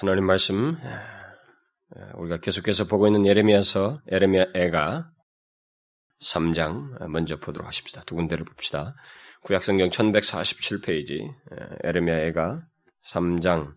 하나님 0.00 0.24
말씀 0.24 0.78
우리가 2.14 2.38
계속해서 2.38 2.86
보고 2.86 3.06
있는 3.06 3.26
예레미야서 3.26 4.00
예레미야애가 4.10 5.10
3장 6.22 7.06
먼저 7.08 7.38
보도록 7.38 7.68
하십시다. 7.68 8.04
두 8.06 8.14
군데를 8.14 8.46
봅시다. 8.46 8.88
구약성경 9.42 9.90
1147페이지 9.90 11.30
예레미야애가 11.84 12.62
3장 13.12 13.74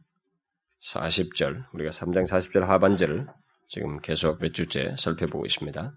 40절 0.86 1.66
우리가 1.74 1.92
3장 1.92 2.24
40절 2.24 2.68
하반절을 2.68 3.28
지금 3.68 4.00
계속 4.00 4.40
몇 4.40 4.54
주째 4.54 4.96
살펴보고 4.98 5.46
있습니다. 5.46 5.92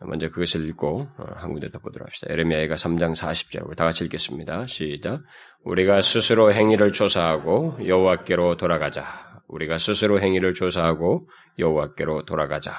먼저 0.00 0.28
그것을 0.30 0.68
읽고 0.68 1.08
어, 1.18 1.24
한 1.36 1.50
군데 1.50 1.70
더 1.70 1.78
보도록 1.78 2.06
합시다. 2.06 2.32
에레미야가 2.32 2.76
3장 2.76 3.16
40절 3.16 3.66
우리 3.66 3.74
다 3.74 3.84
같이 3.84 4.04
읽겠습니다. 4.04 4.66
시작. 4.66 5.22
우리가 5.64 6.02
스스로 6.02 6.52
행위를 6.52 6.92
조사하고 6.92 7.78
여호와께로 7.84 8.56
돌아가자. 8.56 9.04
우리가 9.48 9.78
스스로 9.78 10.20
행위를 10.20 10.54
조사하고 10.54 11.24
여호와께로 11.58 12.24
돌아가자. 12.26 12.72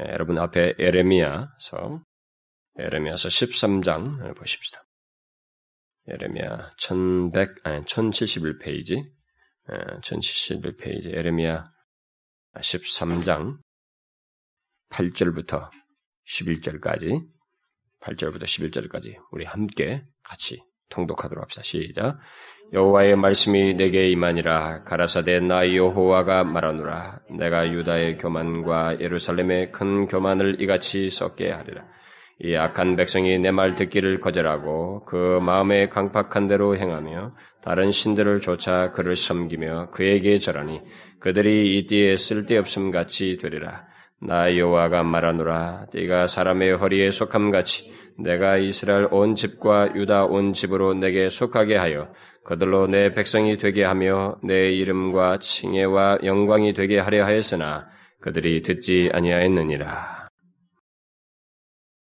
예, 0.00 0.10
여러분 0.12 0.38
앞에 0.38 0.74
에레미야서 0.78 2.02
에레미야서 2.78 3.28
13장을 3.28 4.36
보십시다. 4.36 4.82
에레미야 6.08 6.70
1100 6.78 7.50
아니 7.64 7.84
1071페이지 7.84 9.04
1071페이지 10.02 11.14
에레미야 11.14 11.64
13장 12.56 13.58
8절부터 14.90 15.70
11절까지 16.30 17.22
8절부터 18.02 18.44
11절까지 18.44 19.16
우리 19.30 19.44
함께 19.44 20.02
같이 20.22 20.62
통독하도록 20.88 21.42
합시다. 21.42 21.62
시작. 21.62 22.16
여호와의 22.72 23.16
말씀이 23.16 23.74
내게 23.74 24.08
임하니라 24.10 24.84
가라사대 24.84 25.40
나 25.40 25.74
여호와가 25.74 26.44
말하노라 26.44 27.20
내가 27.36 27.72
유다의 27.72 28.18
교만과 28.18 29.00
예루살렘의 29.00 29.72
큰 29.72 30.06
교만을 30.06 30.62
이같이 30.62 31.10
썩게 31.10 31.50
하리라 31.50 31.84
이 32.42 32.54
악한 32.54 32.94
백성이 32.94 33.38
내 33.38 33.50
말 33.50 33.74
듣기를 33.74 34.20
거절하고 34.20 35.04
그 35.04 35.40
마음에 35.42 35.88
강팍한 35.88 36.46
대로 36.46 36.76
행하며 36.76 37.34
다른 37.60 37.90
신들을 37.90 38.40
쫓아 38.40 38.92
그를 38.92 39.16
섬기며 39.16 39.90
그에게 39.90 40.38
절하니 40.38 40.80
그들이 41.18 41.76
이 41.76 41.86
띠에 41.88 42.16
쓸데없음 42.16 42.92
같이 42.92 43.36
되리라 43.38 43.89
나 44.22 44.56
여호와가 44.56 45.02
말하노라 45.02 45.86
네가 45.94 46.26
사람의 46.26 46.76
허리에 46.76 47.10
속함 47.10 47.50
같이 47.50 47.90
내가 48.18 48.58
이스라엘 48.58 49.08
온 49.10 49.34
집과 49.34 49.94
유다 49.94 50.26
온 50.26 50.52
집으로 50.52 50.94
내게 50.94 51.28
속하게 51.28 51.76
하여 51.76 52.12
그들로 52.44 52.86
내 52.86 53.14
백성이 53.14 53.56
되게 53.56 53.84
하며 53.84 54.38
내 54.42 54.70
이름과 54.72 55.38
칭예와 55.38 56.18
영광이 56.24 56.74
되게 56.74 56.98
하려 56.98 57.24
하였으나 57.24 57.88
그들이 58.20 58.62
듣지 58.62 59.08
아니하였느니라. 59.12 60.28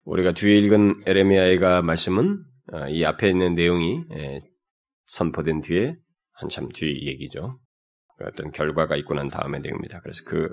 우리가 0.06 0.34
뒤에 0.34 0.58
읽은 0.58 1.00
에레미야의가 1.06 1.82
말씀은 1.82 2.44
어, 2.74 2.88
이 2.90 3.06
앞에 3.06 3.30
있는 3.30 3.56
내용이 3.56 4.04
예, 4.14 4.42
선포된 5.08 5.62
뒤에 5.62 5.96
한참 6.34 6.68
뒤 6.70 7.08
얘기죠. 7.08 7.60
어떤 8.22 8.52
결과가 8.52 8.96
있고 8.98 9.14
난 9.14 9.30
다음의 9.30 9.62
내용입니다. 9.62 10.02
그래서 10.02 10.24
그 10.26 10.50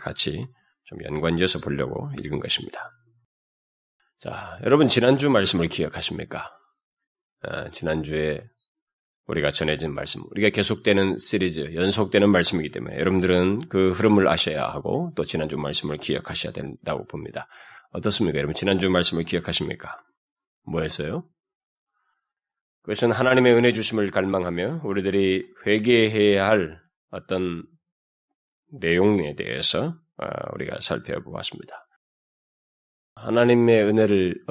같이 0.00 0.46
좀 0.90 0.98
연관지어서 1.04 1.60
보려고 1.60 2.10
읽은 2.18 2.40
것입니다. 2.40 2.90
자, 4.18 4.58
여러분 4.64 4.88
지난주 4.88 5.30
말씀을 5.30 5.68
기억하십니까? 5.68 6.50
아, 7.42 7.70
지난주에 7.70 8.44
우리가 9.26 9.52
전해진 9.52 9.94
말씀, 9.94 10.22
우리가 10.32 10.50
계속되는 10.50 11.16
시리즈, 11.18 11.74
연속되는 11.74 12.28
말씀이기 12.28 12.72
때문에 12.72 12.98
여러분들은 12.98 13.68
그 13.68 13.92
흐름을 13.92 14.28
아셔야 14.28 14.66
하고 14.66 15.12
또 15.14 15.24
지난주 15.24 15.56
말씀을 15.56 15.98
기억하셔야 15.98 16.52
된다고 16.52 17.06
봅니다. 17.06 17.46
어떻습니까? 17.92 18.38
여러분 18.38 18.54
지난주 18.54 18.90
말씀을 18.90 19.22
기억하십니까? 19.22 20.02
뭐였어요? 20.66 21.24
그것은 22.82 23.12
하나님의 23.12 23.54
은혜 23.54 23.70
주심을 23.70 24.10
갈망하며 24.10 24.80
우리들이 24.84 25.46
회개해야 25.64 26.48
할 26.48 26.80
어떤 27.10 27.62
내용에 28.72 29.36
대해서 29.36 29.88
아, 29.88 30.09
우리가 30.54 30.80
살펴보았습니다. 30.80 31.74
하나님의 33.14 33.84
은혜를 33.84 34.44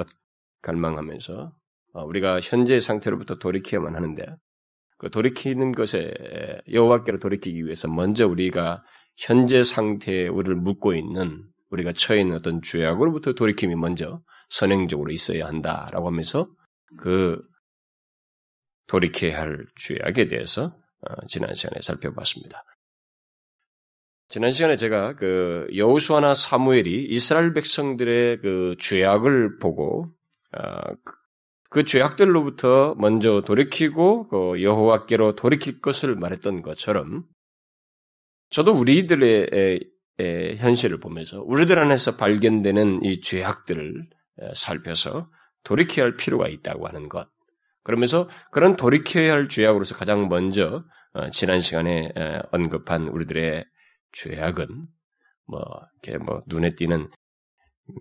갈망하면서 0.62 1.52
어, 1.92 2.04
우리가 2.04 2.40
현재 2.40 2.78
상태로부터 2.78 3.38
돌이켜야만 3.38 3.96
하는데 3.96 4.24
그 4.98 5.10
돌이키는 5.10 5.72
것에 5.72 6.12
여호와께로 6.70 7.18
돌이키기 7.18 7.64
위해서 7.64 7.88
먼저 7.88 8.26
우리가 8.26 8.84
현재 9.16 9.62
상태에 9.62 10.28
우리를 10.28 10.54
묻고 10.56 10.94
있는 10.94 11.42
우리가 11.70 11.92
처해 11.94 12.20
있는 12.20 12.36
어떤 12.36 12.60
죄악으로부터 12.62 13.32
돌이킴이 13.32 13.74
먼저 13.76 14.20
선행적으로 14.50 15.10
있어야 15.10 15.46
한다라고 15.46 16.06
하면서 16.06 16.48
그 16.98 17.40
돌이켜야 18.88 19.40
할 19.40 19.64
죄악에 19.76 20.28
대해서 20.28 20.76
어, 21.00 21.26
지난 21.28 21.54
시간에 21.54 21.80
살펴봤습니다. 21.80 22.62
지난 24.30 24.52
시간에 24.52 24.76
제가 24.76 25.16
그 25.16 25.66
여호수아나 25.74 26.34
사무엘이 26.34 27.06
이스라엘 27.10 27.52
백성들의 27.52 28.40
그 28.40 28.76
죄악을 28.78 29.58
보고 29.58 30.04
어, 30.56 30.94
그, 31.04 31.14
그 31.68 31.84
죄악들로부터 31.84 32.94
먼저 32.96 33.42
돌이키고 33.44 34.28
그 34.28 34.62
여호와께로 34.62 35.34
돌이킬 35.34 35.80
것을 35.80 36.14
말했던 36.14 36.62
것처럼 36.62 37.24
저도 38.50 38.72
우리들의 38.72 39.80
현실을 40.58 41.00
보면서 41.00 41.42
우리들 41.42 41.80
안에서 41.80 42.16
발견되는 42.16 43.02
이 43.02 43.20
죄악들을 43.22 44.06
살펴서 44.54 45.28
돌이켜야 45.64 46.04
할 46.04 46.16
필요가 46.16 46.46
있다고 46.46 46.86
하는 46.86 47.08
것. 47.08 47.28
그러면서 47.82 48.28
그런 48.52 48.76
돌이켜야 48.76 49.32
할 49.32 49.48
죄악으로서 49.48 49.96
가장 49.96 50.28
먼저 50.28 50.84
어, 51.14 51.30
지난 51.30 51.58
시간에 51.58 52.12
언급한 52.52 53.08
우리들의 53.08 53.64
죄악은 54.12 54.86
뭐 55.46 55.60
이렇게 56.02 56.18
뭐 56.18 56.42
눈에 56.46 56.74
띄는 56.74 57.10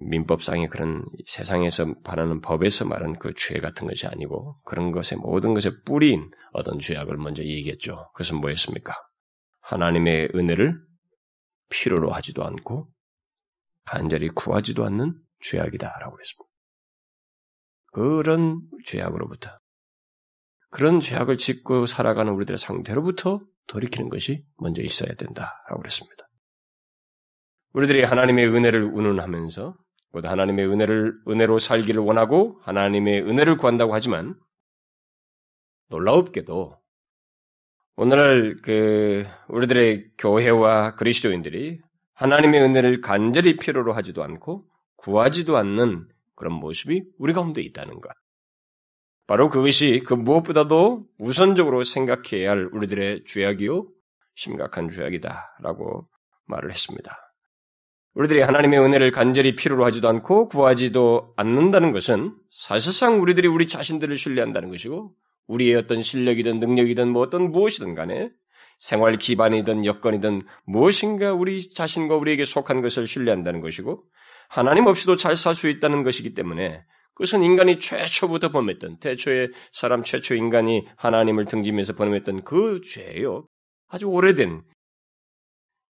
민법상의 0.02 0.68
그런 0.68 1.04
세상에서 1.26 1.86
바라는 2.04 2.42
법에서 2.42 2.86
말하는 2.86 3.18
그죄 3.18 3.60
같은 3.60 3.88
것이 3.88 4.06
아니고 4.08 4.60
그런 4.64 4.92
것의 4.92 5.20
모든 5.20 5.54
것의 5.54 5.84
뿌리인 5.86 6.30
어떤 6.54 6.80
죄악을 6.80 7.18
먼저 7.18 7.44
얘기했죠. 7.44 8.10
그것은 8.14 8.38
뭐였습니까? 8.38 8.94
하나님의 9.62 10.32
은혜를 10.36 10.80
필요로 11.70 12.12
하지도 12.12 12.44
않고 12.44 12.86
간절히 13.86 14.30
구하지도 14.30 14.86
않는 14.86 15.20
죄악이다라고 15.42 16.20
했습니다. 16.20 16.50
그런 17.92 18.62
죄악으로부터 18.86 19.58
그런 20.70 21.00
죄악을 21.00 21.38
짓고 21.38 21.86
살아가는 21.86 22.32
우리들의 22.32 22.58
상태로부터 22.58 23.40
돌이키는 23.68 24.10
것이 24.10 24.46
먼저 24.58 24.82
있어야 24.82 25.14
된다라고 25.16 25.80
그랬습니다. 25.80 26.28
우리들이 27.74 28.04
하나님의 28.04 28.48
은혜를 28.48 28.84
운운하면서 28.84 29.76
곧 30.12 30.26
하나님의 30.26 30.68
은혜를 30.68 31.14
은혜로 31.28 31.60
살기를 31.60 32.02
원하고 32.02 32.60
하나님의 32.64 33.22
은혜를 33.22 33.58
구한다고 33.58 33.94
하지만 33.94 34.36
놀라웁게도 35.90 36.78
오늘날 37.96 38.56
그 38.64 39.28
우리들의 39.50 40.12
교회와 40.18 40.96
그리스도인들이 40.96 41.80
하나님의 42.14 42.62
은혜를 42.62 43.02
간절히 43.02 43.58
필요로 43.58 43.94
하지도 43.94 44.24
않고 44.24 44.66
구하지도 44.98 45.58
않는 45.58 46.08
그런 46.36 46.54
모습이 46.54 47.04
우리 47.18 47.34
가운데 47.34 47.62
있다는 47.62 48.02
것. 48.02 48.12
바로 49.30 49.48
그것이 49.48 50.02
그 50.04 50.16
무엇보다도 50.16 51.06
우선적으로 51.20 51.84
생각해야 51.84 52.50
할 52.50 52.68
우리들의 52.74 53.26
죄악이요 53.28 53.86
심각한 54.34 54.90
죄악이다라고 54.90 56.04
말을 56.48 56.72
했습니다. 56.72 57.16
우리들이 58.16 58.42
하나님의 58.42 58.80
은혜를 58.80 59.12
간절히 59.12 59.56
필요로 59.56 59.86
하지도 59.86 60.10
않고 60.10 60.48
구하지도 60.48 61.36
않는다는 61.38 61.92
것은 61.92 62.34
사실상 62.50 63.22
우리들이 63.22 63.48
우리 63.48 63.68
자신들을 63.68 64.18
신뢰한다는 64.18 64.72
것이고 64.72 65.14
우리의 65.46 65.76
어떤 65.76 66.02
실력이든 66.02 66.60
능력이든 66.60 67.08
뭐 67.10 67.22
어떤 67.22 67.52
무엇이든 67.52 67.94
간에 67.94 68.32
생활 68.80 69.20
기반이든 69.20 69.86
여건이든 69.86 70.42
무엇인가 70.66 71.34
우리 71.34 71.62
자신과 71.72 72.16
우리에게 72.16 72.46
속한 72.46 72.82
것을 72.82 73.06
신뢰한다는 73.06 73.62
것이고 73.62 74.04
하나님 74.48 74.88
없이도 74.88 75.18
잘 75.18 75.36
살 75.36 75.54
수 75.54 75.70
있다는 75.70 76.02
것이기 76.02 76.34
때문에 76.34 76.84
그것은 77.20 77.44
인간이 77.44 77.80
최초부터 77.80 78.50
범했던 78.54 79.00
태초의 79.00 79.52
사람 79.74 80.04
최초 80.04 80.36
인간이 80.36 80.88
하나님을 80.96 81.48
등지면서 81.48 81.94
범했던 81.94 82.46
그 82.46 82.80
죄요. 82.82 83.46
아주 83.90 84.06
오래된 84.06 84.64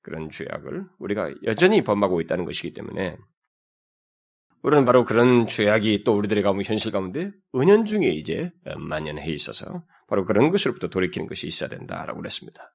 그런 0.02 0.30
죄악을 0.30 0.84
우리가 1.00 1.32
여전히 1.42 1.82
범하고 1.82 2.20
있다는 2.20 2.44
것이기 2.44 2.74
때문에 2.74 3.16
우리는 4.62 4.84
바로 4.84 5.04
그런 5.04 5.48
죄악이 5.48 6.04
또 6.04 6.16
우리들의 6.16 6.44
가운데 6.44 6.62
현실 6.64 6.92
가운데 6.92 7.32
은연중에 7.56 8.06
이제 8.06 8.52
만연해 8.78 9.28
있어서 9.32 9.82
바로 10.06 10.24
그런 10.24 10.50
것으로부터 10.50 10.86
돌이키는 10.86 11.26
것이 11.26 11.48
있어야 11.48 11.68
된다라고 11.68 12.20
그랬습니다. 12.20 12.72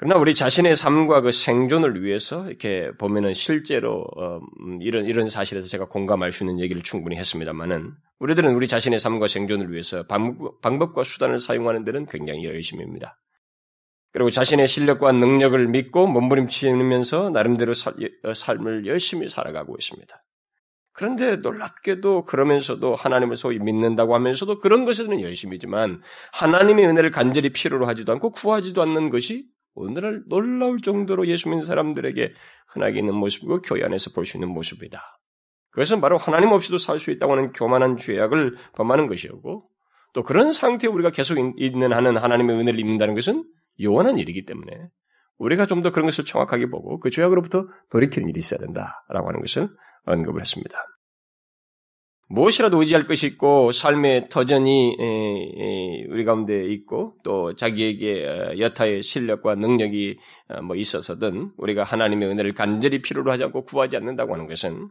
그러나 0.00 0.16
우리 0.16 0.34
자신의 0.34 0.76
삶과 0.76 1.20
그 1.20 1.30
생존을 1.30 2.02
위해서 2.02 2.48
이렇게 2.48 2.90
보면은 2.96 3.34
실제로 3.34 4.06
어, 4.16 4.40
음, 4.62 4.80
이런 4.80 5.04
이런 5.04 5.28
사실에서 5.28 5.68
제가 5.68 5.88
공감할 5.88 6.32
수 6.32 6.42
있는 6.42 6.58
얘기를 6.58 6.80
충분히 6.80 7.18
했습니다만은 7.18 7.92
우리들은 8.18 8.54
우리 8.54 8.66
자신의 8.66 8.98
삶과 8.98 9.26
생존을 9.26 9.70
위해서 9.70 10.06
방법과 10.06 11.04
수단을 11.04 11.38
사용하는 11.38 11.84
데는 11.84 12.06
굉장히 12.06 12.46
열심입니다. 12.46 13.18
그리고 14.14 14.30
자신의 14.30 14.68
실력과 14.68 15.12
능력을 15.12 15.68
믿고 15.68 16.06
몸부림치면서 16.06 17.28
나름대로 17.28 17.74
살, 17.74 17.92
어, 18.24 18.32
삶을 18.32 18.86
열심히 18.86 19.28
살아가고 19.28 19.76
있습니다. 19.78 20.16
그런데 20.94 21.36
놀랍게도 21.36 22.24
그러면서도 22.24 22.94
하나님을 22.94 23.36
소위 23.36 23.58
믿는다고 23.58 24.14
하면서도 24.14 24.60
그런 24.60 24.86
것에는 24.86 25.20
열심이지만 25.20 26.00
하나님의 26.32 26.86
은혜를 26.86 27.10
간절히 27.10 27.50
필요로 27.50 27.86
하지도 27.86 28.12
않고 28.12 28.30
구하지도 28.30 28.80
않는 28.80 29.10
것이 29.10 29.44
오늘날 29.74 30.22
놀라울 30.26 30.80
정도로 30.80 31.26
예수 31.28 31.48
믿는 31.48 31.62
사람들에게 31.62 32.32
흔하게 32.68 32.98
있는 33.00 33.14
모습이고 33.14 33.62
교회 33.62 33.84
안에서 33.84 34.10
볼 34.14 34.24
수 34.26 34.36
있는 34.36 34.48
모습이다. 34.50 35.00
그것은 35.70 36.00
바로 36.00 36.18
하나님 36.18 36.50
없이도 36.52 36.78
살 36.78 36.98
수 36.98 37.10
있다고 37.12 37.32
하는 37.32 37.52
교만한 37.52 37.96
죄악을 37.96 38.56
범하는 38.74 39.06
것이었고 39.06 39.66
또 40.12 40.22
그런 40.24 40.52
상태에 40.52 40.90
우리가 40.90 41.10
계속 41.10 41.38
있는 41.56 41.92
하는 41.92 42.16
하나님의 42.16 42.56
은혜를 42.56 42.80
입는다는 42.80 43.14
것은 43.14 43.44
요원한 43.80 44.18
일이기 44.18 44.44
때문에 44.44 44.88
우리가 45.38 45.66
좀 45.66 45.82
더 45.82 45.90
그런 45.92 46.06
것을 46.06 46.24
정확하게 46.24 46.66
보고 46.68 46.98
그 47.00 47.10
죄악으로부터 47.10 47.66
돌이키는 47.90 48.28
일이 48.28 48.38
있어야 48.40 48.58
된다라고 48.58 49.28
하는 49.28 49.40
것을 49.40 49.68
언급을 50.04 50.40
했습니다. 50.40 50.78
무엇이라도 52.32 52.80
의지할 52.80 53.06
것이 53.06 53.26
있고 53.26 53.72
삶의 53.72 54.28
터전이 54.28 54.96
우리 56.10 56.24
가운데 56.24 56.64
있고 56.64 57.16
또 57.24 57.56
자기에게 57.56 58.24
어, 58.24 58.58
여타의 58.58 59.02
실력과 59.02 59.56
능력이 59.56 60.16
어, 60.48 60.62
뭐 60.62 60.76
있어서든 60.76 61.50
우리가 61.56 61.82
하나님의 61.82 62.28
은혜를 62.28 62.54
간절히 62.54 63.02
필요로 63.02 63.32
하지 63.32 63.42
않고 63.44 63.64
구하지 63.64 63.96
않는다고 63.96 64.32
하는 64.32 64.46
것은 64.46 64.88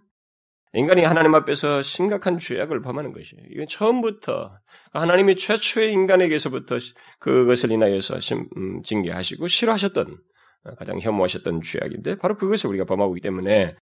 인간이 0.74 1.03
하나님 1.03 1.33
앞에서 1.33 1.81
심각한 1.81 2.38
죄악을 2.38 2.81
범하는 2.81 3.13
것이에요. 3.13 3.44
이건 3.51 3.68
처음부터 3.68 4.51
하나님이 4.94 5.38
최초의 5.38 5.94
인간에게서부터 5.94 6.77
그것을 7.19 7.71
인하여서 7.71 8.19
음, 8.57 8.83
징계하시고 8.83 9.47
싫어하셨던 9.47 10.18
어, 10.65 10.75
가장 10.75 11.00
혐오하셨던 11.00 11.62
죄악인데 11.62 12.18
바로 12.18 12.35
그것을 12.35 12.69
우리가 12.69 12.83
범하고 12.83 13.15
있기 13.15 13.21
때문에 13.21 13.75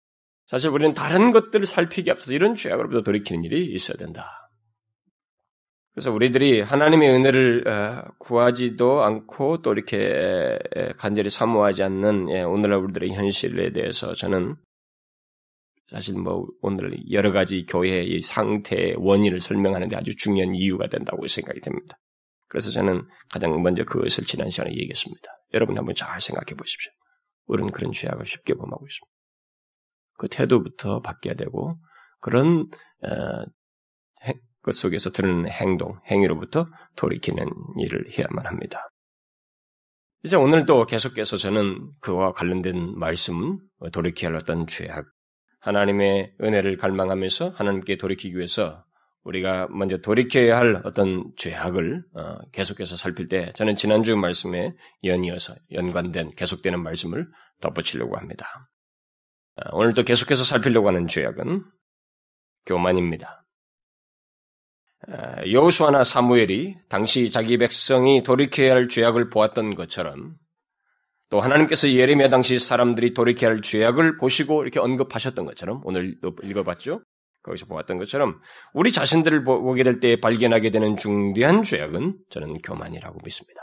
사실 0.46 0.70
우리는 0.70 0.92
다른 0.92 1.32
것들을 1.32 1.66
살피기 1.66 2.10
앞서서 2.10 2.32
이런 2.32 2.54
죄악으로부터 2.54 3.02
돌이키는 3.02 3.44
일이 3.44 3.64
있어야 3.66 3.96
된다. 3.96 4.44
그래서 5.94 6.10
우리들이 6.10 6.60
하나님의 6.60 7.10
은혜를 7.10 7.68
어, 7.68 8.04
구하지도 8.18 9.04
않고 9.04 9.62
또 9.62 9.72
이렇게 9.72 10.58
간절히 10.98 11.30
사모하지 11.30 11.84
않는 11.84 12.30
예, 12.30 12.42
오늘날 12.42 12.80
우리들의 12.80 13.14
현실에 13.14 13.72
대해서 13.72 14.12
저는 14.12 14.56
사실 15.86 16.18
뭐 16.18 16.46
오늘 16.62 16.96
여러 17.12 17.30
가지 17.30 17.64
교회의 17.66 18.20
상태의 18.22 18.96
원인을 18.98 19.38
설명하는데 19.38 19.94
아주 19.96 20.16
중요한 20.16 20.54
이유가 20.54 20.88
된다고 20.88 21.26
생각이 21.28 21.60
됩니다. 21.60 21.96
그래서 22.48 22.70
저는 22.70 23.06
가장 23.30 23.62
먼저 23.62 23.84
그것을 23.84 24.24
지난 24.24 24.50
시간에 24.50 24.72
얘기했습니다. 24.72 25.28
여러분 25.54 25.78
한번 25.78 25.94
잘 25.94 26.20
생각해 26.20 26.56
보십시오. 26.56 26.90
우리는 27.46 27.70
그런 27.70 27.92
죄악을 27.92 28.26
쉽게 28.26 28.54
범하고 28.54 28.84
있습니다. 28.84 29.13
그 30.16 30.28
태도부터 30.28 31.00
바뀌어야 31.00 31.34
되고 31.34 31.76
그런 32.20 32.68
어, 33.02 33.44
것 34.64 34.74
속에서 34.74 35.10
드러나는 35.10 35.50
행동, 35.50 36.00
행위로부터 36.10 36.66
돌이키는 36.96 37.46
일을 37.78 38.10
해야만 38.18 38.46
합니다. 38.46 38.88
이제 40.24 40.36
오늘 40.36 40.64
도 40.64 40.86
계속해서 40.86 41.36
저는 41.36 41.90
그와 42.00 42.32
관련된 42.32 42.98
말씀, 42.98 43.58
돌이켜야 43.92 44.30
할 44.30 44.36
어떤 44.36 44.66
죄악, 44.66 45.04
하나님의 45.60 46.32
은혜를 46.40 46.78
갈망하면서 46.78 47.50
하나님께 47.50 47.98
돌이키기 47.98 48.34
위해서 48.34 48.84
우리가 49.24 49.68
먼저 49.70 49.98
돌이켜야 49.98 50.56
할 50.58 50.80
어떤 50.84 51.30
죄악을 51.36 52.04
어, 52.14 52.38
계속해서 52.52 52.96
살필 52.96 53.28
때 53.28 53.52
저는 53.54 53.76
지난주 53.76 54.16
말씀에 54.16 54.72
연이어서 55.02 55.54
연관된 55.72 56.30
계속되는 56.36 56.82
말씀을 56.82 57.26
덧붙이려고 57.60 58.16
합니다. 58.16 58.46
아, 59.56 59.70
오늘도 59.72 60.02
계속해서 60.02 60.44
살피려고 60.44 60.88
하는 60.88 61.06
죄악은 61.06 61.64
교만입니다. 62.66 63.44
아, 65.08 65.46
여호수아나 65.46 66.02
사무엘이 66.04 66.76
당시 66.88 67.30
자기 67.30 67.58
백성이 67.58 68.22
돌이켜야 68.22 68.74
할 68.74 68.88
죄악을 68.88 69.30
보았던 69.30 69.74
것처럼 69.74 70.34
또 71.30 71.40
하나님께서 71.40 71.90
예레미야 71.90 72.28
당시 72.30 72.58
사람들이 72.58 73.14
돌이켜야 73.14 73.50
할 73.50 73.60
죄악을 73.60 74.18
보시고 74.18 74.62
이렇게 74.62 74.80
언급하셨던 74.80 75.44
것처럼 75.44 75.82
오늘 75.84 76.16
읽어봤죠. 76.42 77.02
거기서 77.42 77.66
보았던 77.66 77.98
것처럼 77.98 78.40
우리 78.72 78.90
자신들을 78.92 79.44
보게 79.44 79.82
될 79.82 80.00
때 80.00 80.18
발견하게 80.18 80.70
되는 80.70 80.96
중대한 80.96 81.62
죄악은 81.62 82.18
저는 82.30 82.58
교만이라고 82.58 83.20
믿습니다. 83.22 83.60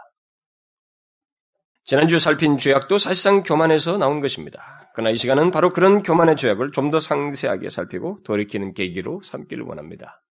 지난주 1.91 2.19
살핀 2.19 2.57
죄악도 2.57 2.97
사실상 2.97 3.43
교만에서 3.43 3.97
나온 3.97 4.21
것입니다. 4.21 4.89
그러나 4.93 5.09
이 5.09 5.17
시간은 5.17 5.51
바로 5.51 5.73
그런 5.73 6.03
교만의 6.03 6.37
죄악을 6.37 6.71
좀 6.71 6.89
더 6.89 7.01
상세하게 7.01 7.69
살피고 7.69 8.19
돌이키는 8.23 8.73
계기로 8.73 9.21
삼기를 9.25 9.65
원합니다. 9.65 10.23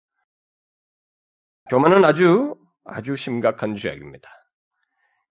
교만은 1.68 2.02
아주 2.06 2.56
아주 2.86 3.14
심각한 3.14 3.76
죄악입니다. 3.76 4.30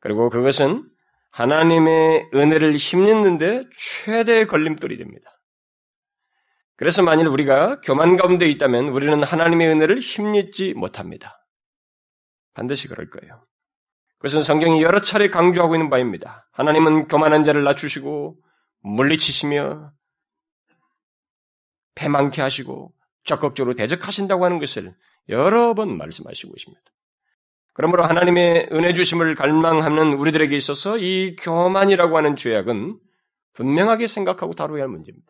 그리고 0.01 0.29
그것은 0.29 0.87
하나님의 1.31 2.29
은혜를 2.31 2.77
힘입는데 2.77 3.63
최대의 3.75 4.45
걸림돌이 4.45 4.99
됩니다. 4.99 5.31
그래서 6.75 7.01
만일 7.01 7.25
우리가 7.25 7.81
교만 7.81 8.17
가운데 8.17 8.47
있다면 8.47 8.89
우리는 8.89 9.23
하나님의 9.23 9.67
은혜를 9.67 9.97
힘입지 9.97 10.75
못합니다. 10.75 11.43
반드시 12.53 12.87
그럴 12.87 13.09
거예요. 13.09 13.48
그것은 14.19 14.44
성경이 14.44 14.81
여러 14.81 15.00
차례 15.00 15.30
강조하고 15.30 15.75
있는 15.75 15.89
바입니다. 15.89 16.48
하나님은 16.51 17.07
교만한 17.07 17.44
자를 17.44 17.63
낮추시고 17.63 18.38
물리치시며 18.81 19.92
패망케 21.95 22.42
하시고 22.42 22.94
적극적으로 23.24 23.75
대적하신다고 23.75 24.44
하는 24.45 24.60
것을 24.60 24.94
여러 25.30 25.74
번 25.74 25.98
말씀하시고 25.98 26.54
있습니다. 26.56 26.81
그러므로 27.74 28.04
하나님의 28.04 28.69
은혜 28.74 28.94
주심을 28.94 29.36
갈망하는 29.36 30.13
우리들에게 30.13 30.54
있어서 30.56 30.98
이 30.98 31.36
교만이라고 31.38 32.18
하는 32.18 32.36
죄악은 32.36 33.00
분명하게 33.54 34.07
생각하고 34.07 34.54
다뤄야 34.54 34.81
할 34.81 34.90
문제입니다. 34.90 35.28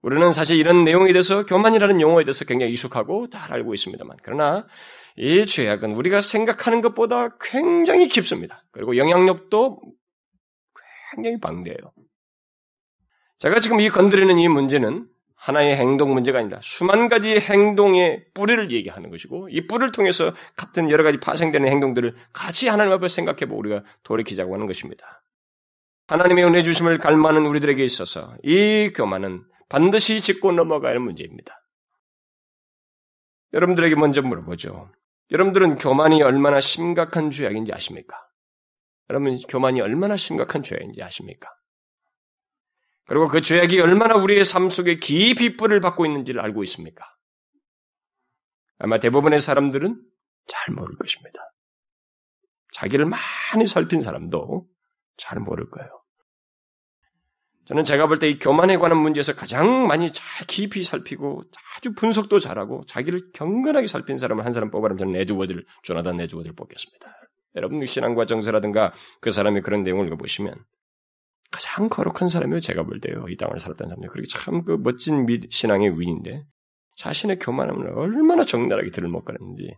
우리는 0.00 0.32
사실 0.32 0.56
이런 0.56 0.84
내용에 0.84 1.12
대해서 1.12 1.44
교만이라는 1.44 2.00
용어에 2.00 2.24
대해서 2.24 2.44
굉장히 2.44 2.72
익숙하고 2.72 3.28
잘 3.28 3.52
알고 3.52 3.74
있습니다만 3.74 4.16
그러나 4.22 4.66
이 5.16 5.46
죄악은 5.46 5.94
우리가 5.94 6.20
생각하는 6.20 6.80
것보다 6.80 7.36
굉장히 7.40 8.08
깊습니다. 8.08 8.64
그리고 8.70 8.96
영향력도 8.96 9.80
굉장히 11.12 11.40
방대해요. 11.40 11.92
제가 13.38 13.60
지금 13.60 13.80
이 13.80 13.88
건드리는 13.88 14.38
이 14.38 14.48
문제는 14.48 15.08
하나의 15.34 15.76
행동 15.76 16.12
문제가 16.14 16.38
아니라 16.38 16.58
수만 16.62 17.08
가지 17.08 17.38
행동의 17.38 18.26
뿌리를 18.34 18.70
얘기하는 18.72 19.10
것이고 19.10 19.48
이 19.50 19.66
뿌리를 19.66 19.92
통해서 19.92 20.32
같은 20.56 20.90
여러 20.90 21.04
가지 21.04 21.20
파생되는 21.20 21.68
행동들을 21.68 22.16
같이 22.32 22.68
하나님 22.68 22.92
앞에 22.94 23.08
생각해 23.08 23.40
보고 23.40 23.58
우리가 23.60 23.84
돌이키자고 24.02 24.54
하는 24.54 24.66
것입니다. 24.66 25.22
하나님의 26.08 26.44
은혜 26.44 26.62
주심을 26.62 26.98
갈망하는 26.98 27.46
우리들에게 27.46 27.82
있어서 27.84 28.34
이 28.42 28.92
교만은 28.94 29.44
반드시 29.68 30.20
짚고 30.20 30.52
넘어가야 30.52 30.92
할 30.92 31.00
문제입니다. 31.00 31.62
여러분들에게 33.52 33.94
먼저 33.96 34.22
물어보죠. 34.22 34.88
여러분들은 35.30 35.76
교만이 35.76 36.22
얼마나 36.22 36.60
심각한 36.60 37.30
죄악인지 37.30 37.72
아십니까? 37.72 38.16
여러분, 39.10 39.36
교만이 39.48 39.80
얼마나 39.80 40.16
심각한 40.16 40.62
죄악인지 40.62 41.02
아십니까? 41.02 41.48
그리고 43.06 43.28
그 43.28 43.40
죄악이 43.40 43.80
얼마나 43.80 44.16
우리의 44.16 44.44
삶 44.44 44.68
속에 44.68 44.98
깊이 44.98 45.56
뿌리를 45.56 45.80
받고 45.80 46.06
있는지를 46.06 46.40
알고 46.40 46.62
있습니까? 46.64 47.04
아마 48.78 48.98
대부분의 48.98 49.40
사람들은 49.40 50.00
잘 50.48 50.74
모를 50.74 50.96
것입니다. 50.96 51.40
자기를 52.72 53.06
많이 53.06 53.66
살핀 53.66 54.00
사람도 54.00 54.68
잘 55.16 55.38
모를 55.38 55.70
거예요. 55.70 55.88
저는 57.66 57.84
제가 57.84 58.06
볼 58.06 58.18
때 58.18 58.30
이 58.30 58.38
교만에 58.38 58.76
관한 58.78 58.98
문제에서 58.98 59.34
가장 59.34 59.86
많이 59.86 60.12
잘 60.12 60.46
깊이 60.46 60.84
살피고 60.84 61.42
아주 61.76 61.92
분석도 61.94 62.38
잘하고 62.38 62.84
자기를 62.86 63.32
경건하게 63.32 63.86
살핀 63.88 64.16
사람을 64.16 64.44
한 64.44 64.52
사람 64.52 64.70
뽑아라면 64.70 64.98
저는 64.98 65.16
에즈워드를 65.20 65.64
조나단 65.82 66.20
에즈워드를 66.20 66.54
뽑겠습니다. 66.54 67.12
여러분 67.56 67.84
신앙과 67.84 68.26
정서라든가 68.26 68.92
그 69.20 69.30
사람의 69.30 69.62
그런 69.62 69.82
내용을 69.82 70.06
읽어보시면 70.06 70.54
가장 71.50 71.88
거룩한 71.88 72.28
사람이요 72.28 72.60
제가 72.60 72.82
볼 72.84 73.00
때요 73.00 73.26
이 73.28 73.36
땅을 73.36 73.58
살았던 73.58 73.88
사람이 73.88 74.06
그렇게 74.08 74.28
참 74.28 74.64
그 74.64 74.76
멋진 74.82 75.26
신앙의 75.50 75.98
위인데 75.98 76.40
자신의 76.98 77.38
교만함을 77.38 77.88
얼마나 77.98 78.44
적나라하게 78.44 78.90
들을먹거렸는지 78.90 79.74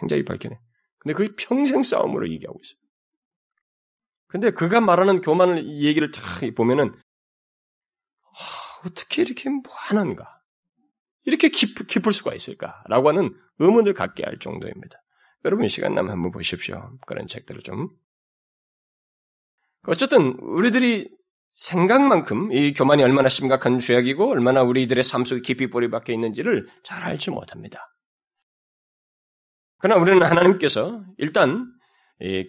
굉장히 0.00 0.24
밝혀내. 0.24 0.58
근데 0.98 1.14
그게 1.14 1.34
평생 1.36 1.82
싸움으로 1.82 2.28
얘기하고 2.30 2.58
있어요. 2.62 2.78
근데 4.34 4.50
그가 4.50 4.80
말하는 4.80 5.20
교만을 5.20 5.64
얘기를 5.64 6.10
다 6.10 6.20
보면은 6.56 6.88
아, 6.88 8.84
어떻게 8.84 9.22
이렇게 9.22 9.48
무한한가? 9.48 10.40
이렇게 11.22 11.50
깊, 11.50 11.86
깊을 11.86 12.12
수가 12.12 12.34
있을까라고 12.34 13.10
하는 13.10 13.32
의문을 13.60 13.94
갖게 13.94 14.24
할 14.24 14.40
정도입니다. 14.40 15.00
여러분 15.44 15.68
시간 15.68 15.94
나면 15.94 16.10
한번 16.10 16.32
보십시오. 16.32 16.98
그런 17.06 17.28
책들을 17.28 17.62
좀. 17.62 17.90
어쨌든 19.86 20.36
우리들이 20.40 21.08
생각만큼 21.52 22.50
이 22.50 22.72
교만이 22.72 23.04
얼마나 23.04 23.28
심각한 23.28 23.78
죄악이고 23.78 24.32
얼마나 24.32 24.64
우리들의 24.64 25.04
삶 25.04 25.24
속에 25.24 25.42
깊이 25.42 25.70
뿌리 25.70 25.88
박혀 25.88 26.12
있는지를 26.12 26.66
잘 26.82 27.04
알지 27.04 27.30
못합니다. 27.30 27.86
그러나 29.78 30.02
우리는 30.02 30.20
하나님께서 30.20 31.04
일단 31.18 31.72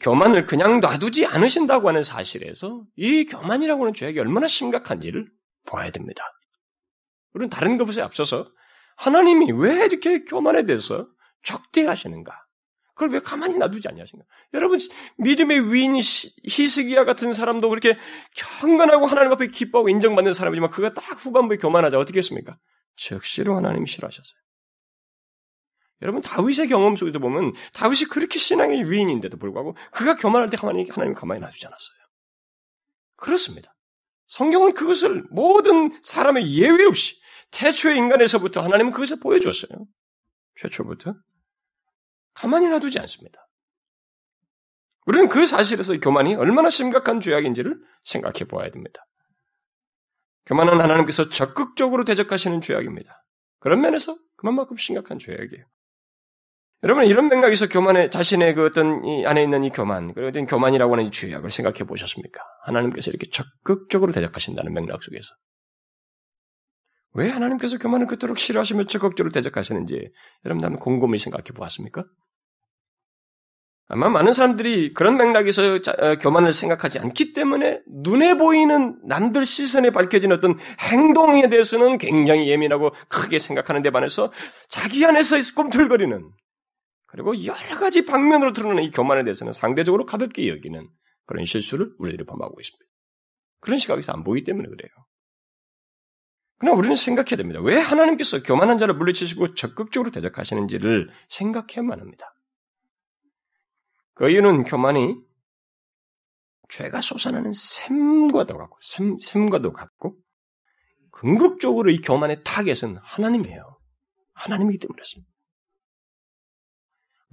교만을 0.01 0.45
그냥 0.45 0.79
놔두지 0.79 1.25
않으신다고 1.25 1.89
하는 1.89 2.03
사실에서 2.03 2.83
이 2.95 3.25
교만이라고 3.25 3.83
하는 3.83 3.93
죄악이 3.93 4.19
얼마나 4.19 4.47
심각한지를 4.47 5.27
보아야 5.67 5.91
됩니다. 5.91 6.23
우리는 7.33 7.49
다른 7.49 7.77
것에 7.77 8.01
앞서서 8.01 8.49
하나님이 8.95 9.51
왜 9.51 9.85
이렇게 9.85 10.23
교만에 10.23 10.65
대해서 10.65 11.07
적대하시는가? 11.43 12.45
그걸 12.93 13.09
왜 13.09 13.19
가만히 13.19 13.57
놔두지 13.57 13.89
않냐신가? 13.89 14.23
여러분, 14.53 14.79
믿음의 15.17 15.73
위인 15.73 15.95
히스기야 15.97 17.03
같은 17.03 17.33
사람도 17.33 17.67
그렇게 17.67 17.97
경건하고 18.61 19.05
하나님 19.05 19.33
앞에 19.33 19.47
기뻐하고 19.47 19.89
인정받는 19.89 20.31
사람이지만 20.31 20.69
그가 20.69 20.93
딱 20.93 21.03
후반부에 21.25 21.57
교만하자 21.57 21.99
어떻게 21.99 22.19
했습니까? 22.19 22.57
즉시로 22.95 23.57
하나님이 23.57 23.87
싫어하셨어요. 23.87 24.44
여러분, 26.01 26.21
다윗의 26.21 26.67
경험 26.67 26.95
속에도 26.95 27.19
보면 27.19 27.53
다윗이 27.73 28.05
그렇게 28.09 28.37
신앙의 28.37 28.91
위인인데도 28.91 29.37
불구하고 29.37 29.75
그가 29.91 30.15
교만할 30.15 30.49
때 30.49 30.57
하나님, 30.59 30.85
하나님 30.89 31.13
가만히 31.13 31.41
놔두지 31.41 31.65
않았어요. 31.65 31.97
그렇습니다. 33.15 33.73
성경은 34.27 34.73
그것을 34.73 35.23
모든 35.29 35.97
사람의 36.03 36.53
예외 36.53 36.85
없이 36.85 37.21
태초의 37.51 37.97
인간에서부터 37.97 38.61
하나님은 38.61 38.91
그것을 38.91 39.19
보여주었어요. 39.21 39.85
최초부터. 40.59 41.15
가만히 42.33 42.67
놔두지 42.67 42.99
않습니다. 42.99 43.47
우리는 45.05 45.29
그 45.29 45.45
사실에서 45.45 45.97
교만이 45.99 46.35
얼마나 46.35 46.69
심각한 46.69 47.21
죄악인지를 47.21 47.79
생각해 48.03 48.45
보아야 48.49 48.69
됩니다. 48.71 49.05
교만은 50.47 50.81
하나님께서 50.81 51.29
적극적으로 51.29 52.03
대적하시는 52.03 52.61
죄악입니다. 52.61 53.23
그런 53.59 53.81
면에서 53.81 54.17
그만큼 54.35 54.77
심각한 54.77 55.19
죄악이에요. 55.19 55.65
여러분 56.83 57.05
이런 57.05 57.29
맥락에서 57.29 57.67
교만의 57.67 58.11
자신의 58.11 58.53
그 58.55 58.65
어떤 58.65 59.03
이 59.05 59.25
안에 59.25 59.41
있는 59.41 59.63
이 59.63 59.69
교만, 59.71 60.13
그리고 60.13 60.45
교만이라고 60.45 60.93
하는 60.93 61.05
이 61.05 61.11
죄악을 61.11 61.49
생각해 61.49 61.79
보셨습니까? 61.85 62.41
하나님께서 62.65 63.09
이렇게 63.09 63.29
적극적으로 63.31 64.11
대적하신다는 64.11 64.73
맥락 64.73 65.01
속에서 65.01 65.33
왜 67.13 67.29
하나님께서 67.29 67.77
교만을 67.77 68.07
그토록 68.07 68.37
싫어하시며 68.37 68.85
적극적으로 68.85 69.31
대적하시는지 69.31 70.11
여러분 70.43 70.63
한번 70.63 70.79
곰곰이 70.79 71.17
생각해 71.17 71.45
보았습니까? 71.55 72.03
아마 73.87 74.09
많은 74.09 74.33
사람들이 74.33 74.93
그런 74.93 75.15
맥락에서 75.15 75.75
어, 75.75 76.15
교만을 76.19 76.51
생각하지 76.51 76.99
않기 76.99 77.33
때문에 77.33 77.81
눈에 77.87 78.35
보이는 78.35 78.99
남들 79.07 79.45
시선에 79.45 79.91
밝혀진 79.91 80.31
어떤 80.31 80.57
행동에 80.79 81.49
대해서는 81.49 81.99
굉장히 81.99 82.49
예민하고 82.49 82.91
크게 83.09 83.37
생각하는 83.37 83.83
데 83.83 83.91
반해서 83.91 84.31
자기 84.69 85.05
안에서 85.05 85.37
꿈틀거리는 85.55 86.29
그리고 87.15 87.45
여러 87.45 87.79
가지 87.79 88.05
방면으로 88.05 88.51
드러나는 88.51 88.83
이 88.83 88.91
교만에 88.91 89.23
대해서는 89.23 89.53
상대적으로 89.53 90.05
가볍게 90.05 90.49
여기는 90.49 90.89
그런 91.25 91.45
실수를 91.45 91.93
우리들이 91.97 92.25
범하고 92.25 92.59
있습니다. 92.59 92.85
그런 93.61 93.79
시각에서 93.79 94.11
안 94.11 94.25
보이기 94.25 94.45
때문에 94.45 94.67
그래요. 94.67 94.89
그러나 96.57 96.77
우리는 96.77 96.93
생각해야 96.95 97.37
됩니다. 97.37 97.61
왜 97.61 97.77
하나님께서 97.77 98.43
교만한 98.43 98.77
자를 98.77 98.95
물리치시고 98.95 99.55
적극적으로 99.55 100.11
대적하시는지를 100.11 101.09
생각해야만 101.29 102.01
합니다. 102.01 102.33
그 104.13 104.29
이유는 104.29 104.65
교만이 104.65 105.15
죄가 106.69 106.99
솟아나는 106.99 107.53
샘과도 107.53 108.57
같고, 108.57 108.77
샘, 108.81 109.17
샘과도 109.19 109.71
같고, 109.71 110.17
궁극적으로 111.11 111.91
이 111.91 112.01
교만의 112.01 112.41
target은 112.43 112.97
하나님이에요. 113.01 113.79
하나님이기 114.33 114.79
때문에 114.79 114.95
그렇습니다. 114.95 115.34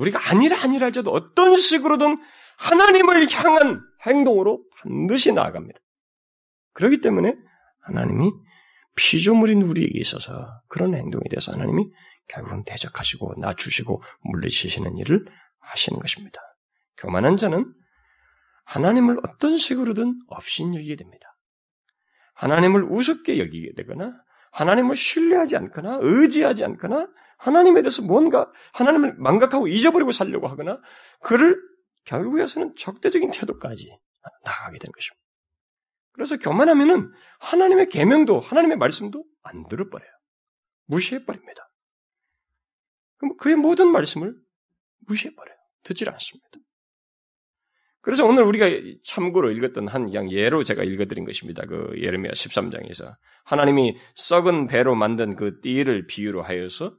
우리가 0.02 0.30
아니라 0.30 0.60
아니라 0.60 0.86
할지라도 0.86 1.10
어떤 1.10 1.56
식으로든 1.56 2.18
하나님을 2.58 3.30
향한 3.32 3.80
행동으로 4.06 4.64
반드시 4.76 5.32
나아갑니다. 5.32 5.78
그렇기 6.74 7.00
때문에 7.00 7.34
하나님이 7.80 8.30
피조물인 8.94 9.62
우리에게 9.62 9.98
있어서 10.00 10.60
그런 10.68 10.94
행동에 10.94 11.22
대해서 11.30 11.52
하나님이 11.52 11.90
결국은 12.28 12.64
대적하시고 12.64 13.34
낮추시고 13.38 14.02
물리치시는 14.24 14.98
일을 14.98 15.24
하시는 15.60 15.98
것입니다. 15.98 16.40
교만한 16.98 17.36
자는 17.36 17.72
하나님을 18.64 19.18
어떤 19.24 19.56
식으로든 19.56 20.20
업신여기게 20.28 20.96
됩니다. 20.96 21.34
하나님을 22.34 22.84
우습게 22.84 23.38
여기게 23.38 23.72
되거나 23.76 24.14
하나님을 24.52 24.94
신뢰하지 24.96 25.56
않거나 25.56 25.98
의지하지 26.00 26.64
않거나 26.64 27.08
하나님에 27.42 27.82
대해서 27.82 28.02
뭔가 28.02 28.50
하나님을 28.72 29.14
망각하고 29.18 29.66
잊어버리고 29.66 30.12
살려고 30.12 30.46
하거나 30.46 30.80
그를 31.20 31.60
결국에서는 32.04 32.74
적대적인 32.76 33.32
태도까지 33.32 33.90
나가게 34.44 34.78
되는 34.78 34.92
것입니다. 34.92 35.26
그래서 36.12 36.36
교만하면은 36.38 37.10
하나님의 37.40 37.88
계명도 37.88 38.38
하나님의 38.38 38.76
말씀도 38.76 39.24
안 39.42 39.66
들어버려요. 39.66 40.08
무시해버립니다. 40.86 41.68
그럼 43.16 43.36
그의 43.36 43.56
모든 43.56 43.88
말씀을 43.88 44.36
무시해버려요. 45.08 45.56
듣질 45.82 46.10
않습니다. 46.10 46.48
그래서 48.02 48.24
오늘 48.24 48.44
우리가 48.44 48.66
참고로 49.04 49.50
읽었던 49.52 49.88
한 49.88 50.12
양 50.12 50.30
예로 50.30 50.62
제가 50.62 50.84
읽어드린 50.84 51.24
것입니다. 51.24 51.64
그 51.66 51.92
예레미야 51.96 52.32
13장에서 52.32 53.16
하나님이 53.44 53.96
썩은 54.14 54.68
배로 54.68 54.94
만든 54.94 55.34
그 55.34 55.60
띠를 55.60 56.06
비유로 56.06 56.42
하여서 56.42 56.96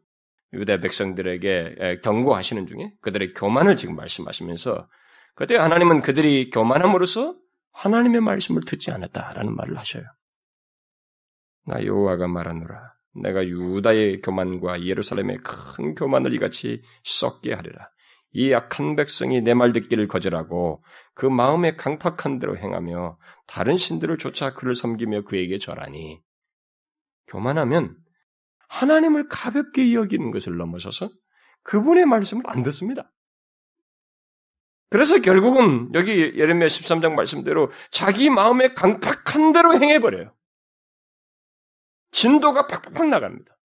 유대 0.53 0.79
백성들에게 0.79 1.99
경고하시는 2.03 2.67
중에 2.67 2.93
그들의 3.01 3.33
교만을 3.33 3.75
지금 3.75 3.95
말씀하시면서 3.95 4.87
그때 5.35 5.55
하나님은 5.57 6.01
그들이 6.01 6.49
교만함으로써 6.51 7.35
하나님의 7.71 8.21
말씀을 8.21 8.63
듣지 8.65 8.91
않았다라는 8.91 9.55
말을 9.55 9.77
하셔요. 9.77 10.03
나 11.65 11.83
여호와가 11.83 12.27
말하노라. 12.27 12.93
내가 13.15 13.45
유다의 13.47 14.21
교만과 14.21 14.83
예루살렘의 14.85 15.37
큰 15.37 15.95
교만을 15.95 16.33
이같이 16.33 16.81
썩게 17.03 17.53
하리라. 17.53 17.89
이 18.31 18.51
약한 18.51 18.95
백성이 18.95 19.41
내 19.41 19.53
말 19.53 19.73
듣기를 19.73 20.07
거절하고 20.07 20.81
그 21.13 21.25
마음에 21.27 21.75
강팍한 21.75 22.39
대로 22.39 22.57
행하며 22.57 23.17
다른 23.47 23.77
신들을 23.77 24.17
쫓아 24.17 24.53
그를 24.53 24.73
섬기며 24.73 25.23
그에게 25.23 25.59
절하니 25.59 26.19
교만하면 27.27 27.95
하나님을 28.73 29.27
가볍게 29.29 29.93
여기는 29.93 30.31
것을 30.31 30.57
넘어서서 30.57 31.11
그분의 31.61 32.05
말씀을 32.07 32.43
안 32.47 32.63
듣습니다. 32.63 33.11
그래서 34.89 35.19
결국은 35.19 35.93
여기 35.93 36.33
예레미야 36.35 36.67
13장 36.67 37.13
말씀대로 37.13 37.71
자기 37.91 38.29
마음에 38.29 38.73
강팍한 38.73 39.53
대로 39.53 39.73
행해버려요. 39.73 40.35
진도가 42.11 42.67
팍팍 42.67 43.07
나갑니다. 43.07 43.55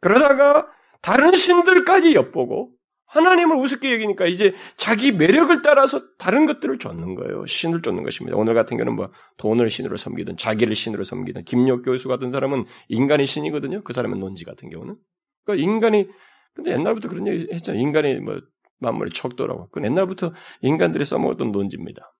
그러다가 0.00 0.68
다른 1.00 1.34
신들까지 1.36 2.14
엿보고 2.14 2.75
하나님을 3.24 3.56
우습게 3.56 3.92
여기니까 3.92 4.26
이제 4.26 4.54
자기 4.76 5.12
매력을 5.12 5.62
따라서 5.62 6.00
다른 6.18 6.46
것들을 6.46 6.78
쫓는 6.78 7.14
거예요. 7.14 7.46
신을 7.46 7.82
쫓는 7.82 8.02
것입니다. 8.02 8.36
오늘 8.36 8.54
같은 8.54 8.76
경우는 8.76 8.96
뭐 8.96 9.10
돈을 9.38 9.70
신으로 9.70 9.96
섬기든 9.96 10.36
자기를 10.36 10.74
신으로 10.74 11.04
섬기든 11.04 11.44
김yok 11.44 11.84
교수 11.84 12.08
같은 12.08 12.30
사람은 12.30 12.64
인간이 12.88 13.26
신이거든요. 13.26 13.82
그 13.82 13.92
사람은 13.92 14.18
논지 14.18 14.44
같은 14.44 14.70
경우는. 14.70 14.96
그러니까 15.44 15.64
인간이 15.64 16.08
근데 16.54 16.72
옛날부터 16.72 17.08
그런 17.08 17.26
얘기 17.26 17.48
했잖아요. 17.52 17.80
인간이 17.80 18.14
뭐 18.16 18.40
만물의 18.78 19.12
척도라고. 19.12 19.68
그건 19.68 19.84
옛날부터 19.84 20.32
인간들이 20.62 21.04
써먹었던 21.04 21.52
논지입니다. 21.52 22.14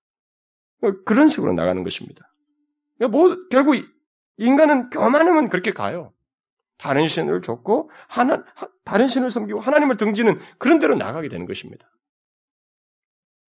그런 1.05 1.27
식으로 1.27 1.53
나가는 1.53 1.83
것입니다. 1.83 2.31
그러니까 2.97 3.17
뭐, 3.17 3.35
결국 3.49 3.75
인간은 4.37 4.89
교만하면 4.89 5.49
그렇게 5.49 5.71
가요. 5.71 6.13
다른 6.77 7.07
신을 7.07 7.41
줬고, 7.41 7.89
하나, 8.07 8.43
다른 8.83 9.07
신을 9.07 9.31
섬기고 9.31 9.59
하나님을 9.59 9.97
등지는 9.97 10.39
그런 10.57 10.79
대로 10.79 10.95
나가게 10.95 11.27
되는 11.29 11.45
것입니다. 11.45 11.89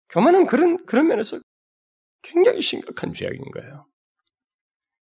교만은 0.09 0.47
그런, 0.47 0.85
그런 0.85 1.07
면에서 1.07 1.39
굉장히 2.21 2.61
심각한 2.61 3.13
죄악인 3.13 3.51
거예요. 3.51 3.85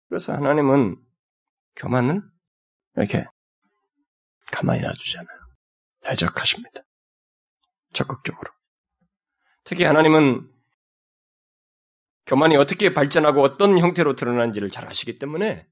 그래서 0.09 0.33
하나님은 0.33 0.97
교만을 1.77 2.23
이렇게 2.97 3.27
가만히 4.51 4.81
놔두잖아요. 4.81 5.39
대적하십니다. 6.01 6.83
적극적으로. 7.93 8.51
특히 9.65 9.85
하나님은 9.85 10.51
교만이 12.27 12.57
어떻게 12.57 12.93
발전하고 12.93 13.43
어떤 13.43 13.79
형태로 13.79 14.17
드러나는지를 14.17 14.71
잘 14.71 14.87
아시기 14.87 15.19
때문에 15.19 15.67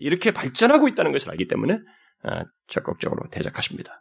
이렇게 0.00 0.32
발전하고 0.32 0.88
있다는 0.88 1.12
것을 1.12 1.30
알기 1.30 1.48
때문에 1.48 1.78
적극적으로 2.68 3.28
대적하십니다. 3.30 4.00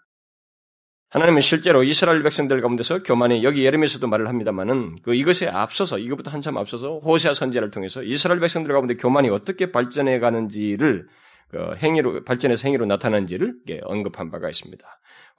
하나님은 1.10 1.42
실제로 1.42 1.84
이스라엘 1.84 2.24
백성들 2.24 2.62
가운데서 2.62 3.04
교만이 3.04 3.44
여기 3.44 3.66
예레미야서도 3.66 4.08
말을 4.08 4.30
합니다만은 4.30 5.02
그 5.04 5.14
이것에 5.14 5.48
앞서서 5.48 5.98
이것부터 5.98 6.32
한참 6.32 6.58
앞서서 6.58 7.00
호세아 7.00 7.34
선지자를 7.34 7.70
통해서 7.70 8.02
이스라엘 8.02 8.40
백성들 8.40 8.72
가운데 8.74 8.96
교만이 8.96 9.30
어떻게 9.30 9.74
발전해 9.74 10.20
가는지를 10.20 11.10
그 11.50 11.76
행위로 11.76 12.24
발전해서 12.24 12.64
행위로 12.64 12.86
나타나는지를 12.86 13.56
언급한 13.84 14.32
바가 14.32 14.48
있습니다. 14.48 14.88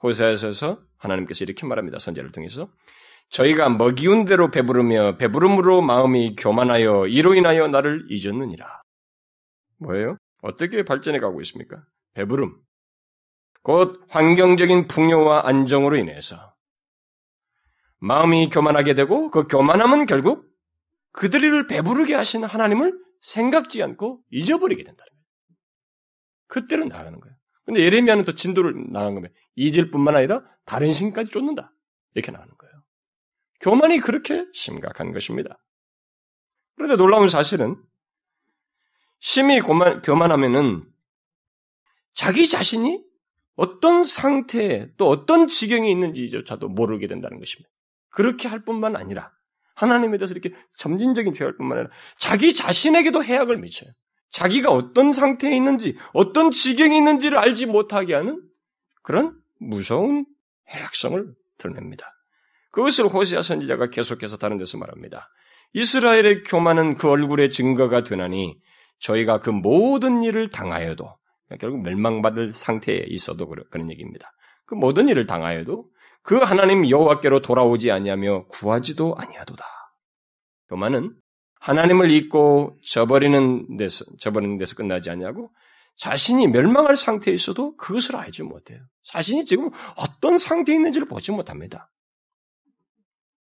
호세아에서 0.03 0.79
하나님께서 0.97 1.43
이렇게 1.43 1.65
말합니다. 1.65 1.97
선지자를 1.97 2.31
통해서 2.31 2.69
저희가 3.29 3.69
먹이운 3.69 4.25
대로 4.25 4.51
배부르며 4.51 5.17
배부름으로 5.17 5.81
마음이 5.81 6.35
교만하여 6.35 7.07
이로 7.07 7.33
인하여 7.33 7.67
나를 7.67 8.05
잊었느니라. 8.09 8.83
뭐예요? 9.79 10.17
어떻게 10.43 10.83
발전해 10.83 11.19
가고 11.19 11.41
있습니까? 11.41 11.83
배부름. 12.13 12.61
곧 13.63 14.03
환경적인 14.09 14.87
풍요와 14.87 15.47
안정으로 15.47 15.95
인해서 15.95 16.53
마음이 17.99 18.49
교만하게 18.49 18.93
되고 18.93 19.31
그 19.31 19.47
교만함은 19.47 20.05
결국 20.05 20.45
그들을 21.13 21.67
배부르게 21.67 22.13
하신 22.13 22.43
하나님을 22.43 22.93
생각지 23.21 23.81
않고 23.81 24.21
잊어버리게 24.31 24.83
된다는 24.83 25.09
거예요. 25.09 25.23
그때로 26.47 26.85
나가는 26.85 27.17
거예요. 27.17 27.35
근데 27.65 27.79
예레미야는 27.79 28.25
또 28.25 28.35
진도를 28.35 28.91
나간 28.91 29.15
거면 29.15 29.31
잊을 29.55 29.91
뿐만 29.91 30.17
아니라 30.17 30.43
다른 30.65 30.91
신까지 30.91 31.31
쫓는다. 31.31 31.71
이렇게 32.15 32.33
나가는 32.33 32.53
거예요. 32.53 32.73
교만이 33.61 33.99
그렇게 33.99 34.45
심각한 34.53 35.13
것입니다. 35.13 35.57
그런데 36.75 36.97
놀라운 36.97 37.29
사실은 37.29 37.81
심히 39.25 39.61
교만, 39.61 40.01
교만하면은 40.01 40.83
자기 42.13 42.49
자신이 42.49 43.01
어떤 43.55 44.03
상태에 44.03 44.89
또 44.97 45.07
어떤 45.07 45.47
지경에 45.47 45.89
있는지조차도 45.89 46.67
모르게 46.67 47.07
된다는 47.07 47.39
것입니다. 47.39 47.69
그렇게 48.09 48.49
할 48.49 48.65
뿐만 48.65 48.97
아니라 48.97 49.31
하나님에 49.75 50.17
대해서 50.17 50.33
이렇게 50.33 50.53
점진적인 50.75 51.31
죄할 51.31 51.55
뿐만 51.55 51.77
아니라 51.77 51.93
자기 52.17 52.53
자신에게도 52.53 53.23
해악을 53.23 53.59
미쳐요. 53.59 53.91
자기가 54.29 54.71
어떤 54.71 55.13
상태에 55.13 55.55
있는지, 55.55 55.95
어떤 56.11 56.51
지경에 56.51 56.97
있는지를 56.97 57.37
알지 57.37 57.67
못하게 57.67 58.15
하는 58.15 58.43
그런 59.03 59.39
무서운 59.57 60.25
해악성을 60.69 61.33
드러냅니다. 61.59 62.11
그것을 62.71 63.05
호세아 63.05 63.41
선지자가 63.41 63.89
계속해서 63.89 64.35
다른 64.35 64.57
데서 64.57 64.77
말합니다. 64.77 65.29
이스라엘의 65.71 66.43
교만은 66.43 66.97
그 66.97 67.09
얼굴의 67.09 67.51
증거가 67.51 68.03
되나니 68.03 68.61
저희가 68.99 69.39
그 69.39 69.49
모든 69.49 70.23
일을 70.23 70.49
당하여도 70.49 71.13
결국 71.59 71.81
멸망받을 71.81 72.53
상태에 72.53 73.03
있어도 73.07 73.47
그런 73.47 73.91
얘기입니다. 73.91 74.31
그 74.65 74.75
모든 74.75 75.07
일을 75.09 75.27
당하여도 75.27 75.85
그 76.23 76.37
하나님 76.37 76.89
여호와께로 76.89 77.41
돌아오지 77.41 77.91
아니하며 77.91 78.45
구하지도 78.47 79.15
아니하도다. 79.17 79.63
교만은 80.69 81.13
하나님을 81.59 82.11
잊고 82.11 82.77
저버리는 82.85 83.77
데서 83.77 84.05
저버리는 84.19 84.57
데서 84.57 84.75
끝나지 84.75 85.09
아니하고 85.09 85.51
자신이 85.97 86.47
멸망할 86.47 86.95
상태에 86.95 87.33
있어도 87.33 87.75
그것을 87.77 88.15
알지 88.15 88.43
못해요. 88.43 88.79
자신이 89.03 89.45
지금 89.45 89.69
어떤 89.95 90.37
상태에 90.37 90.75
있는지를 90.75 91.07
보지 91.07 91.31
못합니다. 91.31 91.89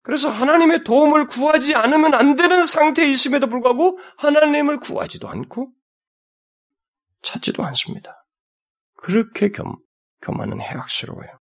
그래서 0.02 0.28
하나님의 0.28 0.84
도움을 0.84 1.26
구하지 1.26 1.74
않으면 1.74 2.14
안 2.14 2.34
되는 2.34 2.64
상태에 2.64 3.08
있음에도 3.10 3.48
불구하고 3.48 3.98
하나님을 4.18 4.78
구하지도 4.78 5.28
않고 5.28 5.72
찾지도 7.22 7.64
않습니다. 7.64 8.20
그렇게 8.96 9.50
겸, 9.50 9.76
겸하는 10.20 10.60
해악스러워요. 10.60 11.38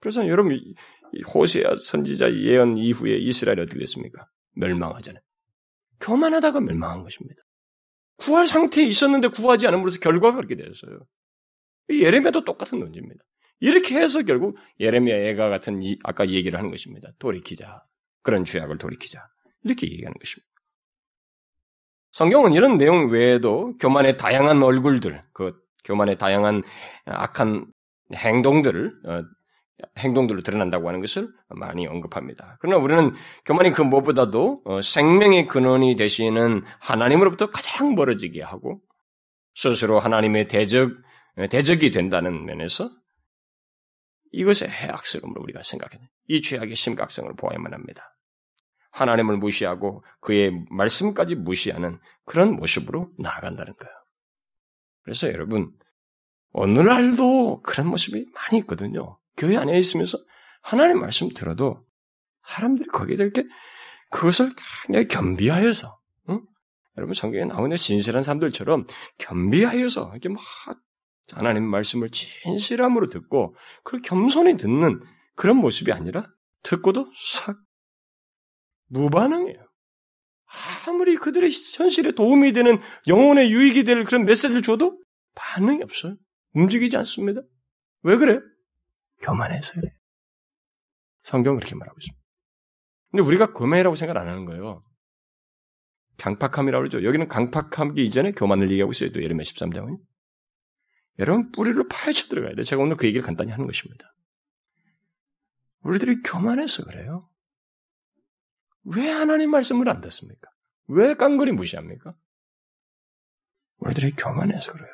그래서 0.00 0.28
여러분, 0.28 0.58
호세아 1.34 1.74
선지자 1.76 2.32
예언 2.34 2.76
이후에 2.76 3.16
이스라엘이 3.18 3.62
어떻게 3.62 3.80
됐습니까? 3.80 4.24
멸망하잖아요. 4.52 5.20
교만하다가 6.00 6.60
멸망한 6.60 7.02
것입니다. 7.02 7.42
구할 8.16 8.46
상태에 8.46 8.84
있었는데 8.84 9.28
구하지 9.28 9.66
않음으로써 9.66 9.98
결과가 9.98 10.36
그렇게 10.36 10.56
되었어요. 10.56 11.00
예레미야도 11.90 12.44
똑같은 12.44 12.78
논지입니다. 12.78 13.22
이렇게 13.60 13.96
해서 13.96 14.22
결국 14.22 14.56
예레미야 14.80 15.16
애가 15.16 15.48
같은 15.48 15.82
이, 15.82 15.98
아까 16.04 16.28
얘기를 16.28 16.58
하는 16.58 16.70
것입니다. 16.70 17.10
돌이키자. 17.18 17.82
그런 18.22 18.44
죄악을 18.44 18.78
돌이키자. 18.78 19.26
이렇게 19.64 19.86
얘기하는 19.86 20.14
것입니다. 20.18 20.46
성경은 22.12 22.52
이런 22.52 22.78
내용 22.78 23.10
외에도 23.10 23.76
교만의 23.78 24.16
다양한 24.16 24.62
얼굴들, 24.62 25.22
그 25.32 25.54
교만의 25.84 26.18
다양한 26.18 26.62
악한 27.04 27.66
행동들을 28.14 28.92
어, 29.06 29.22
행동들로 29.98 30.42
드러난다고 30.42 30.88
하는 30.88 31.00
것을 31.00 31.28
많이 31.48 31.86
언급합니다. 31.86 32.56
그러나 32.60 32.82
우리는 32.82 33.12
교만이 33.44 33.72
그 33.72 33.82
무엇보다도 33.82 34.62
어, 34.64 34.80
생명의 34.80 35.46
근원이 35.46 35.96
되시는 35.96 36.62
하나님으로부터 36.80 37.50
가장 37.50 37.94
멀어지게 37.94 38.42
하고 38.42 38.80
스스로 39.54 39.98
하나님의 40.00 40.48
대적 40.48 40.92
대적이 41.50 41.90
된다는 41.90 42.46
면에서 42.46 42.88
이것의 44.32 44.70
해악스러움을 44.70 45.40
우리가 45.40 45.62
생각해야 45.62 45.98
돼요. 45.98 46.08
이 46.28 46.42
죄악의 46.42 46.74
심각성을 46.74 47.32
보아야만 47.36 47.72
합니다. 47.72 48.12
하나님을 48.90 49.36
무시하고 49.36 50.04
그의 50.20 50.64
말씀까지 50.70 51.34
무시하는 51.34 51.98
그런 52.24 52.56
모습으로 52.56 53.10
나아간다는 53.18 53.74
거예요. 53.74 53.94
그래서 55.02 55.28
여러분, 55.28 55.70
오늘날도 56.52 57.60
그런 57.62 57.88
모습이 57.88 58.26
많이 58.32 58.58
있거든요. 58.60 59.18
교회 59.36 59.56
안에 59.56 59.78
있으면서 59.78 60.18
하나님 60.62 61.00
말씀 61.00 61.28
들어도 61.28 61.82
사람들이 62.48 62.88
거기에 62.88 63.14
이렇게 63.14 63.44
그것을 64.10 64.52
굉장히 64.84 65.08
겸비하여서, 65.08 65.98
응? 66.30 66.40
여러분 66.96 67.14
성경에 67.14 67.44
나오는 67.44 67.76
진실한 67.76 68.22
사람들처럼 68.22 68.86
겸비하여서 69.18 70.12
이렇게 70.12 70.28
막 70.30 70.42
하나님 71.32 71.64
말씀을 71.64 72.10
진실함으로 72.10 73.08
듣고 73.08 73.56
그걸 73.82 74.02
겸손히 74.02 74.56
듣는 74.56 75.00
그런 75.34 75.56
모습이 75.56 75.92
아니라 75.92 76.26
듣고도 76.62 77.06
싹 77.14 77.56
무반응해요. 78.88 79.66
아무리 80.86 81.16
그들의 81.16 81.50
현실에 81.76 82.12
도움이 82.12 82.52
되는 82.52 82.78
영혼의 83.08 83.50
유익이 83.50 83.84
될 83.84 84.04
그런 84.04 84.24
메시지를 84.24 84.62
줘도 84.62 85.02
반응이 85.34 85.82
없어요. 85.82 86.14
움직이지 86.54 86.96
않습니다. 86.98 87.42
왜 88.02 88.16
그래? 88.16 88.40
교만해서요. 89.22 89.82
성경은 91.24 91.58
그렇게 91.58 91.74
말하고 91.74 91.98
있습니다. 91.98 92.22
근데 93.10 93.22
우리가 93.24 93.52
교만이라고 93.52 93.96
생각 93.96 94.16
안 94.16 94.28
하는 94.28 94.44
거예요. 94.44 94.82
강팍함이라고 96.18 96.82
그러죠. 96.82 97.04
여기는 97.04 97.28
강팍함기 97.28 98.02
이전에 98.04 98.32
교만을 98.32 98.70
얘기하고 98.70 98.92
있어요. 98.92 99.10
또 99.12 99.22
예레미야 99.22 99.42
13장은. 99.42 99.96
여러분 101.18 101.50
뿌리를 101.52 101.82
파헤쳐 101.88 102.28
들어가야 102.28 102.54
돼. 102.54 102.62
제가 102.62 102.82
오늘 102.82 102.96
그 102.96 103.06
얘기를 103.06 103.24
간단히 103.24 103.50
하는 103.50 103.66
것입니다. 103.66 104.10
우리들이 105.80 106.22
교만해서 106.22 106.84
그래요. 106.84 107.28
왜 108.84 109.10
하나님 109.10 109.50
말씀을 109.50 109.88
안 109.88 110.00
듣습니까? 110.00 110.50
왜 110.88 111.14
깡그리 111.14 111.52
무시합니까? 111.52 112.14
우리들이 113.78 114.12
교만해서 114.12 114.72
그래요. 114.72 114.88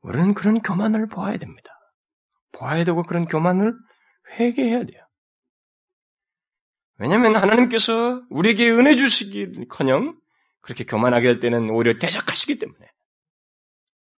우리는 0.00 0.34
그런 0.34 0.60
교만을 0.60 1.08
보아야 1.08 1.36
됩니다. 1.36 1.70
보아야 2.52 2.84
되고 2.84 3.02
그런 3.02 3.26
교만을 3.26 3.74
회개해야 4.30 4.84
돼요. 4.84 5.06
왜냐하면 6.98 7.36
하나님께서 7.36 8.22
우리에게 8.30 8.70
은혜 8.70 8.94
주시기커녕 8.96 10.18
그렇게 10.60 10.84
교만하게 10.84 11.26
할 11.26 11.40
때는 11.40 11.70
오히려 11.70 11.98
대적하시기 11.98 12.58
때문에 12.58 12.86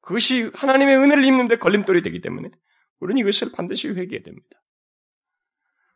그것이 0.00 0.50
하나님의 0.54 0.96
은혜를 0.96 1.24
입는데 1.24 1.56
걸림돌이 1.56 2.02
되기 2.02 2.20
때문에 2.20 2.50
우리는 3.00 3.20
이것을 3.20 3.52
반드시 3.52 3.88
회개해야 3.88 4.22
됩니다. 4.22 4.60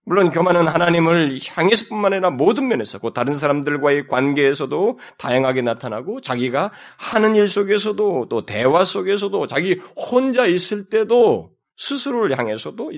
물론 0.06 0.28
교만은 0.28 0.68
하나님을 0.68 1.38
향해서뿐만 1.46 2.12
아니라 2.12 2.30
모든 2.30 2.68
면에서 2.68 2.98
그 2.98 3.12
다른 3.14 3.34
사람들과의 3.34 4.08
관계에서도 4.08 4.98
다양하게 5.16 5.62
나타나고 5.62 6.20
자기가 6.20 6.72
하는 6.98 7.34
일 7.36 7.48
속에서도 7.48 8.28
또 8.28 8.44
대화 8.44 8.84
속에서도 8.84 9.46
자기 9.46 9.80
혼자 9.96 10.46
있을 10.46 10.90
때도 10.90 11.54
스스로를 11.76 12.38
향해서도 12.38 12.92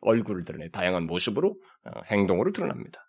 얼굴을 0.00 0.44
드러내 0.44 0.70
다양한 0.70 1.06
모습으로 1.06 1.56
어, 1.84 2.00
행동으로 2.10 2.52
드러납니다. 2.52 3.05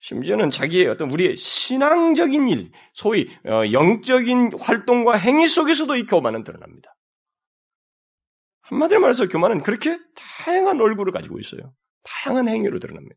심지어는 0.00 0.50
자기의 0.50 0.88
어떤 0.88 1.10
우리의 1.10 1.36
신앙적인 1.36 2.48
일, 2.48 2.70
소위 2.92 3.28
어, 3.46 3.62
영적인 3.70 4.52
활동과 4.58 5.16
행위 5.16 5.46
속에서도 5.46 5.94
이 5.96 6.06
교만은 6.06 6.42
드러납니다. 6.44 6.96
한마디로 8.62 9.00
말해서 9.00 9.28
교만은 9.28 9.62
그렇게 9.62 9.98
다양한 10.44 10.80
얼굴을 10.80 11.12
가지고 11.12 11.38
있어요. 11.38 11.72
다양한 12.02 12.48
행위로 12.48 12.78
드러납니다. 12.78 13.16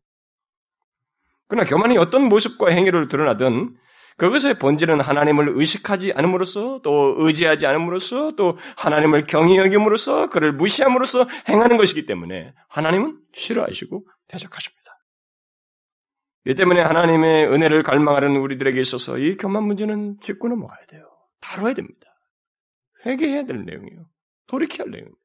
그러나 1.48 1.68
교만이 1.68 1.96
어떤 1.96 2.28
모습과 2.28 2.70
행위를 2.70 3.08
드러나든 3.08 3.76
그것의 4.16 4.58
본질은 4.60 5.00
하나님을 5.00 5.54
의식하지 5.56 6.12
않음으로써 6.14 6.80
또 6.82 7.14
의지하지 7.18 7.66
않음으로써 7.66 8.32
또 8.36 8.56
하나님을 8.76 9.26
경히 9.26 9.56
여김으로써 9.58 10.28
그를 10.28 10.52
무시함으로써 10.52 11.26
행하는 11.48 11.76
것이기 11.76 12.06
때문에 12.06 12.52
하나님은 12.68 13.18
싫어하시고 13.32 14.06
대적하십니다. 14.28 14.83
이 16.46 16.54
때문에 16.54 16.80
하나님의 16.80 17.46
은혜를 17.46 17.82
갈망하는 17.82 18.36
우리들에게 18.36 18.78
있어서 18.80 19.18
이 19.18 19.36
교만 19.36 19.64
문제는 19.64 20.18
짚고 20.20 20.48
넘어가야 20.48 20.86
돼요. 20.86 21.08
다뤄야 21.40 21.74
됩니다. 21.74 22.06
회개해야 23.06 23.44
될 23.44 23.64
내용이에요. 23.64 24.06
돌이켜야 24.46 24.84
할 24.84 24.90
내용입니다. 24.90 25.20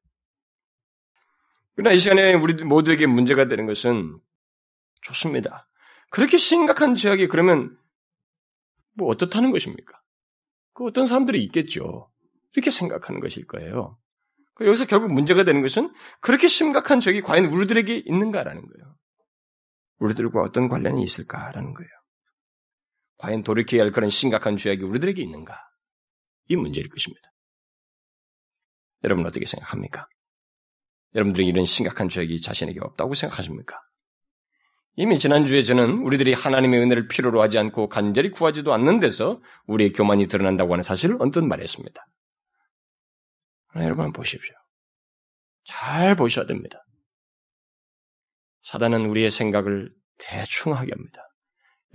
그러나 1.74 1.92
이 1.94 1.98
시간에 1.98 2.34
우리 2.34 2.62
모두에게 2.64 3.06
문제가 3.06 3.48
되는 3.48 3.66
것은 3.66 4.18
좋습니다. 5.02 5.68
그렇게 6.10 6.36
심각한 6.36 6.94
죄악이 6.94 7.28
그러면 7.28 7.76
뭐 8.94 9.08
어떻다는 9.08 9.50
것입니까? 9.50 10.00
그 10.72 10.84
어떤 10.84 11.06
사람들이 11.06 11.42
있겠죠. 11.44 12.06
이렇게 12.52 12.70
생각하는 12.70 13.20
것일 13.20 13.46
거예요. 13.46 13.98
여기서 14.60 14.86
결국 14.86 15.12
문제가 15.12 15.44
되는 15.44 15.62
것은 15.62 15.92
그렇게 16.20 16.48
심각한 16.48 17.00
적이 17.00 17.22
과연 17.22 17.46
우리들에게 17.46 18.02
있는가라는 18.04 18.60
거예요. 18.60 18.96
우리들과 20.00 20.42
어떤 20.42 20.68
관련이 20.68 21.02
있을까라는 21.02 21.74
거예요. 21.74 21.90
과연 23.18 23.42
돌이켜야 23.42 23.82
할 23.82 23.90
그런 23.90 24.10
심각한 24.10 24.56
죄악이 24.56 24.82
우리들에게 24.82 25.22
있는가? 25.22 25.56
이 26.48 26.56
문제일 26.56 26.88
것입니다. 26.88 27.30
여러분 29.04 29.24
어떻게 29.26 29.46
생각합니까? 29.46 30.06
여러분들이 31.14 31.46
이런 31.46 31.66
심각한 31.66 32.08
죄악이 32.08 32.40
자신에게 32.40 32.80
없다고 32.80 33.14
생각하십니까? 33.14 33.78
이미 34.96 35.18
지난주에 35.18 35.62
저는 35.62 35.98
우리들이 36.02 36.32
하나님의 36.32 36.80
은혜를 36.80 37.08
필요로 37.08 37.40
하지 37.40 37.58
않고 37.58 37.88
간절히 37.88 38.30
구하지도 38.30 38.72
않는 38.74 39.00
데서 39.00 39.40
우리의 39.66 39.92
교만이 39.92 40.26
드러난다고 40.26 40.72
하는 40.72 40.82
사실을 40.82 41.16
언뜻 41.20 41.40
말했습니다. 41.40 42.06
여러분 43.76 44.12
보십시오. 44.12 44.54
잘 45.64 46.16
보셔야 46.16 46.46
됩니다. 46.46 46.82
사단은 48.62 49.06
우리의 49.06 49.30
생각을 49.30 49.90
대충 50.18 50.74
하게 50.74 50.92
합니다. 50.92 51.22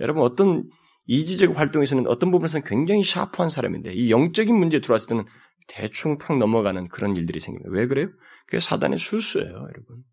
여러분 0.00 0.22
어떤 0.22 0.68
이지적 1.06 1.56
활동에서는 1.56 2.06
어떤 2.08 2.30
부분에서는 2.30 2.66
굉장히 2.66 3.04
샤프한 3.04 3.48
사람인데 3.48 3.92
이 3.92 4.10
영적인 4.10 4.54
문제에 4.54 4.80
들어왔을 4.80 5.08
때는 5.08 5.24
대충 5.68 6.18
팍 6.18 6.36
넘어가는 6.38 6.88
그런 6.88 7.16
일들이 7.16 7.40
생깁니다. 7.40 7.70
왜 7.72 7.86
그래요? 7.86 8.08
그게 8.46 8.60
사단의 8.60 8.98
술수예요, 8.98 9.50
여러분. 9.50 10.04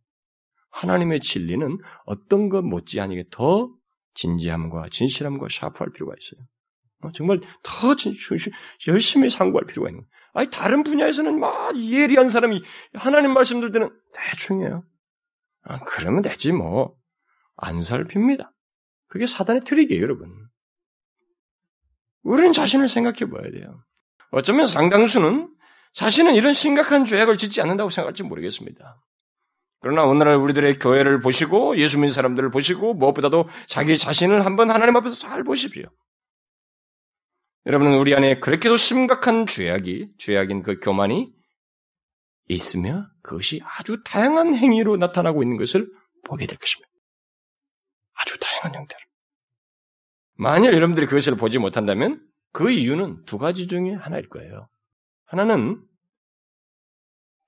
하나님의 0.71 1.19
진리는 1.19 1.77
어떤 2.05 2.49
것 2.49 2.63
못지않게 2.63 3.25
더 3.31 3.71
진지함과 4.15 4.87
진실함과 4.91 5.47
샤프할 5.49 5.91
필요가 5.93 6.13
있어요. 6.17 6.45
어, 7.01 7.11
정말 7.13 7.39
더 7.61 7.95
진, 7.95 8.13
열심히 8.87 9.29
상고할 9.29 9.65
필요가 9.67 9.89
있는 9.89 10.01
거예요. 10.01 10.11
아니, 10.33 10.49
다른 10.49 10.83
분야에서는 10.83 11.39
막 11.39 11.77
예리한 11.77 12.29
사람이 12.29 12.61
하나님 12.93 13.33
말씀 13.33 13.59
들 13.59 13.71
때는 13.71 13.89
대충해요. 14.13 14.83
아, 15.63 15.79
그러면 15.79 16.21
되지 16.21 16.51
뭐. 16.51 16.93
안 17.55 17.81
살핍니다. 17.81 18.51
그게 19.07 19.25
사단의 19.25 19.61
트릭이에요, 19.63 20.01
여러분. 20.01 20.31
우리는 22.23 22.51
자신을 22.53 22.87
생각해 22.87 23.29
봐야 23.29 23.51
돼요. 23.51 23.83
어쩌면 24.31 24.65
상당수는 24.65 25.53
자신은 25.93 26.35
이런 26.35 26.53
심각한 26.53 27.05
죄악을 27.05 27.37
짓지 27.37 27.61
않는다고 27.61 27.89
생각할지 27.89 28.23
모르겠습니다. 28.23 28.99
그러나 29.81 30.05
오늘날 30.05 30.37
우리들의 30.37 30.79
교회를 30.79 31.19
보시고 31.19 31.77
예수 31.77 31.97
믿는 31.97 32.11
사람들을 32.11 32.49
보시고 32.51 32.93
무엇보다도 32.93 33.49
자기 33.67 33.97
자신을 33.97 34.45
한번 34.45 34.71
하나님 34.71 34.95
앞에서 34.95 35.19
잘 35.19 35.43
보십시오. 35.43 35.83
여러분은 37.65 37.97
우리 37.99 38.15
안에 38.15 38.39
그렇게도 38.39 38.75
심각한 38.77 39.45
죄악이, 39.45 40.13
죄악인 40.17 40.63
그 40.63 40.79
교만이 40.79 41.33
있으며 42.47 43.07
그것이 43.21 43.61
아주 43.63 44.01
다양한 44.03 44.55
행위로 44.55 44.97
나타나고 44.97 45.43
있는 45.43 45.57
것을 45.57 45.87
보게 46.25 46.45
될 46.45 46.57
것입니다. 46.57 46.89
아주 48.13 48.37
다양한 48.39 48.75
형태로. 48.75 48.99
만일 50.35 50.73
여러분들이 50.73 51.05
그것을 51.05 51.35
보지 51.35 51.59
못한다면 51.59 52.25
그 52.51 52.71
이유는 52.71 53.25
두 53.25 53.37
가지 53.37 53.67
중에 53.67 53.93
하나일 53.93 54.29
거예요. 54.29 54.65
하나는 55.25 55.81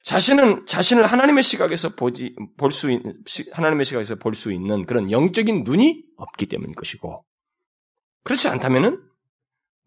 자신은 0.03 0.65
자신을 0.67 1.05
하나님의 1.05 1.41
시각에서 1.41 1.95
보지 1.95 2.36
볼 2.58 2.71
수 2.71 2.91
있는 2.91 3.13
하나님의 3.53 3.86
시각에서 3.86 4.15
볼 4.15 4.36
수 4.36 4.53
있는 4.53 4.86
그런 4.86 5.12
영적인 5.12 5.63
눈이 5.63 6.03
없기 6.17 6.45
때문일 6.45 6.75
것이고 6.75 7.21
그렇지 8.23 8.47
않다면은 8.47 9.01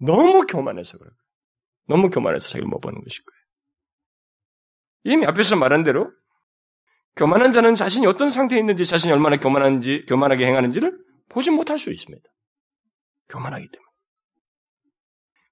너무 0.00 0.46
교만해서 0.46 0.98
그래요. 0.98 1.12
너무 1.86 2.10
교만해서 2.10 2.48
자기를 2.48 2.68
못 2.68 2.80
보는 2.80 2.96
거예요. 2.96 3.06
이미 5.08 5.24
앞에서 5.26 5.56
말한 5.56 5.84
대로 5.84 6.10
교만한 7.16 7.50
자는 7.50 7.74
자신이 7.74 8.06
어떤 8.06 8.28
상태에 8.28 8.58
있는지 8.58 8.84
자신이 8.84 9.12
얼마나 9.12 9.38
교만한지 9.38 10.04
교만하게 10.06 10.46
행하는지를 10.46 10.96
보지 11.30 11.50
못할 11.50 11.78
수 11.78 11.90
있습니다. 11.90 12.24
교만하기 13.30 13.68
때문에. 13.70 13.88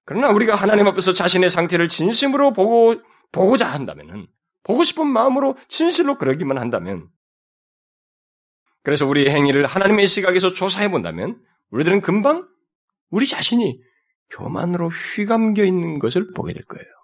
그러나 0.05 0.29
우리가 0.29 0.55
하나님 0.55 0.87
앞에서 0.87 1.11
자신의 1.11 1.49
상태를 1.49 1.89
진심으로 1.89 2.53
보고 2.53 3.01
보고자 3.31 3.69
한다면은 3.69 4.27
보고 4.63 4.83
싶은 4.83 5.07
마음으로 5.07 5.57
진실로 5.67 6.17
그러기만 6.17 6.57
한다면, 6.57 7.09
그래서 8.83 9.05
우리의 9.05 9.29
행위를 9.29 9.65
하나님의 9.65 10.07
시각에서 10.07 10.53
조사해 10.53 10.91
본다면, 10.91 11.41
우리들은 11.71 12.01
금방 12.01 12.47
우리 13.09 13.25
자신이 13.25 13.81
교만으로 14.29 14.89
휘감겨 14.89 15.63
있는 15.63 15.99
것을 15.99 16.33
보게 16.33 16.53
될 16.53 16.63
거예요. 16.63 16.96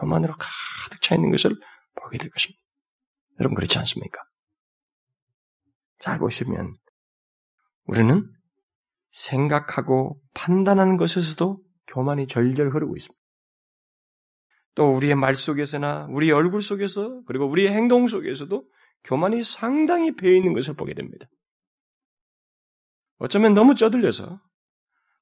교만으로 0.00 0.34
가득 0.36 1.02
차 1.02 1.14
있는 1.14 1.30
것을 1.30 1.54
보게 1.94 2.18
될 2.18 2.30
것입니다. 2.30 2.60
여러분 3.38 3.54
그렇지 3.54 3.78
않습니까? 3.78 4.20
잘 5.98 6.18
보시면 6.18 6.74
우리는 7.84 8.30
생각하고 9.10 10.20
판단하는 10.34 10.96
것에서도 10.96 11.60
교만이 11.88 12.26
절절 12.26 12.70
흐르고 12.70 12.96
있습니다. 12.96 13.20
또 14.74 14.92
우리의 14.92 15.16
말 15.16 15.34
속에서나 15.34 16.06
우리 16.10 16.30
얼굴 16.30 16.62
속에서 16.62 17.22
그리고 17.26 17.46
우리의 17.46 17.72
행동 17.72 18.08
속에서도 18.08 18.64
교만이 19.04 19.42
상당히 19.42 20.14
배어 20.14 20.32
있는 20.32 20.52
것을 20.52 20.74
보게 20.74 20.94
됩니다. 20.94 21.26
어쩌면 23.18 23.54
너무 23.54 23.74
쩌들려서 23.74 24.38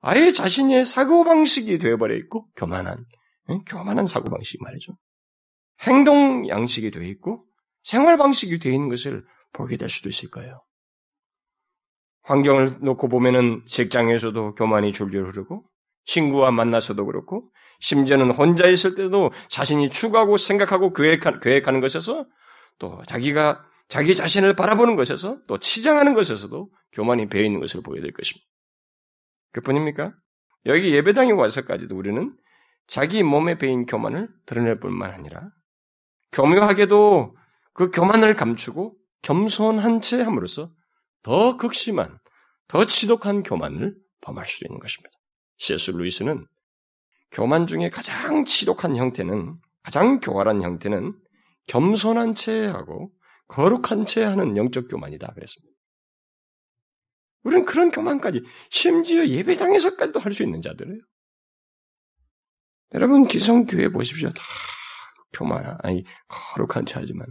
아예 0.00 0.30
자신의 0.30 0.84
사고방식이 0.84 1.78
되어버려 1.78 2.14
있고 2.16 2.48
교만한 2.54 3.04
교만한 3.66 4.06
사고방식 4.06 4.62
말이죠. 4.62 4.92
행동 5.82 6.48
양식이 6.48 6.90
되어 6.90 7.02
있고 7.02 7.44
생활 7.82 8.18
방식이 8.18 8.58
되어 8.58 8.72
있는 8.72 8.88
것을 8.88 9.24
보게 9.52 9.76
될 9.76 9.88
수도 9.88 10.08
있을 10.08 10.30
거예요. 10.30 10.61
환경을 12.22 12.78
놓고 12.82 13.08
보면은 13.08 13.62
직장에서도 13.66 14.54
교만이 14.54 14.92
줄줄 14.92 15.28
흐르고 15.28 15.64
친구와 16.04 16.50
만나서도 16.50 17.06
그렇고 17.06 17.50
심지어는 17.80 18.30
혼자 18.32 18.66
있을 18.68 18.94
때도 18.94 19.30
자신이 19.48 19.90
추구하고 19.90 20.37
생각하고 20.37 20.92
계획하 20.92 21.70
는 21.70 21.80
것에서 21.80 22.26
또 22.78 23.02
자기가 23.06 23.64
자기 23.88 24.14
자신을 24.14 24.54
바라보는 24.54 24.96
것에서 24.96 25.38
또 25.46 25.58
치장하는 25.58 26.14
것에서도 26.14 26.70
교만이 26.92 27.28
배어 27.28 27.42
있는 27.42 27.61
것을 27.61 27.82
보게 27.82 28.00
될 28.00 28.12
것입니다. 28.12 28.46
그뿐입니까? 29.52 30.12
여기 30.66 30.94
예배당에 30.94 31.32
와서까지도 31.32 31.96
우리는 31.96 32.37
자기 32.88 33.22
몸에 33.22 33.59
배인 33.59 33.87
교만을 33.87 34.29
드러낼 34.46 34.81
뿐만 34.81 35.12
아니라 35.12 35.48
교묘하게도 36.33 37.37
그 37.74 37.90
교만을 37.90 38.35
감추고 38.35 38.96
겸손한 39.22 40.01
채 40.01 40.20
함으로써 40.20 40.72
더 41.22 41.57
극심한, 41.57 42.18
더 42.66 42.87
지독한 42.87 43.42
교만을 43.42 43.94
범할 44.22 44.46
수 44.46 44.64
있는 44.64 44.81
것입니다. 44.81 45.11
C.S. 45.59 45.92
루이스는 45.92 46.46
교만 47.31 47.66
중에 47.66 47.90
가장 47.90 48.44
지독한 48.44 48.96
형태는 48.96 49.57
가장 49.83 50.20
교활한 50.20 50.62
형태는 50.62 51.12
겸손한 51.66 52.35
채 52.35 52.66
하고 52.66 53.11
거룩한 53.48 54.07
채 54.07 54.24
하는 54.24 54.57
영적 54.57 54.88
교만이다 54.88 55.33
그랬습니다. 55.35 55.77
우리는 57.42 57.64
그런 57.64 57.90
교만까지 57.90 58.42
심지어 58.70 59.27
예배당에서까지도 59.27 60.20
할 60.20 60.33
수 60.33 60.42
있는 60.42 60.62
자들이에요. 60.62 61.01
여러분 62.94 63.27
기성교회 63.27 63.88
보십시오. 63.88 64.31
다 64.33 64.42
교만 65.33 65.77
아니 65.83 66.05
거룩한 66.29 66.87
채 66.87 66.94
하지만 66.96 67.27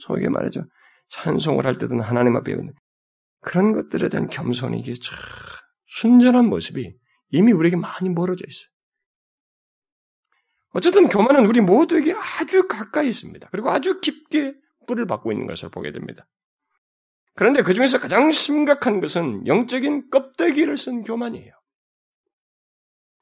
소위 0.00 0.28
말하죠. 0.28 0.64
찬송을 1.08 1.66
할 1.66 1.78
때든 1.78 2.00
하나님 2.00 2.36
앞에 2.36 2.54
그런 3.40 3.72
것들에 3.72 4.08
대한 4.08 4.28
겸손이 4.28 4.78
이게 4.78 4.94
참 4.94 5.18
순전한 5.86 6.46
모습이 6.46 6.92
이미 7.30 7.52
우리에게 7.52 7.76
많이 7.76 8.08
멀어져 8.08 8.44
있어요. 8.46 8.68
어쨌든 10.74 11.08
교만은 11.08 11.46
우리 11.46 11.60
모두에게 11.60 12.14
아주 12.14 12.66
가까이 12.66 13.08
있습니다. 13.08 13.48
그리고 13.50 13.70
아주 13.70 14.00
깊게 14.00 14.54
뿌리를 14.86 15.06
받고 15.06 15.32
있는 15.32 15.46
것을 15.46 15.68
보게 15.70 15.92
됩니다. 15.92 16.26
그런데 17.34 17.62
그 17.62 17.74
중에서 17.74 17.98
가장 17.98 18.30
심각한 18.30 19.00
것은 19.00 19.46
영적인 19.46 20.10
껍데기를 20.10 20.76
쓴 20.76 21.02
교만이에요. 21.02 21.52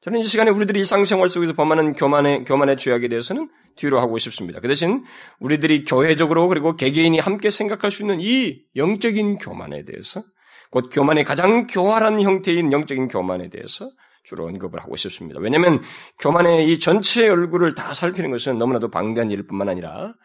저는 0.01 0.19
이 0.19 0.23
시간에 0.23 0.49
우리들이 0.49 0.79
일상생활 0.79 1.29
속에서 1.29 1.53
범하는 1.53 1.93
교만의, 1.93 2.43
교만의 2.45 2.77
죄악에 2.77 3.07
대해서는 3.07 3.49
뒤로 3.75 3.99
하고 3.99 4.17
싶습니다. 4.17 4.59
그 4.59 4.67
대신 4.67 5.03
우리들이 5.39 5.83
교회적으로 5.83 6.47
그리고 6.47 6.75
개개인이 6.75 7.19
함께 7.19 7.51
생각할 7.51 7.91
수 7.91 8.01
있는 8.01 8.17
이 8.19 8.61
영적인 8.75 9.37
교만에 9.37 9.85
대해서 9.85 10.23
곧 10.71 10.89
교만의 10.91 11.23
가장 11.23 11.67
교활한 11.67 12.19
형태인 12.19 12.71
영적인 12.71 13.09
교만에 13.09 13.49
대해서 13.49 13.91
주로 14.23 14.45
언급을 14.45 14.79
하고 14.79 14.95
싶습니다. 14.95 15.39
왜냐하면 15.39 15.81
교만의 16.19 16.71
이 16.71 16.79
전체 16.79 17.29
얼굴을 17.29 17.75
다 17.75 17.93
살피는 17.93 18.31
것은 18.31 18.57
너무나도 18.57 18.89
방대한 18.89 19.29
일일 19.29 19.45
뿐만 19.45 19.69
아니라 19.69 20.15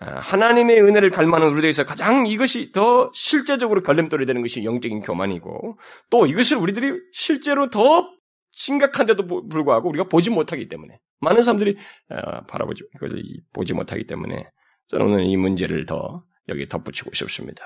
아, 0.00 0.10
하나님의 0.20 0.80
은혜를 0.80 1.10
갈망하는 1.10 1.52
우리들에서 1.52 1.84
가장 1.84 2.26
이것이 2.26 2.72
더 2.72 3.10
실제적으로 3.12 3.82
걸림돌이 3.82 4.24
되는 4.24 4.40
것이 4.40 4.64
영적인 4.64 5.00
교만이고 5.02 5.78
또 6.08 6.26
이것을 6.26 6.56
우리들이 6.56 6.92
실제로 7.12 7.68
더 7.68 8.08
심각한데도 8.58 9.26
불구하고 9.48 9.88
우리가 9.88 10.04
보지 10.08 10.30
못하기 10.30 10.68
때문에 10.68 10.98
많은 11.20 11.42
사람들이 11.42 11.76
어, 12.10 12.44
바라보지 12.46 12.82
그것을 12.98 13.22
보지 13.52 13.72
못하기 13.72 14.06
때문에 14.06 14.50
저는 14.88 15.06
오늘 15.06 15.26
이 15.26 15.36
문제를 15.36 15.86
더 15.86 16.24
여기 16.48 16.68
덧붙이고 16.68 17.14
싶습니다. 17.14 17.62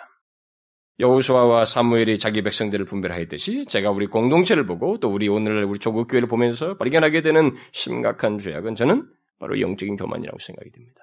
여호수아와 1.01 1.65
사무엘이 1.65 2.19
자기 2.19 2.43
백성들을 2.43 2.85
분별하였듯이 2.85 3.65
제가 3.65 3.91
우리 3.91 4.07
공동체를 4.07 4.67
보고 4.67 4.99
또 4.99 5.09
우리 5.09 5.29
오늘날 5.29 5.65
우리 5.65 5.79
조국 5.79 6.09
교회를 6.09 6.29
보면서 6.29 6.77
발견하게 6.77 7.23
되는 7.23 7.57
심각한 7.73 8.39
죄악은 8.39 8.75
저는 8.75 9.09
바로 9.39 9.61
영적인 9.61 9.97
교만이라고 9.97 10.39
생각이 10.39 10.71
됩니다. 10.71 11.01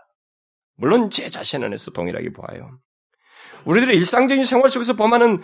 물론 0.76 1.10
제 1.10 1.30
자신 1.30 1.64
안에서 1.64 1.92
동일하게 1.92 2.32
보아요. 2.32 2.80
우리들의 3.66 3.98
일상적인 3.98 4.44
생활 4.44 4.70
속에서 4.70 4.94
범하는 4.94 5.42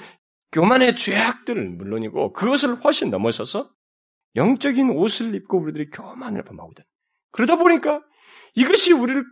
교만의 0.51 0.95
죄악들은 0.95 1.79
물론이고 1.79 2.33
그것을 2.33 2.75
훨씬 2.75 3.09
넘어서서 3.09 3.71
영적인 4.35 4.89
옷을 4.91 5.35
입고 5.35 5.59
우리들이 5.59 5.89
교만을 5.89 6.43
범하고 6.43 6.71
있다. 6.73 6.83
그러다 7.31 7.57
보니까 7.57 8.01
이것이 8.55 8.93
우리를 8.93 9.23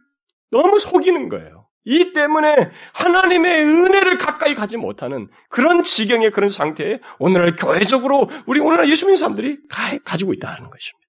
너무 0.51 0.77
속이는 0.77 1.29
거예요. 1.29 1.67
이 1.85 2.13
때문에 2.13 2.71
하나님의 2.93 3.63
은혜를 3.65 4.17
가까이 4.17 4.55
가지 4.55 4.77
못하는 4.77 5.29
그런 5.49 5.83
지경의 5.83 6.31
그런 6.31 6.49
상태에 6.49 6.99
오늘날 7.19 7.55
교회적으로 7.55 8.29
우리 8.47 8.59
오늘날 8.61 8.89
예수 8.89 9.05
믿는 9.05 9.17
사람들이 9.17 9.57
가, 9.67 10.17
지고 10.17 10.33
있다는 10.33 10.69
것입니다. 10.69 11.07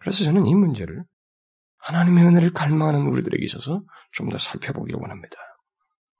그래서 0.00 0.24
저는 0.24 0.46
이 0.46 0.54
문제를 0.54 1.02
하나님의 1.78 2.24
은혜를 2.24 2.52
갈망하는 2.52 3.02
우리들에게 3.06 3.44
있어서 3.44 3.82
좀 4.12 4.28
더 4.28 4.38
살펴보기를 4.38 4.98
원합니다. 5.00 5.36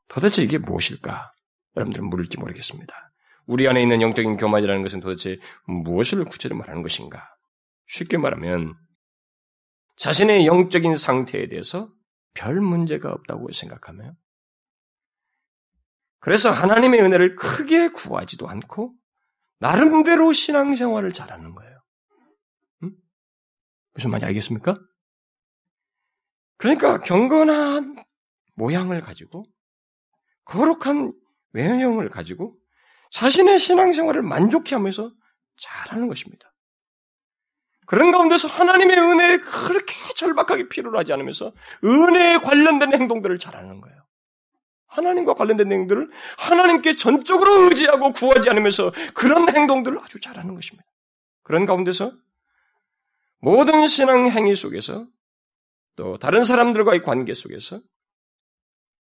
도대체 0.08 0.42
이게 0.42 0.58
무엇일까? 0.58 1.32
여러분들은 1.76 2.08
물을지 2.08 2.38
모르겠습니다. 2.38 3.11
우리 3.46 3.68
안에 3.68 3.82
있는 3.82 4.00
영적인 4.02 4.36
교만이라는 4.36 4.82
것은 4.82 5.00
도대체 5.00 5.38
무엇을 5.66 6.24
구체적으로 6.24 6.58
말하는 6.60 6.82
것인가? 6.82 7.20
쉽게 7.86 8.16
말하면 8.18 8.74
자신의 9.96 10.46
영적인 10.46 10.96
상태에 10.96 11.48
대해서 11.48 11.92
별 12.34 12.60
문제가 12.60 13.12
없다고 13.12 13.52
생각하며 13.52 14.14
그래서 16.20 16.50
하나님의 16.50 17.00
은혜를 17.00 17.36
크게 17.36 17.88
구하지도 17.88 18.48
않고 18.48 18.94
나름대로 19.58 20.32
신앙생활을 20.32 21.12
잘하는 21.12 21.54
거예요. 21.54 21.80
음? 22.84 22.92
무슨 23.94 24.10
말인지 24.10 24.26
알겠습니까? 24.26 24.78
그러니까 26.58 27.00
경건한 27.00 27.96
모양을 28.54 29.00
가지고 29.00 29.44
거룩한 30.44 31.12
외형을 31.52 32.08
가지고 32.08 32.56
자신의 33.12 33.58
신앙생활을 33.58 34.22
만족해 34.22 34.74
하면서 34.74 35.12
잘하는 35.58 36.08
것입니다. 36.08 36.52
그런 37.86 38.10
가운데서 38.10 38.48
하나님의 38.48 38.98
은혜에 38.98 39.38
그렇게 39.38 39.94
절박하게 40.16 40.68
필요로 40.68 40.98
하지 40.98 41.12
않으면서 41.12 41.52
은혜에 41.84 42.38
관련된 42.38 42.92
행동들을 42.94 43.38
잘하는 43.38 43.80
거예요. 43.80 44.02
하나님과 44.86 45.34
관련된 45.34 45.70
행동들을 45.70 46.10
하나님께 46.38 46.96
전적으로 46.96 47.64
의지하고 47.64 48.12
구하지 48.12 48.48
않으면서 48.50 48.92
그런 49.14 49.54
행동들을 49.54 49.98
아주 49.98 50.20
잘하는 50.20 50.54
것입니다. 50.54 50.88
그런 51.42 51.66
가운데서 51.66 52.12
모든 53.38 53.86
신앙 53.86 54.28
행위 54.28 54.54
속에서 54.54 55.06
또 55.96 56.18
다른 56.18 56.44
사람들과의 56.44 57.02
관계 57.02 57.34
속에서 57.34 57.80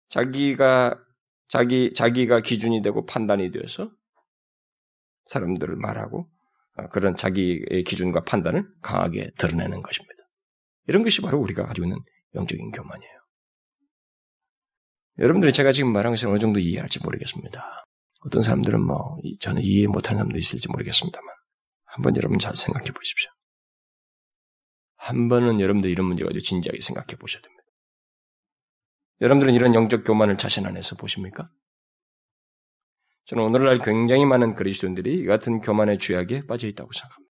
자기가 0.10 1.00
자기 1.48 1.94
자기가 1.94 2.42
기준이 2.42 2.82
되고 2.82 3.06
판단이 3.06 3.52
되어서 3.52 3.92
사람들을 5.28 5.76
말하고 5.76 6.30
어, 6.78 6.88
그런 6.90 7.16
자기의 7.16 7.84
기준과 7.86 8.24
판단을 8.24 8.66
강하게 8.82 9.32
드러내는 9.38 9.82
것입니다. 9.82 10.16
이런 10.88 11.04
것이 11.04 11.22
바로 11.22 11.40
우리가 11.40 11.66
가지고 11.66 11.86
있는 11.86 11.98
영적인 12.36 12.72
교만이에요. 12.72 13.22
여러분들이 15.20 15.54
제가 15.54 15.72
지금 15.72 15.92
말한 15.94 16.14
것을 16.14 16.30
어느 16.30 16.40
정도 16.40 16.60
이해할지 16.60 17.00
모르겠습니다. 17.04 17.86
어떤 18.26 18.42
사람들은 18.42 18.82
뭐 18.82 19.18
저는 19.40 19.62
이해 19.64 19.88
못하는 19.88 20.20
사람도 20.20 20.38
있을지 20.38 20.68
모르겠습니다만 20.70 21.30
한번 21.86 22.16
여러분 22.16 22.40
잘 22.40 22.56
생각해 22.56 22.92
보십시오. 22.92 23.30
한 24.96 25.28
번은 25.30 25.60
여러분들 25.60 25.90
이런 25.90 26.08
문제 26.08 26.24
가지고 26.24 26.40
진지하게 26.40 26.82
생각해 26.82 27.18
보셔야 27.20 27.42
됩니다. 27.42 27.64
여러분들은 29.22 29.54
이런 29.54 29.74
영적 29.76 30.04
교만을 30.06 30.38
자신 30.38 30.66
안에서 30.66 30.96
보십니까? 30.96 31.50
저는 33.26 33.44
오늘날 33.44 33.80
굉장히 33.80 34.26
많은 34.26 34.56
그리스도인들이 34.56 35.20
이 35.20 35.26
같은 35.26 35.62
교만의 35.62 36.00
죄악에 36.00 36.48
빠져 36.48 36.68
있다고 36.68 36.92
생각합니다. 36.92 37.32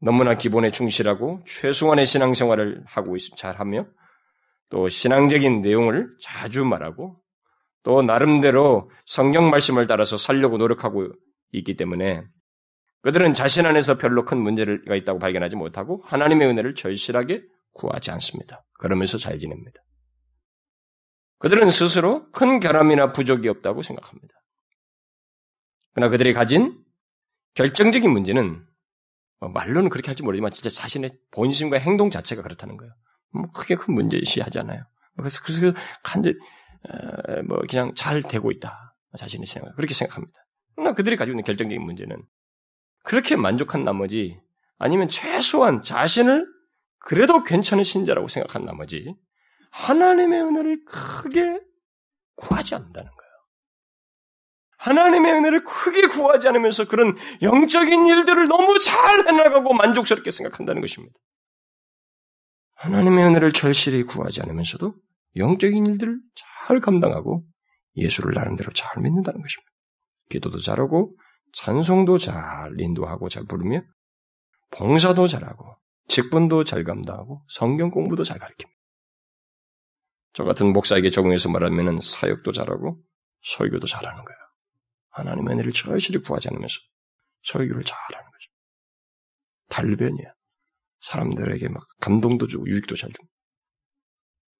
너무나 0.00 0.34
기본에 0.36 0.70
충실하고 0.70 1.42
최소한의 1.46 2.06
신앙생활을 2.06 2.84
하고 2.86 3.16
있, 3.16 3.36
잘하며 3.36 3.86
또 4.68 4.88
신앙적인 4.88 5.62
내용을 5.62 6.08
자주 6.20 6.64
말하고 6.64 7.20
또 7.82 8.02
나름대로 8.02 8.90
성경 9.06 9.50
말씀을 9.50 9.86
따라서 9.86 10.16
살려고 10.16 10.58
노력하고 10.58 11.08
있기 11.52 11.76
때문에 11.76 12.22
그들은 13.02 13.34
자신 13.34 13.66
안에서 13.66 13.98
별로 13.98 14.24
큰 14.24 14.38
문제가 14.38 14.96
있다고 14.96 15.20
발견하지 15.20 15.54
못하고 15.54 16.02
하나님의 16.06 16.48
은혜를 16.48 16.74
절실하게 16.74 17.42
구하지 17.72 18.10
않습니다. 18.10 18.64
그러면서 18.80 19.18
잘 19.18 19.38
지냅니다. 19.38 19.80
그들은 21.38 21.70
스스로 21.70 22.28
큰 22.32 22.58
결함이나 22.58 23.12
부족이 23.12 23.48
없다고 23.48 23.82
생각합니다. 23.82 24.34
그러나 25.96 26.10
그들이 26.10 26.34
가진 26.34 26.78
결정적인 27.54 28.10
문제는 28.10 28.62
뭐 29.40 29.48
말로는 29.48 29.88
그렇게 29.88 30.08
할지 30.08 30.22
모르지만 30.22 30.50
진짜 30.50 30.68
자신의 30.68 31.18
본심과 31.30 31.78
행동 31.78 32.10
자체가 32.10 32.42
그렇다는 32.42 32.76
거예요. 32.76 32.92
뭐 33.32 33.50
크게 33.50 33.76
큰 33.76 33.94
문제시하지 33.94 34.58
않아요. 34.58 34.84
그래서 35.16 35.40
그래서 35.42 35.72
간절 36.02 36.38
뭐 37.48 37.60
그냥 37.66 37.94
잘 37.94 38.22
되고 38.22 38.50
있다 38.52 38.94
자신의 39.16 39.46
생각 39.46 39.74
그렇게 39.74 39.94
생각합니다. 39.94 40.38
그러나 40.74 40.92
그들이 40.92 41.16
가지고 41.16 41.32
있는 41.32 41.44
결정적인 41.44 41.82
문제는 41.82 42.22
그렇게 43.02 43.34
만족한 43.34 43.82
나머지 43.82 44.38
아니면 44.76 45.08
최소한 45.08 45.82
자신을 45.82 46.46
그래도 46.98 47.42
괜찮은 47.42 47.84
신자라고 47.84 48.28
생각한 48.28 48.66
나머지 48.66 49.14
하나님의 49.70 50.42
은혜를 50.42 50.84
크게 50.84 51.58
구하지 52.34 52.74
않는다는 52.74 53.10
거예요. 53.10 53.25
하나님의 54.86 55.32
은혜를 55.32 55.64
크게 55.64 56.06
구하지 56.06 56.46
않으면서 56.48 56.86
그런 56.86 57.16
영적인 57.42 58.06
일들을 58.06 58.46
너무 58.46 58.78
잘 58.78 59.26
해나가고 59.26 59.74
만족스럽게 59.74 60.30
생각한다는 60.30 60.80
것입니다. 60.80 61.12
하나님의 62.76 63.24
은혜를 63.26 63.52
절실히 63.52 64.04
구하지 64.04 64.42
않으면서도 64.42 64.94
영적인 65.36 65.86
일들을 65.86 66.20
잘 66.68 66.78
감당하고 66.80 67.40
예수를 67.96 68.34
나름대로 68.34 68.70
잘 68.72 69.02
믿는다는 69.02 69.40
것입니다. 69.40 69.70
기도도 70.30 70.58
잘하고 70.58 71.10
찬송도 71.54 72.18
잘 72.18 72.74
인도하고 72.78 73.28
잘 73.28 73.44
부르며 73.44 73.82
봉사도 74.70 75.26
잘하고 75.26 75.74
직분도 76.06 76.62
잘 76.62 76.84
감당하고 76.84 77.42
성경 77.48 77.90
공부도 77.90 78.22
잘 78.22 78.38
가르칩니다. 78.38 78.76
저 80.34 80.44
같은 80.44 80.72
목사에게 80.72 81.10
적용해서 81.10 81.50
말하면 81.50 81.98
사역도 82.00 82.52
잘하고 82.52 83.00
설교도 83.42 83.86
잘하는 83.86 84.24
거예요. 84.24 84.45
하나님의 85.16 85.54
은혜를 85.54 85.72
절실히 85.72 86.22
구하지 86.22 86.48
않으면서 86.48 86.74
설교를 87.44 87.84
잘하는 87.84 88.30
거죠. 88.30 88.50
달변이야. 89.68 90.28
사람들에게 91.00 91.68
막 91.68 91.82
감동도 92.00 92.46
주고 92.46 92.66
유익도 92.68 92.96
잘 92.96 93.10
주고. 93.12 93.26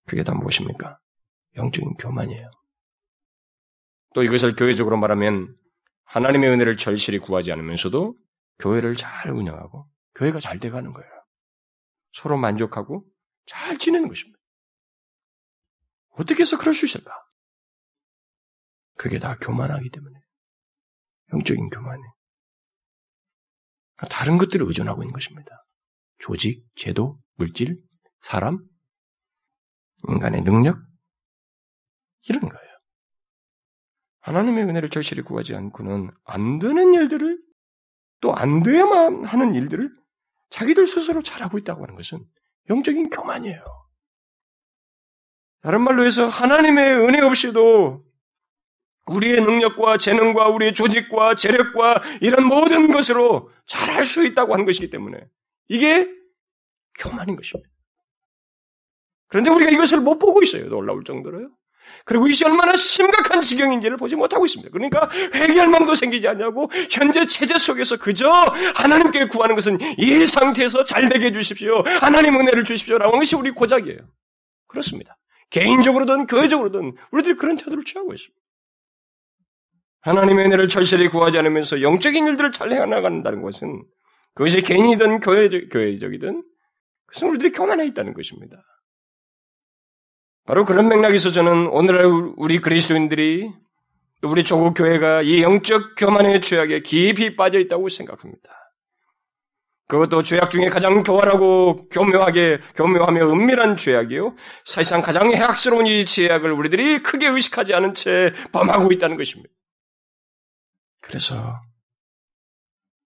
그게 0.06 0.22
다 0.22 0.34
무엇입니까? 0.34 0.98
영적인 1.56 1.94
교만이에요. 1.94 2.50
또 4.14 4.22
이것을 4.22 4.54
교회적으로 4.54 4.96
말하면 4.96 5.54
하나님의 6.04 6.50
은혜를 6.50 6.76
절실히 6.76 7.18
구하지 7.18 7.52
않으면서도 7.52 8.14
교회를 8.58 8.96
잘 8.96 9.32
운영하고 9.32 9.86
교회가 10.14 10.40
잘 10.40 10.58
돼가는 10.58 10.92
거예요. 10.92 11.10
서로 12.12 12.38
만족하고 12.38 13.04
잘 13.44 13.78
지내는 13.78 14.08
것입니다. 14.08 14.38
어떻게 16.12 16.42
해서 16.42 16.56
그럴 16.56 16.74
수 16.74 16.86
있을까? 16.86 17.12
그게 18.96 19.18
다 19.18 19.36
교만하기 19.36 19.90
때문에. 19.90 20.25
영적인 21.32 21.70
교만이. 21.70 22.02
다른 24.10 24.38
것들을 24.38 24.66
의존하고 24.66 25.02
있는 25.02 25.12
것입니다. 25.12 25.50
조직, 26.18 26.64
제도, 26.76 27.18
물질, 27.34 27.78
사람, 28.20 28.58
인간의 30.08 30.42
능력, 30.42 30.78
이런 32.28 32.48
거예요. 32.48 32.66
하나님의 34.20 34.64
은혜를 34.64 34.90
절실히 34.90 35.22
구하지 35.22 35.54
않고는 35.54 36.10
안 36.24 36.58
되는 36.58 36.92
일들을 36.94 37.42
또 38.20 38.32
안 38.32 38.62
돼야만 38.62 39.24
하는 39.24 39.54
일들을 39.54 39.90
자기들 40.50 40.86
스스로 40.86 41.22
잘하고 41.22 41.58
있다고 41.58 41.82
하는 41.82 41.96
것은 41.96 42.24
영적인 42.70 43.10
교만이에요. 43.10 43.62
다른 45.60 45.82
말로 45.82 46.04
해서 46.04 46.26
하나님의 46.26 46.96
은혜 47.06 47.20
없이도 47.20 48.04
우리의 49.06 49.40
능력과 49.40 49.98
재능과 49.98 50.48
우리의 50.48 50.74
조직과 50.74 51.36
재력과 51.36 52.02
이런 52.20 52.44
모든 52.44 52.90
것으로 52.90 53.50
잘할 53.66 54.04
수 54.04 54.24
있다고 54.26 54.52
하는 54.52 54.66
것이기 54.66 54.90
때문에 54.90 55.18
이게 55.68 56.08
교만인 56.98 57.36
것입니다. 57.36 57.70
그런데 59.28 59.50
우리가 59.50 59.70
이것을 59.70 60.00
못 60.00 60.18
보고 60.18 60.42
있어요. 60.42 60.66
놀라울 60.68 61.04
정도로요. 61.04 61.50
그리고 62.04 62.26
이것이 62.26 62.44
얼마나 62.44 62.74
심각한 62.74 63.40
지경인지를 63.40 63.96
보지 63.96 64.16
못하고 64.16 64.44
있습니다. 64.44 64.72
그러니까 64.72 65.08
회개할 65.34 65.68
마음도 65.68 65.94
생기지 65.94 66.26
않냐고 66.26 66.68
현재 66.90 67.26
체제 67.26 67.56
속에서 67.58 67.96
그저 67.96 68.28
하나님께 68.74 69.26
구하는 69.28 69.54
것은 69.54 69.78
이 69.98 70.26
상태에서 70.26 70.84
잘 70.84 71.08
되게 71.08 71.26
해주십시오. 71.26 71.82
하나님 72.00 72.36
은혜를 72.36 72.64
주십시오라고 72.64 73.12
하는 73.12 73.20
것이 73.20 73.36
우리 73.36 73.50
고작이에요. 73.52 73.98
그렇습니다. 74.66 75.16
개인적으로든 75.50 76.26
교회적으로든 76.26 76.96
우리들이 77.12 77.36
그런 77.36 77.56
태도를 77.56 77.84
취하고 77.84 78.12
있습니다. 78.12 78.45
하나님의 80.06 80.46
은혜를 80.46 80.68
절실히 80.68 81.08
구하지 81.08 81.36
않으면서 81.38 81.82
영적인 81.82 82.28
일들을 82.28 82.52
잘 82.52 82.72
해나간다는 82.72 83.42
것은 83.42 83.82
그것이 84.34 84.62
개인이든 84.62 85.18
교회적, 85.18 85.62
교회적이든 85.72 86.44
그것은 87.06 87.28
우리들이 87.30 87.50
교만해 87.50 87.86
있다는 87.86 88.14
것입니다. 88.14 88.56
바로 90.46 90.64
그런 90.64 90.88
맥락에서 90.88 91.32
저는 91.32 91.66
오늘날 91.68 92.06
우리 92.36 92.60
그리스도인들이 92.60 93.50
우리 94.22 94.44
조국 94.44 94.74
교회가 94.74 95.22
이 95.22 95.42
영적 95.42 95.96
교만의 95.96 96.40
죄악에 96.40 96.82
깊이 96.82 97.34
빠져 97.34 97.58
있다고 97.58 97.88
생각합니다. 97.88 98.50
그것도 99.88 100.22
죄악 100.22 100.50
중에 100.50 100.68
가장 100.68 101.02
교활하고 101.02 101.88
교묘하게 101.88 102.60
교묘하며 102.76 103.28
은밀한 103.28 103.76
죄악이요. 103.76 104.36
사실상 104.64 105.02
가장 105.02 105.32
해악스러운 105.32 105.86
이 105.86 106.04
죄악을 106.04 106.52
우리들이 106.52 107.02
크게 107.02 107.26
의식하지 107.26 107.74
않은 107.74 107.94
채 107.94 108.32
범하고 108.52 108.92
있다는 108.92 109.16
것입니다. 109.16 109.50
그래서 111.06 111.62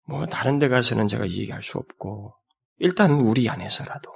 뭐 0.07 0.27
다른 0.27 0.59
데 0.59 0.69
가서는 0.69 1.07
제가 1.07 1.27
얘기할 1.27 1.63
수 1.63 1.79
없고 1.79 2.33
일단 2.79 3.13
우리 3.13 3.49
안에서라도 3.49 4.11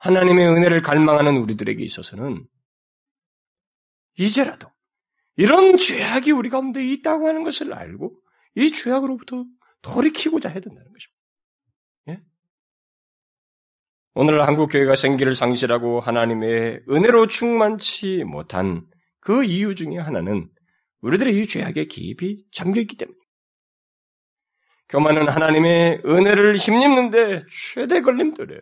하나님의 0.00 0.48
은혜를 0.48 0.82
갈망하는 0.82 1.36
우리들에게 1.36 1.82
있어서는 1.82 2.44
이제라도 4.18 4.68
이런 5.36 5.78
죄악이 5.78 6.32
우리 6.32 6.50
가운데 6.50 6.84
있다고 6.84 7.28
하는 7.28 7.44
것을 7.44 7.72
알고 7.72 8.20
이 8.56 8.72
죄악으로부터 8.72 9.44
돌이키고자 9.82 10.48
해야 10.48 10.60
된다는 10.60 10.90
것입니다. 10.92 11.20
예? 12.08 12.20
오늘 14.14 14.42
한국 14.46 14.68
교회가 14.68 14.96
생기를 14.96 15.34
상실하고 15.34 16.00
하나님의 16.00 16.82
은혜로 16.90 17.28
충만치 17.28 18.24
못한 18.24 18.86
그 19.20 19.44
이유 19.44 19.74
중에 19.74 19.98
하나는 19.98 20.48
우리들의 21.02 21.40
이 21.40 21.46
죄악에 21.46 21.86
깊이 21.86 22.44
잠겨 22.52 22.80
있기 22.80 22.96
때문입니다. 22.96 23.26
교만은 24.88 25.28
하나님의 25.28 26.02
은혜를 26.04 26.56
힘입는데 26.56 27.42
최대 27.74 28.00
걸림돌이에요. 28.00 28.60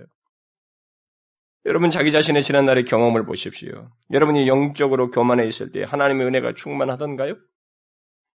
여러분 1.66 1.90
자기 1.90 2.12
자신의 2.12 2.42
지난날의 2.42 2.84
경험을 2.84 3.24
보십시오. 3.26 3.90
여러분이 4.12 4.46
영적으로 4.46 5.10
교만해 5.10 5.46
있을 5.46 5.72
때 5.72 5.82
하나님의 5.82 6.26
은혜가 6.26 6.54
충만하던가요? 6.54 7.34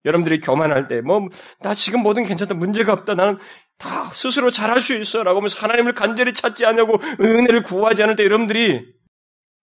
여러분들이 0.04 0.40
교만할 0.40 0.88
때, 0.88 1.00
뭐, 1.00 1.28
나 1.60 1.74
지금 1.74 2.02
뭐든 2.02 2.24
괜찮다, 2.24 2.54
문제가 2.54 2.92
없다, 2.92 3.14
나는 3.14 3.38
다 3.78 4.06
스스로 4.06 4.50
잘할 4.50 4.80
수 4.80 4.94
있어, 4.94 5.22
라고 5.22 5.38
하면서 5.38 5.58
하나님을 5.60 5.94
간절히 5.94 6.32
찾지 6.32 6.66
않냐고 6.66 6.94
은혜를 7.20 7.62
구하지 7.62 8.02
않을 8.02 8.16
때 8.16 8.24
여러분들이 8.24 8.84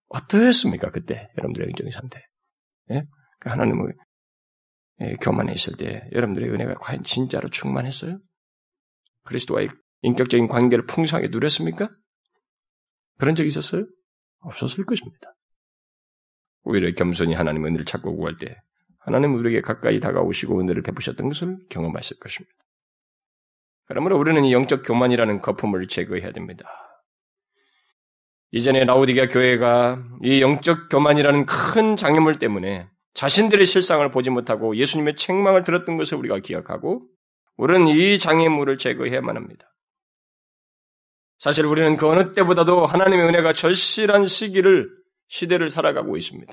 어떠했습니까, 0.08 0.90
그때? 0.92 1.28
여러분들의 1.36 1.68
영적인 1.68 1.92
상태. 1.92 2.20
예? 2.90 3.02
그 3.40 3.50
하나님을 3.50 3.92
예, 3.92 3.94
교만해 5.20 5.52
있을 5.54 5.76
때 5.76 6.08
여러분들의 6.12 6.50
은혜가 6.50 6.74
과연 6.74 7.04
진짜로 7.04 7.48
충만했어요? 7.48 8.18
그리스도와의 9.24 9.68
인격적인 10.02 10.48
관계를 10.48 10.86
풍성하게 10.86 11.28
누렸습니까? 11.28 11.88
그런 13.18 13.34
적이 13.34 13.48
있었어요? 13.48 13.84
없었을 14.40 14.84
것입니다. 14.84 15.34
오히려 16.62 16.92
겸손히 16.94 17.34
하나님 17.34 17.64
은혜를 17.66 17.84
찾고 17.84 18.16
구할 18.16 18.36
때 18.36 18.56
하나님 18.98 19.34
우리에게 19.34 19.60
가까이 19.62 20.00
다가오시고 20.00 20.60
은혜를 20.60 20.82
베푸셨던 20.82 21.28
것을 21.28 21.58
경험했을 21.70 22.18
것입니다. 22.18 22.54
그러므로 23.86 24.18
우리는 24.18 24.44
이 24.44 24.52
영적 24.52 24.82
교만이라는 24.86 25.40
거품을 25.40 25.88
제거해야 25.88 26.32
됩니다. 26.32 26.64
이전에 28.52 28.84
라우디가 28.84 29.28
교회가 29.28 30.02
이 30.22 30.40
영적 30.40 30.88
교만이라는 30.90 31.46
큰 31.46 31.96
장애물 31.96 32.38
때문에 32.38 32.88
자신들의 33.14 33.66
실상을 33.66 34.08
보지 34.10 34.30
못하고 34.30 34.76
예수님의 34.76 35.16
책망을 35.16 35.64
들었던 35.64 35.96
것을 35.96 36.18
우리가 36.18 36.38
기억하고 36.38 37.06
우리는 37.56 37.88
이 37.88 38.18
장애물을 38.18 38.78
제거해야만 38.78 39.36
합니다. 39.36 39.66
사실 41.38 41.64
우리는 41.64 41.96
그 41.96 42.08
어느 42.08 42.32
때보다도 42.32 42.86
하나님의 42.86 43.26
은혜가 43.26 43.52
절실한 43.54 44.26
시기를, 44.26 44.88
시대를 45.28 45.68
살아가고 45.70 46.16
있습니다. 46.16 46.52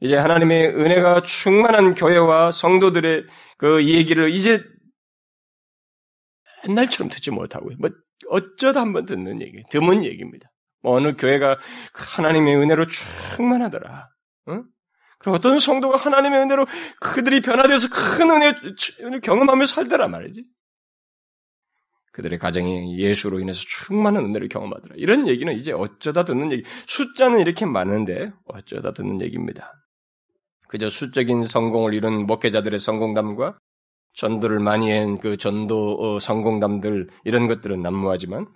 이제 0.00 0.16
하나님의 0.16 0.68
은혜가 0.68 1.22
충만한 1.22 1.94
교회와 1.94 2.52
성도들의 2.52 3.26
그 3.58 3.86
얘기를 3.86 4.32
이제 4.34 4.62
옛날처럼 6.66 7.10
듣지 7.10 7.30
못하고, 7.30 7.70
뭐, 7.78 7.90
어쩌다 8.28 8.80
한번 8.80 9.04
듣는 9.04 9.42
얘기, 9.42 9.62
드문 9.70 10.04
얘기입니다. 10.04 10.50
뭐 10.82 10.94
어느 10.96 11.14
교회가 11.16 11.58
하나님의 11.92 12.56
은혜로 12.56 12.86
충만하더라. 12.86 14.08
어? 14.46 14.62
그리고 15.20 15.36
어떤 15.36 15.58
성도가 15.58 15.96
하나님의 15.96 16.40
은혜로 16.40 16.66
그들이 16.98 17.40
변화돼서 17.42 17.88
큰 17.90 18.30
은혜를 18.30 19.20
경험하며 19.22 19.66
살더라 19.66 20.08
말이지. 20.08 20.44
그들의 22.12 22.38
가정이 22.38 22.98
예수로 22.98 23.38
인해서 23.38 23.60
충만한 23.60 24.24
은혜를 24.24 24.48
경험하더라. 24.48 24.96
이런 24.98 25.28
얘기는 25.28 25.52
이제 25.54 25.72
어쩌다 25.72 26.24
듣는 26.24 26.50
얘기. 26.50 26.64
숫자는 26.86 27.38
이렇게 27.38 27.66
많은데 27.66 28.32
어쩌다 28.46 28.92
듣는 28.92 29.20
얘기입니다. 29.20 29.72
그저 30.68 30.88
수적인 30.88 31.44
성공을 31.44 31.94
이룬 31.94 32.26
목회자들의 32.26 32.78
성공담과 32.78 33.58
전도를 34.14 34.58
많이 34.58 34.90
한 34.90 35.18
그 35.18 35.36
전도 35.36 35.98
어, 36.00 36.18
성공담들 36.18 37.08
이런 37.24 37.46
것들은 37.46 37.82
난무하지만 37.82 38.46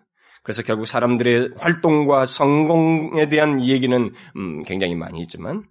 그래서 0.42 0.62
결국 0.62 0.86
사람들의 0.86 1.50
활동과 1.56 2.26
성공에 2.26 3.28
대한 3.28 3.64
얘기는 3.64 4.12
음, 4.36 4.62
굉장히 4.64 4.94
많이 4.94 5.20
있지만 5.20 5.64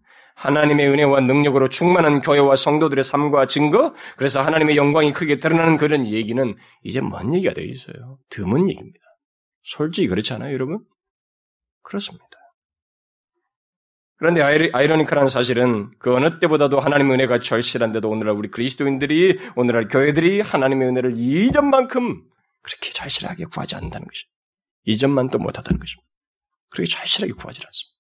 하나님의 0.44 0.90
은혜와 0.90 1.22
능력으로 1.22 1.70
충만한 1.70 2.20
교회와 2.20 2.58
성도들의 2.58 3.04
삶과 3.04 3.48
증거, 3.48 3.94
그래서 4.18 4.42
하나님의 4.42 4.76
영광이 4.76 5.14
크게 5.14 5.40
드러나는 5.40 5.78
그런 5.78 6.06
얘기는 6.06 6.56
이제 6.84 7.00
뭔 7.00 7.34
얘기가 7.34 7.54
되어 7.54 7.64
있어요? 7.64 8.20
드문 8.30 8.70
얘기입니다. 8.70 9.00
솔직히 9.64 10.08
그렇지 10.08 10.34
않아요, 10.34 10.54
여러분? 10.54 10.80
그렇습니다. 11.82 12.28
그런데 14.18 14.42
아이러니컬한 14.42 15.28
사실은 15.28 15.92
그 16.00 16.14
어느 16.14 16.40
때보다도 16.40 16.80
하나님의 16.80 17.16
은혜가 17.16 17.40
절실한데도 17.40 18.10
오늘날 18.10 18.36
우리 18.36 18.50
그리스도인들이, 18.50 19.40
오늘날 19.56 19.88
교회들이 19.88 20.42
하나님의 20.42 20.90
은혜를 20.90 21.14
이전만큼 21.16 22.24
그렇게 22.62 22.92
절실하게 22.92 23.46
구하지 23.46 23.76
않는다는 23.76 24.08
것입니다. 24.08 24.40
이전만 24.86 25.30
또 25.30 25.40
못하다는 25.40 25.80
것입니다. 25.80 26.10
그렇게 26.70 26.90
절실하게 26.90 27.34
구하지 27.34 27.62
않습니다. 27.66 27.93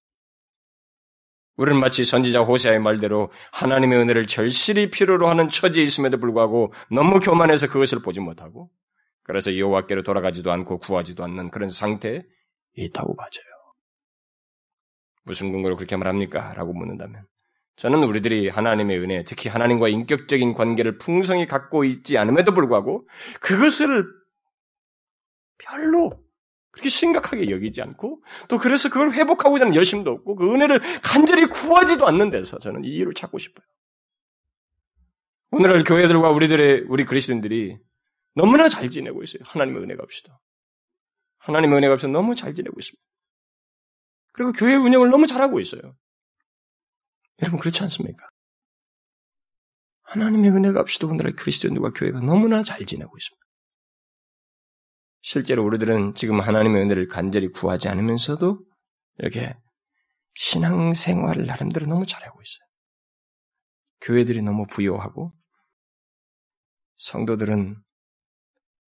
우리는 1.55 1.79
마치 1.79 2.03
선지자 2.03 2.41
호세아의 2.41 2.79
말대로 2.79 3.31
하나님의 3.51 3.99
은혜를 3.99 4.27
절실히 4.27 4.89
필요로 4.89 5.27
하는 5.27 5.49
처지에 5.49 5.83
있음에도 5.83 6.17
불구하고 6.17 6.73
너무 6.89 7.19
교만해서 7.19 7.67
그것을 7.67 8.01
보지 8.01 8.19
못하고 8.19 8.69
그래서 9.23 9.57
여호와께로 9.57 10.03
돌아가지도 10.03 10.51
않고 10.51 10.79
구하지도 10.79 11.23
않는 11.23 11.51
그런 11.51 11.69
상태에 11.69 12.23
있다고 12.75 13.15
봐져요. 13.15 13.45
무슨 15.23 15.51
근거로 15.51 15.77
그렇게 15.77 15.95
말합니까? 15.95 16.53
라고 16.53 16.73
묻는다면 16.73 17.23
저는 17.75 18.03
우리들이 18.03 18.49
하나님의 18.49 18.99
은혜, 18.99 19.23
특히 19.23 19.49
하나님과 19.49 19.87
인격적인 19.87 20.53
관계를 20.53 20.97
풍성히 20.97 21.47
갖고 21.47 21.83
있지 21.85 22.17
않음에도 22.17 22.53
불구하고 22.53 23.07
그것을 23.41 24.05
별로 25.57 26.11
그렇게 26.73 26.89
심각하게 26.89 27.51
여기지 27.51 27.81
않고 27.81 28.23
또 28.49 28.57
그래서 28.57 28.89
그걸 28.89 29.11
회복하고자 29.11 29.65
하는 29.65 29.75
열심도 29.75 30.09
없고 30.11 30.35
그 30.35 30.53
은혜를 30.53 30.81
간절히 31.03 31.45
구하지도 31.45 32.07
않는 32.07 32.31
데서 32.31 32.57
저는 32.57 32.83
이유를 32.83 33.13
찾고 33.13 33.37
싶어요. 33.37 33.65
오늘날 35.51 35.83
교회들과 35.83 36.31
우리들의 36.31 36.85
우리 36.89 37.05
그리스도인들이 37.05 37.77
너무나 38.33 38.69
잘 38.69 38.89
지내고 38.89 39.21
있어요. 39.21 39.43
하나님의 39.45 39.83
은혜가 39.83 40.01
없이도. 40.01 40.33
하나님의 41.37 41.77
은혜가 41.77 41.93
없이도 41.93 42.11
너무 42.11 42.33
잘 42.33 42.55
지내고 42.55 42.75
있습니다. 42.79 43.03
그리고 44.31 44.51
교회 44.53 44.75
운영을 44.75 45.11
너무 45.11 45.27
잘하고 45.27 45.59
있어요. 45.59 45.95
여러분 47.43 47.59
그렇지 47.59 47.83
않습니까? 47.83 48.27
하나님의 50.01 50.49
은혜가 50.49 50.79
없이도 50.79 51.07
오늘날 51.07 51.35
그리스도인들과 51.35 51.91
교회가 51.91 52.19
너무나 52.21 52.63
잘 52.63 52.83
지내고 52.87 53.15
있습니다. 53.15 53.42
실제로 55.25 55.65
우리들은 55.65 56.15
지금 56.15 56.41
하나님의 56.41 56.83
은혜를 56.83 57.07
간절히 57.07 57.47
구하지 57.47 57.87
않으면서도 57.87 58.59
이렇게 59.19 59.55
신앙생활을 60.35 61.45
나름대로 61.45 61.85
너무 61.85 62.05
잘하고 62.05 62.41
있어요. 62.41 62.67
교회들이 64.01 64.41
너무 64.41 64.67
부여하고 64.67 65.31
성도들은 66.97 67.77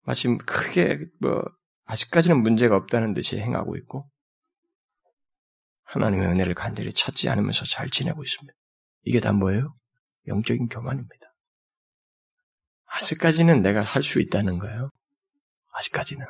마침 0.02 0.38
크게 0.38 1.08
뭐 1.20 1.44
아직까지는 1.86 2.44
문제가 2.44 2.76
없다는 2.76 3.16
듯이 3.16 3.40
행하고 3.40 3.76
있고 3.78 4.08
하나님의 5.86 6.28
은혜를 6.28 6.54
간절히 6.54 6.94
찾지 6.94 7.28
않으면서 7.30 7.66
잘 7.66 7.90
지내고 7.90 8.24
있습니다. 8.24 8.54
이게 9.02 9.20
다 9.20 9.34
뭐예요? 9.34 9.72
영적인 10.28 10.68
교만입니다. 10.68 11.34
아직까지는 12.86 13.64
내가 13.64 13.82
할 13.82 14.04
수 14.04 14.22
있다는 14.22 14.60
거예요. 14.60 14.92
아직까지는. 15.72 16.26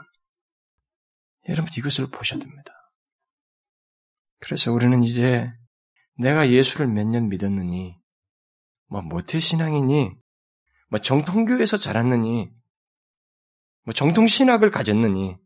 여러분 1.47 1.71
이것을 1.75 2.09
보셔야 2.11 2.39
됩니다. 2.39 2.73
그래서 4.39 4.71
우리는 4.71 5.03
이제 5.03 5.51
내가 6.17 6.49
예수를 6.49 6.87
몇 6.87 7.05
년 7.07 7.29
믿었느니, 7.29 7.97
뭐 8.87 9.01
모태신앙이니, 9.01 10.11
뭐 10.89 10.99
정통교에서 10.99 11.77
자랐느니, 11.77 12.51
뭐 13.83 13.93
정통신학을 13.93 14.71
가졌느니, 14.71 15.37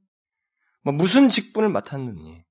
뭐 0.84 0.94
무슨 0.94 1.30
직분을 1.30 1.70
맡았느니, 1.70 2.44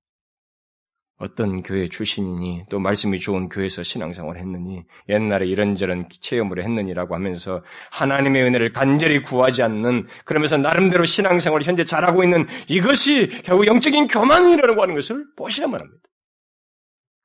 어떤 1.17 1.61
교회 1.63 1.87
출신이니 1.87 2.65
또 2.69 2.79
말씀이 2.79 3.19
좋은 3.19 3.47
교회에서 3.47 3.83
신앙생활을 3.83 4.41
했느니 4.41 4.83
옛날에 5.09 5.45
이런저런 5.45 6.09
체험을 6.09 6.61
했느니라고 6.61 7.15
하면서 7.15 7.63
하나님의 7.91 8.43
은혜를 8.43 8.73
간절히 8.73 9.21
구하지 9.21 9.63
않는 9.63 10.07
그러면서 10.25 10.57
나름대로 10.57 11.05
신앙생활을 11.05 11.65
현재 11.65 11.85
잘하고 11.85 12.23
있는 12.23 12.45
이것이 12.67 13.27
결국 13.43 13.67
영적인 13.67 14.07
교만이라고 14.07 14.81
하는 14.81 14.93
것을 14.95 15.25
보셔야만 15.37 15.79
합니다. 15.79 16.03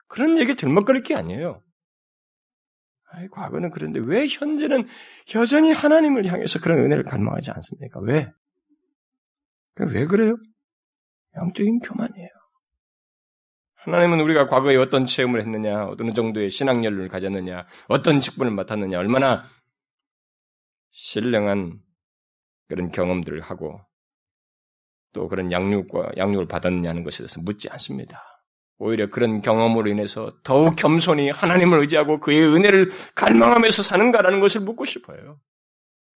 그런 0.07 0.37
얘기 0.37 0.55
들먹거릴 0.55 1.03
게 1.03 1.15
아니에요. 1.15 1.61
아이, 3.11 3.27
과거는 3.29 3.71
그런데 3.71 3.99
왜 4.03 4.27
현재는 4.27 4.87
여전히 5.35 5.71
하나님을 5.71 6.25
향해서 6.27 6.59
그런 6.59 6.79
은혜를 6.79 7.03
갈망하지 7.03 7.51
않습니까? 7.51 7.99
왜? 8.01 8.31
왜 9.77 10.05
그래요? 10.05 10.35
영적인 11.37 11.79
교만이에요. 11.79 12.38
하나님은 13.83 14.19
우리가 14.21 14.47
과거에 14.47 14.75
어떤 14.75 15.05
체험을 15.05 15.39
했느냐, 15.41 15.87
어느 15.87 16.13
정도의 16.13 16.49
신앙열을 16.49 17.07
가졌느냐, 17.07 17.65
어떤 17.87 18.19
직분을 18.19 18.51
맡았느냐, 18.51 18.97
얼마나 18.97 19.45
신령한 20.91 21.79
그런 22.67 22.91
경험들을 22.91 23.39
하고 23.41 23.79
또 25.13 25.27
그런 25.27 25.51
양육과 25.51 26.11
양육을 26.17 26.47
받았느냐 26.47 26.89
하는 26.89 27.03
것에 27.03 27.19
대해서 27.19 27.41
묻지 27.41 27.69
않습니다. 27.69 28.21
오히려 28.77 29.09
그런 29.09 29.41
경험으로 29.41 29.89
인해서 29.89 30.33
더욱 30.43 30.75
겸손히 30.75 31.29
하나님을 31.29 31.79
의지하고 31.79 32.19
그의 32.19 32.41
은혜를 32.43 32.91
갈망하면서 33.15 33.83
사는가라는 33.83 34.39
것을 34.39 34.61
묻고 34.61 34.85
싶어요. 34.85 35.39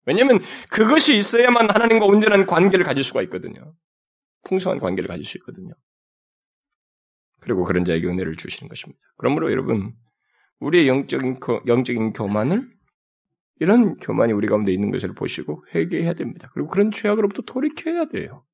왜냐하면 0.06 0.40
그것이 0.70 1.18
있어야만 1.18 1.70
하나님과 1.70 2.06
온전한 2.06 2.46
관계를 2.46 2.84
가질 2.84 3.04
수가 3.04 3.22
있거든요. 3.24 3.62
풍성한 4.46 4.80
관계를 4.80 5.08
가질 5.08 5.24
수 5.24 5.38
있거든요. 5.38 5.74
그리고 7.42 7.64
그런 7.64 7.86
자에게 7.86 8.08
은혜를 8.08 8.36
주시는 8.36 8.70
것입니다. 8.70 9.00
그러므로 9.18 9.52
여러분, 9.52 9.92
우리의 10.60 10.88
영적인, 10.88 11.40
영적인 11.68 12.14
교만을 12.14 12.70
이런 13.60 13.98
교만이 13.98 14.34
우리 14.34 14.48
가운데 14.48 14.72
있는 14.74 14.92
것을 14.92 15.14
보시고 15.14 15.66
회개해야 15.74 16.14
됩니다. 16.14 16.50
그리고 16.54 16.70
그런 16.70 16.92
죄악으로부터 16.92 17.42
돌이켜야 17.44 18.08
돼요. 18.08 18.46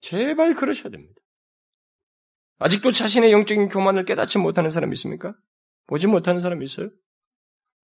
제발 0.00 0.54
그러셔야 0.54 0.90
됩니다. 0.90 1.14
아직도 2.58 2.92
자신의 2.92 3.32
영적인 3.32 3.68
교만을 3.68 4.04
깨닫지 4.04 4.38
못하는 4.38 4.70
사람이 4.70 4.92
있습니까? 4.94 5.32
보지 5.86 6.06
못하는 6.06 6.40
사람이 6.40 6.64
있어요? 6.64 6.90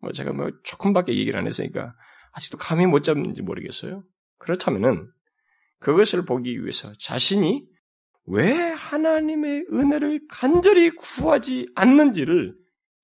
뭐 0.00 0.12
제가 0.12 0.32
뭐 0.32 0.50
조금밖에 0.62 1.14
얘기를 1.14 1.38
안 1.38 1.46
했으니까 1.46 1.94
아직도 2.32 2.58
감이 2.58 2.86
못 2.86 3.02
잡는지 3.02 3.42
모르겠어요. 3.42 4.00
그렇다면은 4.38 5.10
그것을 5.80 6.24
보기 6.24 6.60
위해서 6.60 6.92
자신이 6.98 7.66
왜 8.30 8.52
하나님의 8.72 9.66
은혜를 9.72 10.20
간절히 10.28 10.90
구하지 10.90 11.68
않는지를 11.74 12.54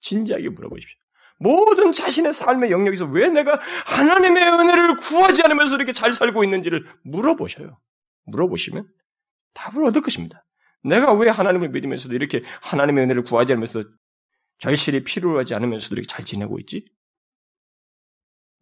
진지하게 0.00 0.50
물어보십시오. 0.50 0.98
모든 1.38 1.92
자신의 1.92 2.32
삶의 2.32 2.70
영역에서 2.70 3.06
왜 3.06 3.28
내가 3.28 3.58
하나님의 3.86 4.42
은혜를 4.42 4.96
구하지 4.96 5.42
않으면서 5.42 5.76
이렇게 5.76 5.92
잘 5.92 6.12
살고 6.12 6.44
있는지를 6.44 6.84
물어보셔요. 7.04 7.78
물어보시면 8.26 8.86
답을 9.54 9.84
얻을 9.86 10.02
것입니다. 10.02 10.44
내가 10.82 11.12
왜 11.14 11.30
하나님을 11.30 11.70
믿으면서도 11.70 12.14
이렇게 12.14 12.42
하나님의 12.60 13.04
은혜를 13.04 13.22
구하지 13.22 13.52
않으면서 13.54 13.84
절실히 14.58 15.04
필요하지 15.04 15.54
않으면서도 15.54 15.94
이렇게 15.94 16.06
잘 16.06 16.24
지내고 16.24 16.58
있지? 16.60 16.84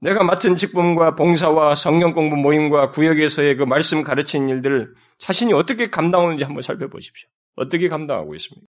내가 0.02 0.24
맡은 0.24 0.56
직분과 0.56 1.14
봉사와 1.14 1.76
성경 1.76 2.12
공부 2.12 2.34
모임과 2.34 2.90
구역에서의 2.90 3.56
그 3.56 3.62
말씀 3.62 4.02
가르치는 4.02 4.48
일들을 4.48 4.94
자신이 5.18 5.52
어떻게 5.52 5.90
감당하는지 5.90 6.42
한번 6.42 6.60
살펴보십시오. 6.60 7.28
어떻게 7.54 7.88
감당하고 7.88 8.34
있습니까? 8.34 8.66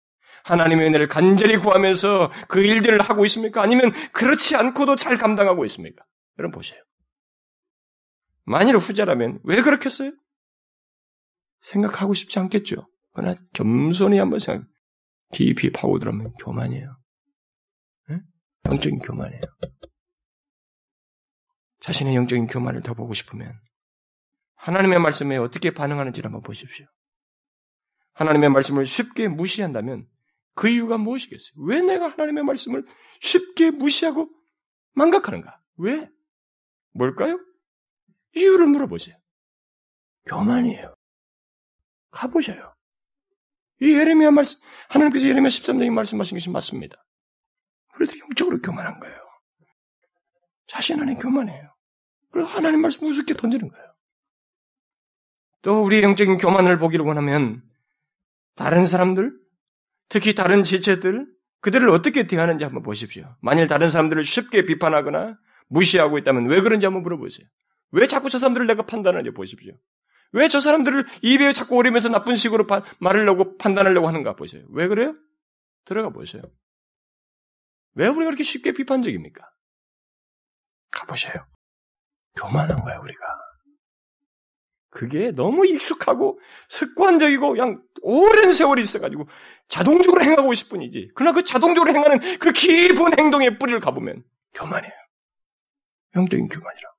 하나님의 0.46 0.88
은혜를 0.88 1.10
간절히 1.10 1.58
구하면서 1.58 2.32
그 2.48 2.64
일들을 2.64 3.02
하고 3.02 3.26
있습니까? 3.26 3.62
아니면 3.62 3.92
그렇지 4.14 4.56
않고도 4.56 4.96
잘 4.96 5.18
감당하고 5.18 5.66
있습니까? 5.66 6.06
여러분 6.40 6.56
보세요. 6.56 6.82
만일 8.46 8.78
후자라면 8.78 9.42
왜 9.44 9.62
그렇겠어요? 9.62 10.14
생각하고 11.60 12.14
싶지 12.14 12.40
않겠죠. 12.40 12.88
그러나 13.14 13.36
겸손히 13.52 14.18
한번 14.18 14.40
생각, 14.40 14.66
깊이 15.34 15.74
파고들면 15.74 16.36
교만이에요. 16.36 16.98
네? 18.08 18.20
영적인 18.68 19.00
교만이에요. 19.00 19.42
자신의 21.88 22.16
영적인 22.16 22.48
교만을 22.48 22.82
더 22.82 22.94
보고 22.94 23.14
싶으면 23.14 23.58
하나님의 24.56 25.00
말씀에 25.00 25.38
어떻게 25.38 25.74
반응하는지를 25.74 26.28
한번 26.28 26.42
보십시오. 26.42 26.86
하나님의 28.12 28.50
말씀을 28.50 28.86
쉽게 28.86 29.30
무시한다면 29.30 30.06
그 30.54 30.68
이유가 30.68 30.98
무엇이겠어요? 30.98 31.64
왜 31.66 31.82
내가 31.82 32.10
하나님의 32.10 32.44
말씀을 32.44 32.84
쉽게 33.22 33.72
무시하고 33.72 34.28
망각하는가? 34.96 35.62
왜? 35.78 36.10
뭘까요? 36.92 37.40
이유를 38.36 38.68
물어보세요. 38.68 39.16
교만이에요. 40.26 40.94
가보셔요. 42.12 42.76
이 43.80 43.94
예레미야 43.94 44.32
말씀, 44.32 44.60
하나님께서 44.90 45.26
예레미야 45.26 45.48
13장에 45.48 45.90
말씀하신 45.90 46.36
것이 46.36 46.50
맞습니다. 46.50 47.02
우리들이 47.96 48.20
영적으로 48.20 48.60
교만한 48.60 49.00
거예요. 49.00 49.16
자신 50.68 51.00
안에 51.00 51.14
교만해요. 51.16 51.77
하나님 52.34 52.82
말씀 52.82 53.08
우습게 53.08 53.36
던지는 53.36 53.70
거예요. 53.70 53.94
또 55.62 55.84
우리의 55.84 56.04
영적인 56.04 56.38
교만을 56.38 56.78
보기를 56.80 57.06
원하면 57.06 57.62
다른 58.56 58.86
사람들, 58.86 59.34
특히 60.10 60.36
다른 60.36 60.64
지체들, 60.64 61.28
그들을 61.62 61.90
어떻게 61.90 62.28
대하는지 62.28 62.64
한번 62.64 62.84
보십시오. 62.84 63.36
만일 63.42 63.68
다른 63.68 63.90
사람들을 63.90 64.24
쉽게 64.24 64.66
비판하거나 64.66 65.38
무시하고 65.68 66.18
있다면 66.20 66.48
왜 66.48 66.62
그런지 66.62 66.86
한번 66.86 67.04
물어보세요. 67.04 67.48
왜 67.92 68.08
자꾸 68.08 68.30
저 68.30 68.40
사람들을 68.40 68.68
내가 68.68 68.86
판단하는지 68.86 69.32
보십시오. 69.32 69.74
왜 70.34 70.48
저 70.50 70.60
사람들을 70.60 71.06
입에 71.22 71.54
자꾸 71.54 71.76
오리면서 71.76 72.10
나쁜 72.10 72.36
식으로 72.36 72.68
파, 72.68 72.84
말하려고 73.00 73.58
판단하려고 73.58 74.08
하는가 74.08 74.36
보세요. 74.36 74.66
왜 74.70 74.88
그래요? 74.88 75.16
들어가 75.86 76.10
보세요. 76.10 76.44
왜 77.96 78.08
우리가 78.08 78.26
그렇게 78.26 78.44
쉽게 78.44 78.74
비판적입니까? 78.74 79.50
가보세요. 80.92 81.34
교만한 82.38 82.78
거야, 82.84 82.98
우리가. 83.00 83.26
그게 84.90 85.32
너무 85.32 85.68
익숙하고 85.68 86.40
습관적이고 86.70 87.52
그냥 87.52 87.84
오랜 88.02 88.52
세월이 88.52 88.82
있어가지고 88.82 89.28
자동적으로 89.70 90.24
행하고 90.24 90.54
있을 90.54 90.70
뿐이지. 90.70 91.12
그러나 91.14 91.34
그 91.34 91.44
자동적으로 91.44 91.94
행하는 91.94 92.20
그 92.40 92.52
깊은 92.52 93.20
행동의 93.20 93.60
뿌리를 93.60 93.80
가보면 93.80 94.24
교만해요. 94.54 94.92
영적인 96.16 96.48
교만이라. 96.48 96.90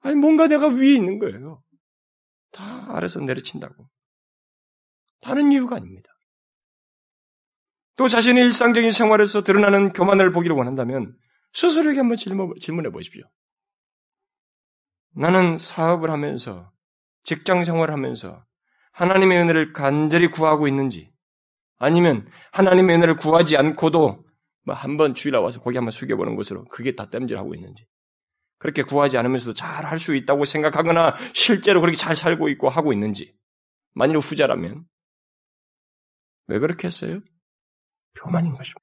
아니, 0.00 0.14
뭔가 0.14 0.46
내가 0.46 0.68
위에 0.68 0.92
있는 0.92 1.18
거예요. 1.18 1.62
다 2.52 2.86
아래서 2.96 3.20
내려친다고. 3.20 3.88
다른 5.20 5.52
이유가 5.52 5.76
아닙니다. 5.76 6.10
또 7.96 8.06
자신의 8.06 8.44
일상적인 8.44 8.92
생활에서 8.92 9.42
드러나는 9.42 9.92
교만을 9.92 10.32
보기를 10.32 10.54
원한다면 10.54 11.14
스스로에게 11.52 11.98
한번 11.98 12.16
질문해 12.16 12.90
보십시오. 12.90 13.24
나는 15.18 15.58
사업을 15.58 16.10
하면서 16.10 16.70
직장 17.24 17.64
생활을 17.64 17.92
하면서 17.92 18.42
하나님의 18.92 19.38
은혜를 19.38 19.72
간절히 19.72 20.28
구하고 20.28 20.68
있는지 20.68 21.12
아니면 21.78 22.28
하나님의 22.52 22.96
은혜를 22.96 23.16
구하지 23.16 23.56
않고도 23.56 24.24
뭐 24.64 24.74
한번 24.74 25.14
주일에 25.14 25.38
와서 25.38 25.60
고기 25.60 25.76
한번 25.76 25.90
숙여보는 25.92 26.36
것으로 26.36 26.64
그게 26.66 26.94
다 26.94 27.10
땜질하고 27.10 27.54
있는지 27.54 27.86
그렇게 28.58 28.82
구하지 28.82 29.18
않으면서도 29.18 29.54
잘 29.54 29.84
할 29.86 29.98
수 29.98 30.14
있다고 30.14 30.44
생각하거나 30.44 31.16
실제로 31.34 31.80
그렇게 31.80 31.96
잘 31.96 32.16
살고 32.16 32.48
있고 32.50 32.68
하고 32.68 32.92
있는지 32.92 33.32
만일 33.94 34.18
후자라면 34.18 34.84
왜 36.46 36.58
그렇게 36.58 36.86
했어요? 36.88 37.20
교만인 38.14 38.52
것입니다. 38.54 38.82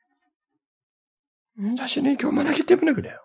자신이 1.77 2.17
교만하기 2.17 2.65
때문에 2.65 2.93
그래요. 2.93 3.24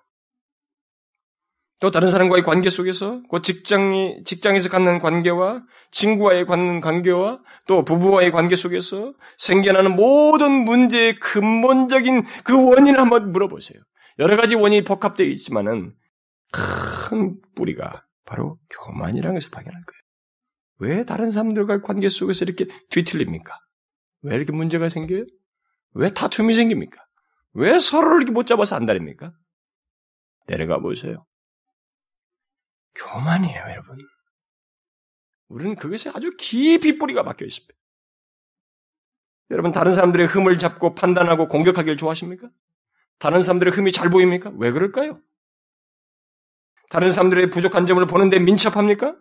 또 1.81 1.91
다른 1.91 2.11
사람과의 2.11 2.43
관계 2.43 2.69
속에서 2.69 3.23
그 3.31 3.41
직장이 3.41 4.23
직장에서 4.25 4.69
갖는 4.69 4.99
관계와 4.99 5.63
친구와의 5.93 6.45
갖는 6.45 6.81
관계와 6.83 7.41
또 7.67 7.85
부부와의 7.85 8.33
관계 8.33 8.55
속에서 8.55 9.15
생겨나는 9.39 9.97
모든 9.97 10.53
문제의 10.65 11.19
근본적인 11.19 12.25
그 12.45 12.69
원인을 12.69 13.01
한번 13.01 13.33
물어보세요. 13.33 13.81
여러 14.19 14.37
가지 14.37 14.55
원인이 14.55 14.85
복합되어 14.85 15.27
있지만은 15.27 15.93
큰 16.53 17.41
뿌리가 17.57 18.05
바로 18.27 18.59
교만이라는 18.71 19.35
것을 19.35 19.51
발견할 19.51 19.83
거예요. 19.83 20.01
왜 20.81 21.05
다른 21.05 21.31
사람들과의 21.31 21.81
관계 21.83 22.11
속에서 22.11 22.45
이렇게 22.45 22.67
뒤틀립니까? 22.91 23.57
왜 24.23 24.37
이렇게 24.37 24.53
문제가 24.53 24.91
생겨요? 24.91 25.25
왜 25.95 26.13
다툼이 26.13 26.53
생깁니까? 26.53 27.03
왜 27.55 27.79
서로를 27.79 28.19
이렇게 28.19 28.33
못 28.33 28.47
잡아서 28.47 28.77
안달입니까? 28.77 29.33
내려가 30.47 30.79
보세요. 30.79 31.17
교만이에요, 32.95 33.61
여러분. 33.71 33.99
우리는 35.49 35.75
그것에 35.77 36.11
아주 36.15 36.37
깊이 36.37 36.99
뿌리가 36.99 37.23
박혀 37.23 37.45
있습니다. 37.45 37.75
여러분, 39.51 39.73
다른 39.73 39.95
사람들의 39.95 40.29
흠을 40.29 40.59
잡고 40.59 40.95
판단하고 40.95 41.49
공격하기를 41.49 41.97
좋아하십니까? 41.97 42.49
다른 43.19 43.43
사람들의 43.43 43.73
흠이 43.73 43.93
잘 43.93 44.09
보입니까? 44.11 44.53
왜 44.57 44.71
그럴까요? 44.71 45.21
다른 46.89 47.11
사람들의 47.11 47.51
부족한 47.51 47.87
점을 47.87 48.05
보는데 48.07 48.39
민첩합니까? 48.39 49.17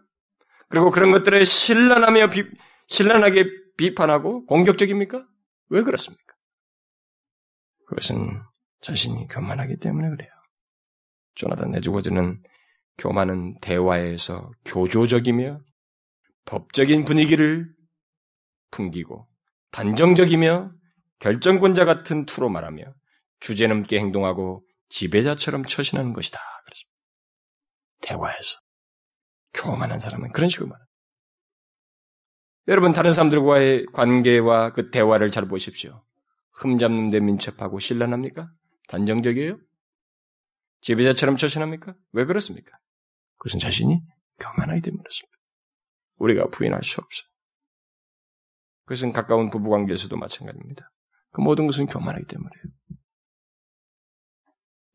그리고 0.70 0.92
그런 0.92 1.12
것들에 1.12 1.44
신란하며 1.44 2.30
비, 2.30 2.44
신란하게 2.88 3.46
비판하고 3.78 4.46
공격적입니까? 4.46 5.26
왜 5.70 5.82
그렇습니까? 5.84 6.36
그것은 7.88 8.38
자신이 8.82 9.28
교만하기 9.28 9.78
때문에 9.78 10.10
그래요. 10.10 10.30
조나단 11.36 11.72
내주고즈는 11.72 12.42
교만은 13.00 13.58
대화에서 13.62 14.52
교조적이며 14.66 15.60
법적인 16.46 17.06
분위기를 17.06 17.68
풍기고 18.72 19.28
단정적이며 19.72 20.72
결정권자 21.20 21.86
같은 21.86 22.26
투로 22.26 22.50
말하며 22.50 22.84
주제넘게 23.40 23.98
행동하고 23.98 24.62
지배자처럼 24.90 25.64
처신하는 25.64 26.14
것이다. 26.14 26.40
그렇습니다. 26.66 27.00
대화에서 28.02 28.60
교만한 29.54 30.00
사람은 30.00 30.32
그런 30.32 30.50
식으로 30.50 30.70
말합니다. 30.70 30.90
여러분 32.68 32.92
다른 32.92 33.14
사람들과의 33.14 33.88
관계와 33.94 34.74
그 34.74 34.92
대화를 34.92 35.32
잘 35.32 35.48
보십시오. 35.48 36.04
흠 36.52 36.78
잡는 36.78 37.10
데 37.10 37.20
민첩하고 37.20 37.80
신란합니까? 37.80 38.50
단정적이에요? 38.90 39.58
지배자처럼 40.82 41.38
처신합니까? 41.38 41.96
왜 42.12 42.26
그렇습니까? 42.26 42.78
그것은 43.40 43.60
자신이 43.60 44.02
교만하기 44.40 44.82
때문에 44.82 45.02
그렇습니다. 45.02 45.38
우리가 46.18 46.50
부인할 46.50 46.84
수 46.84 47.02
없어요. 47.02 47.28
그것은 48.86 49.12
가까운 49.12 49.50
부부관계에서도 49.50 50.16
마찬가지입니다. 50.16 50.92
그 51.32 51.42
모든 51.42 51.68
것은 51.68 51.88
교만하기 51.88 52.26
때문이에요. 52.26 52.64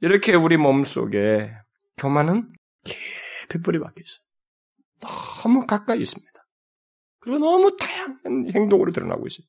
이렇게 0.00 0.34
우리 0.34 0.56
몸 0.56 0.84
속에 0.84 1.50
교만은 1.96 2.52
깊이 2.84 3.62
뿌리 3.62 3.78
박혀 3.78 3.94
있어요. 4.00 4.24
너무 5.00 5.66
가까이 5.66 6.00
있습니다. 6.00 6.32
그리고 7.20 7.38
너무 7.38 7.76
다양한 7.76 8.50
행동으로 8.54 8.92
드러나고 8.92 9.26
있어요. 9.26 9.46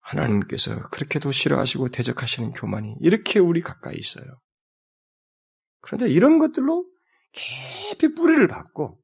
하나님께서 0.00 0.88
그렇게도 0.88 1.30
싫어하시고 1.30 1.90
대적하시는 1.90 2.52
교만이 2.52 2.96
이렇게 3.00 3.38
우리 3.38 3.60
가까이 3.60 3.96
있어요. 3.96 4.24
그런데 5.80 6.08
이런 6.10 6.38
것들로 6.38 6.84
깊이 7.32 8.14
뿌리를 8.14 8.46
받고 8.48 8.98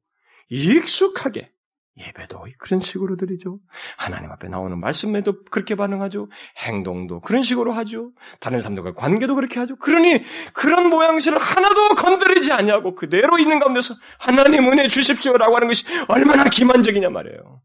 익숙하게 0.49 1.49
예배도 1.99 2.45
그런 2.59 2.79
식으로 2.79 3.17
드리죠. 3.17 3.59
하나님 3.97 4.31
앞에 4.31 4.47
나오는 4.47 4.79
말씀에도 4.79 5.43
그렇게 5.51 5.75
반응하죠. 5.75 6.27
행동도 6.57 7.19
그런 7.19 7.41
식으로 7.41 7.73
하죠. 7.73 8.11
다른 8.39 8.59
사람들과 8.59 8.93
관계도 8.93 9.35
그렇게 9.35 9.59
하죠. 9.59 9.75
그러니 9.75 10.23
그런 10.53 10.89
모양새를 10.89 11.37
하나도 11.37 11.95
건드리지 11.95 12.53
않냐고 12.53 12.95
그대로 12.95 13.37
있는 13.37 13.59
가운데서 13.59 13.95
하나님 14.17 14.67
은혜 14.71 14.87
주십시오라고 14.87 15.55
하는 15.55 15.67
것이 15.67 15.85
얼마나 16.07 16.45
기만적이냐 16.45 17.09
말이에요. 17.09 17.61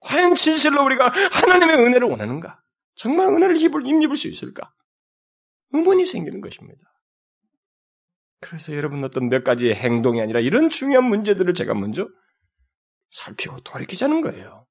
과연 0.00 0.34
진실로 0.34 0.84
우리가 0.84 1.12
하나님의 1.32 1.76
은혜를 1.76 2.08
원하는가? 2.08 2.58
정말 2.96 3.28
은혜를 3.28 3.56
입을, 3.58 3.86
입을 3.86 4.16
수 4.16 4.28
있을까? 4.28 4.72
의문이 5.72 6.06
생기는 6.06 6.40
것입니다. 6.40 6.80
그래서 8.42 8.74
여러분 8.76 9.02
어떤 9.04 9.28
몇 9.28 9.44
가지의 9.44 9.74
행동이 9.74 10.20
아니라 10.20 10.40
이런 10.40 10.68
중요한 10.68 11.04
문제들을 11.04 11.54
제가 11.54 11.74
먼저 11.74 12.08
살피고 13.10 13.60
돌이키자는 13.60 14.20
거예요. 14.20 14.66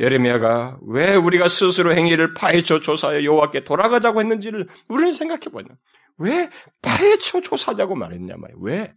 예레미야가 0.00 0.78
왜 0.88 1.14
우리가 1.14 1.48
스스로 1.48 1.94
행위를 1.94 2.34
파헤쳐 2.34 2.80
조사하여 2.80 3.22
여호와께 3.24 3.64
돌아가자고 3.64 4.20
했는지를 4.20 4.66
우리는 4.88 5.12
생각해 5.12 5.42
보냐. 5.52 5.68
왜 6.18 6.50
파헤쳐 6.82 7.42
조사하자고 7.42 7.94
말했냐 7.94 8.36
말이에요. 8.36 8.58
왜? 8.60 8.94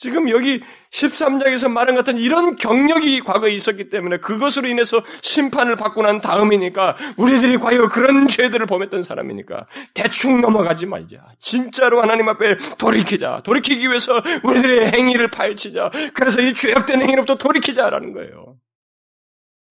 지금 0.00 0.30
여기 0.30 0.62
13장에서 0.92 1.70
말한 1.70 1.94
같은 1.94 2.16
이런 2.16 2.56
경력이 2.56 3.20
과거에 3.20 3.52
있었기 3.52 3.90
때문에 3.90 4.16
그것으로 4.16 4.66
인해서 4.66 5.02
심판을 5.20 5.76
받고 5.76 6.00
난 6.00 6.22
다음이니까 6.22 6.96
우리들이 7.18 7.58
과연 7.58 7.90
그런 7.90 8.26
죄들을 8.26 8.64
범했던 8.64 9.02
사람이니까 9.02 9.66
대충 9.92 10.40
넘어가지 10.40 10.86
말자. 10.86 11.18
진짜로 11.38 12.00
하나님 12.00 12.30
앞에 12.30 12.56
돌이키자. 12.78 13.42
돌이키기 13.44 13.90
위해서 13.90 14.22
우리들의 14.42 14.92
행위를 14.92 15.30
파헤치자. 15.30 15.90
그래서 16.14 16.40
이 16.40 16.54
죄악된 16.54 17.02
행위로부터 17.02 17.36
돌이키자라는 17.36 18.14
거예요. 18.14 18.56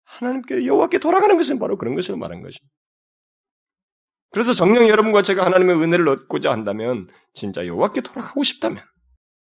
하나님께 0.05 0.67
여호와께 0.67 0.99
돌아가는 0.99 1.35
것은 1.35 1.59
바로 1.59 1.79
그런 1.79 1.95
것을 1.95 2.19
말한 2.19 2.43
것입니다. 2.43 2.75
그래서 4.33 4.53
정녕 4.53 4.87
여러분과 4.87 5.23
제가 5.23 5.47
하나님의 5.47 5.77
은혜를 5.77 6.07
얻고자 6.09 6.53
한다면 6.53 7.09
진짜 7.33 7.67
여호와께 7.67 8.03
돌아가고 8.03 8.43
싶다면 8.43 8.85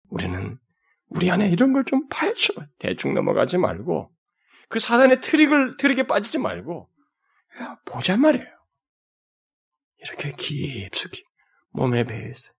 우리는 0.09 0.59
우리 1.15 1.31
안에 1.31 1.49
이런 1.49 1.73
걸 1.73 1.83
좀 1.85 2.07
파헤쳐. 2.09 2.53
대충 2.79 3.13
넘어가지 3.13 3.57
말고, 3.57 4.11
그 4.69 4.79
사단의 4.79 5.21
트릭을, 5.21 5.77
트릭에 5.77 6.03
빠지지 6.07 6.37
말고, 6.37 6.87
야, 7.61 7.77
보자 7.85 8.17
말이에요. 8.17 8.45
이렇게 9.99 10.33
깊숙이, 10.37 11.23
몸에 11.71 12.03
배에서, 12.03 12.51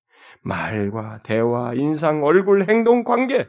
말과 0.42 1.20
대화, 1.22 1.74
인상, 1.74 2.24
얼굴, 2.24 2.68
행동, 2.68 3.04
관계, 3.04 3.46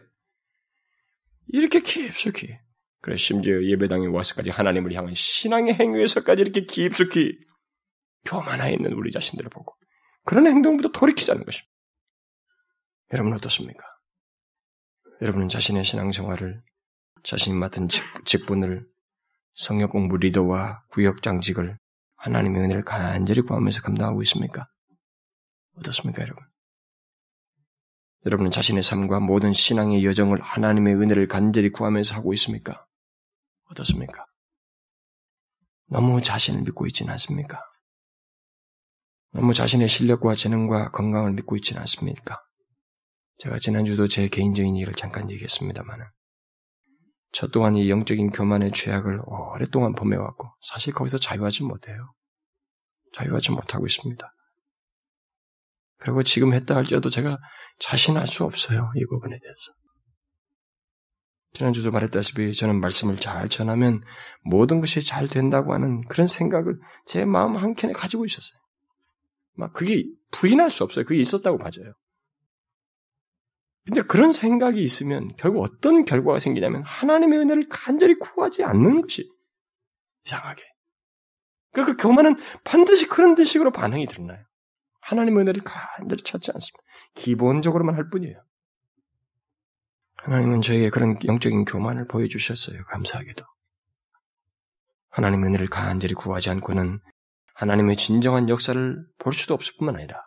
이렇게 1.47 1.79
깊숙이, 1.79 2.55
그래, 3.01 3.15
심지어 3.15 3.63
예배당에 3.63 4.07
와서까지 4.07 4.49
하나님을 4.49 4.93
향한 4.93 5.13
신앙의 5.13 5.75
행위에서까지 5.75 6.41
이렇게 6.41 6.65
깊숙이 6.65 7.37
교만해 8.25 8.73
있는 8.73 8.91
우리 8.93 9.11
자신들을 9.11 9.49
보고, 9.49 9.75
그런 10.25 10.47
행동부터 10.47 10.89
돌이키자는 10.91 11.45
것입니다. 11.45 11.71
여러분 13.13 13.33
어떻습니까? 13.33 13.85
여러분은 15.21 15.49
자신의 15.49 15.83
신앙생활을 15.83 16.61
자신이 17.23 17.55
맡은 17.55 17.89
직, 17.89 18.45
분을 18.45 18.87
성역 19.55 19.91
공부 19.91 20.17
리더와 20.17 20.83
구역장직을 20.89 21.79
하나님의 22.17 22.61
은혜를 22.61 22.83
간절히 22.85 23.41
구하면서 23.41 23.81
감당하고 23.81 24.21
있습니까? 24.23 24.67
어떻습니까, 25.77 26.21
여러분? 26.21 26.43
여러분은 28.25 28.51
자신의 28.51 28.83
삶과 28.83 29.19
모든 29.19 29.53
신앙의 29.53 30.05
여정을 30.05 30.41
하나님의 30.41 30.95
은혜를 30.95 31.27
간절히 31.27 31.71
구하면서 31.71 32.15
하고 32.15 32.33
있습니까? 32.33 32.85
어떻습니까? 33.71 34.25
너무 35.87 36.21
자신을 36.21 36.61
믿고 36.61 36.85
있지는 36.87 37.11
않습니까? 37.13 37.59
너무 39.31 39.53
자신의 39.53 39.87
실력과 39.87 40.35
재능과 40.35 40.91
건강을 40.91 41.33
믿고 41.33 41.55
있지는 41.55 41.81
않습니까? 41.81 42.46
제가 43.37 43.59
지난주도 43.59 44.07
제 44.07 44.27
개인적인 44.27 44.75
일을 44.75 44.93
잠깐 44.93 45.29
얘기했습니다만은 45.29 46.05
저 47.31 47.47
또한 47.47 47.75
이 47.75 47.89
영적인 47.89 48.31
교만의 48.31 48.71
죄악을 48.71 49.21
오랫동안 49.25 49.93
범해왔고 49.93 50.49
사실 50.61 50.93
거기서 50.93 51.17
자유하지 51.17 51.63
못해요. 51.63 52.13
자유하지 53.13 53.51
못하고 53.51 53.85
있습니다. 53.85 54.33
그리고 55.99 56.23
지금 56.23 56.53
했다 56.53 56.75
할지라도 56.75 57.09
제가 57.09 57.37
자신할 57.79 58.27
수 58.27 58.43
없어요. 58.43 58.91
이 58.95 59.05
부분에 59.05 59.37
대해서. 59.39 59.77
지난주도 61.53 61.91
말했다시피 61.91 62.53
저는 62.53 62.79
말씀을 62.79 63.19
잘 63.19 63.49
전하면 63.49 64.01
모든 64.43 64.79
것이 64.79 65.01
잘 65.01 65.27
된다고 65.27 65.73
하는 65.73 66.01
그런 66.07 66.27
생각을 66.27 66.79
제 67.05 67.25
마음 67.25 67.55
한켠에 67.55 67.93
가지고 67.93 68.25
있었어요. 68.25 68.59
막 69.53 69.73
그게 69.73 70.05
부인할 70.31 70.69
수 70.69 70.83
없어요. 70.83 71.05
그게 71.05 71.19
있었다고 71.19 71.57
맞아요. 71.57 71.93
근데 73.87 74.01
그런 74.01 74.33
생각이 74.33 74.83
있으면 74.83 75.29
결국 75.37 75.61
어떤 75.61 76.03
결과가 76.03 76.39
생기냐면 76.39 76.83
하나님의 76.83 77.39
은혜를 77.39 77.69
간절히 77.69 78.15
구하지 78.19 78.65
않는 78.65 79.01
것이 79.01 79.31
이상하게. 80.25 80.61
그러니까 81.71 81.95
그 81.95 82.03
교만은 82.03 82.35
반드시 82.65 83.07
그런 83.07 83.41
식으로 83.41 83.71
반응이 83.71 84.07
드러나요. 84.07 84.43
하나님의 84.99 85.43
은혜를 85.43 85.61
간절히 85.63 86.21
찾지 86.21 86.51
않습니다. 86.53 86.79
기본적으로만 87.15 87.95
할 87.95 88.09
뿐이에요. 88.09 88.37
하나님은 90.17 90.61
저에게 90.61 90.89
그런 90.89 91.17
영적인 91.23 91.63
교만을 91.63 92.07
보여주셨어요. 92.07 92.83
감사하게도. 92.89 93.45
하나님의 95.11 95.47
은혜를 95.47 95.67
간절히 95.67 96.13
구하지 96.13 96.49
않고는 96.49 96.99
하나님의 97.53 97.95
진정한 97.95 98.49
역사를 98.49 99.05
볼 99.17 99.31
수도 99.31 99.53
없을 99.53 99.75
뿐만 99.77 99.95
아니라 99.95 100.25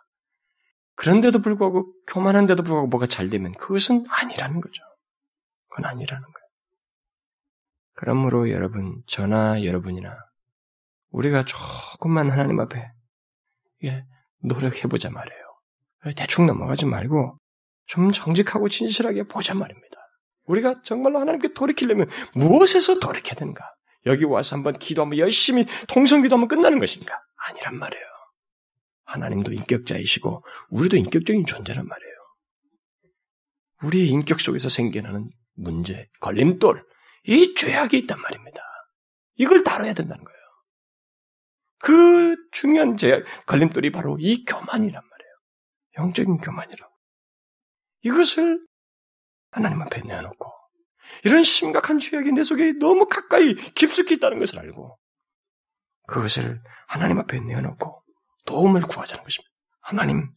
그런데도 0.95 1.41
불구하고 1.41 1.91
교만한데도 2.07 2.63
불구하고 2.63 2.87
뭐가 2.87 3.07
잘 3.07 3.29
되면 3.29 3.53
그것은 3.53 4.05
아니라는 4.09 4.61
거죠. 4.61 4.83
그건 5.69 5.85
아니라는 5.85 6.21
거예요. 6.21 6.47
그러므로 7.93 8.49
여러분, 8.49 9.01
저나 9.07 9.63
여러분이나 9.63 10.15
우리가 11.11 11.45
조금만 11.45 12.31
하나님 12.31 12.59
앞에 12.59 12.89
예, 13.83 14.05
노력해보자 14.43 15.09
말이에요. 15.09 15.41
대충 16.15 16.45
넘어가지 16.45 16.85
말고 16.85 17.35
좀 17.85 18.11
정직하고 18.11 18.69
진실하게 18.69 19.23
보자 19.23 19.53
말입니다. 19.53 19.97
우리가 20.45 20.81
정말로 20.83 21.19
하나님께 21.19 21.53
돌이키려면 21.53 22.07
무엇에서 22.33 22.99
돌이켜야 22.99 23.35
되는가? 23.35 23.71
여기 24.07 24.23
와서 24.25 24.55
한번 24.55 24.73
기도 24.73 25.03
하면 25.03 25.19
열심히 25.19 25.65
통성기도 25.87 26.35
하면 26.35 26.47
끝나는 26.47 26.79
것인가? 26.79 27.21
아니란 27.49 27.77
말이에요. 27.77 28.10
하나님도 29.11 29.51
인격자이시고 29.51 30.41
우리도 30.69 30.97
인격적인 30.97 31.45
존재란 31.45 31.85
말이에요. 31.85 32.11
우리의 33.83 34.07
인격 34.09 34.39
속에서 34.39 34.69
생겨나는 34.69 35.29
문제, 35.55 36.07
걸림돌, 36.19 36.83
이 37.25 37.53
죄악이 37.55 37.97
있단 37.99 38.19
말입니다. 38.19 38.61
이걸 39.35 39.63
다뤄야 39.63 39.93
된다는 39.93 40.23
거예요. 40.23 40.39
그 41.79 42.35
중요한 42.51 42.95
제 42.95 43.23
걸림돌이 43.47 43.91
바로 43.91 44.17
이 44.19 44.45
교만이란 44.45 44.93
말이에요. 44.93 45.33
영적인 45.97 46.37
교만이라고. 46.37 46.93
이것을 48.03 48.65
하나님 49.51 49.81
앞에 49.81 50.01
내어놓고 50.01 50.51
이런 51.25 51.43
심각한 51.43 51.99
죄악이 51.99 52.31
내 52.31 52.43
속에 52.43 52.73
너무 52.73 53.07
가까이 53.07 53.55
깊숙이 53.55 54.15
있다는 54.15 54.39
것을 54.39 54.59
알고 54.59 54.97
그것을 56.07 56.61
하나님 56.87 57.19
앞에 57.19 57.39
내어놓고 57.39 58.00
도움을 58.45 58.81
구하자는 58.81 59.23
것입니다. 59.23 59.51
하나님 59.81 60.29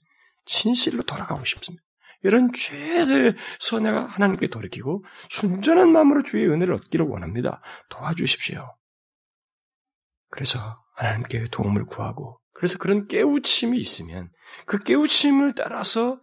진실로 0.46 1.02
돌아가고 1.02 1.44
싶습니다. 1.44 1.82
이런 2.22 2.52
죄에서 2.52 3.80
내가 3.80 4.06
하나님께 4.06 4.48
돌이키고 4.48 5.04
순전한 5.30 5.92
마음으로 5.92 6.22
주의 6.22 6.48
은혜를 6.48 6.74
얻기를 6.74 7.06
원합니다. 7.06 7.60
도와주십시오. 7.90 8.74
그래서 10.30 10.82
하나님께 10.96 11.48
도움을 11.50 11.84
구하고 11.84 12.40
그래서 12.54 12.78
그런 12.78 13.06
깨우침이 13.08 13.78
있으면 13.78 14.30
그 14.64 14.82
깨우침을 14.82 15.54
따라서 15.54 16.20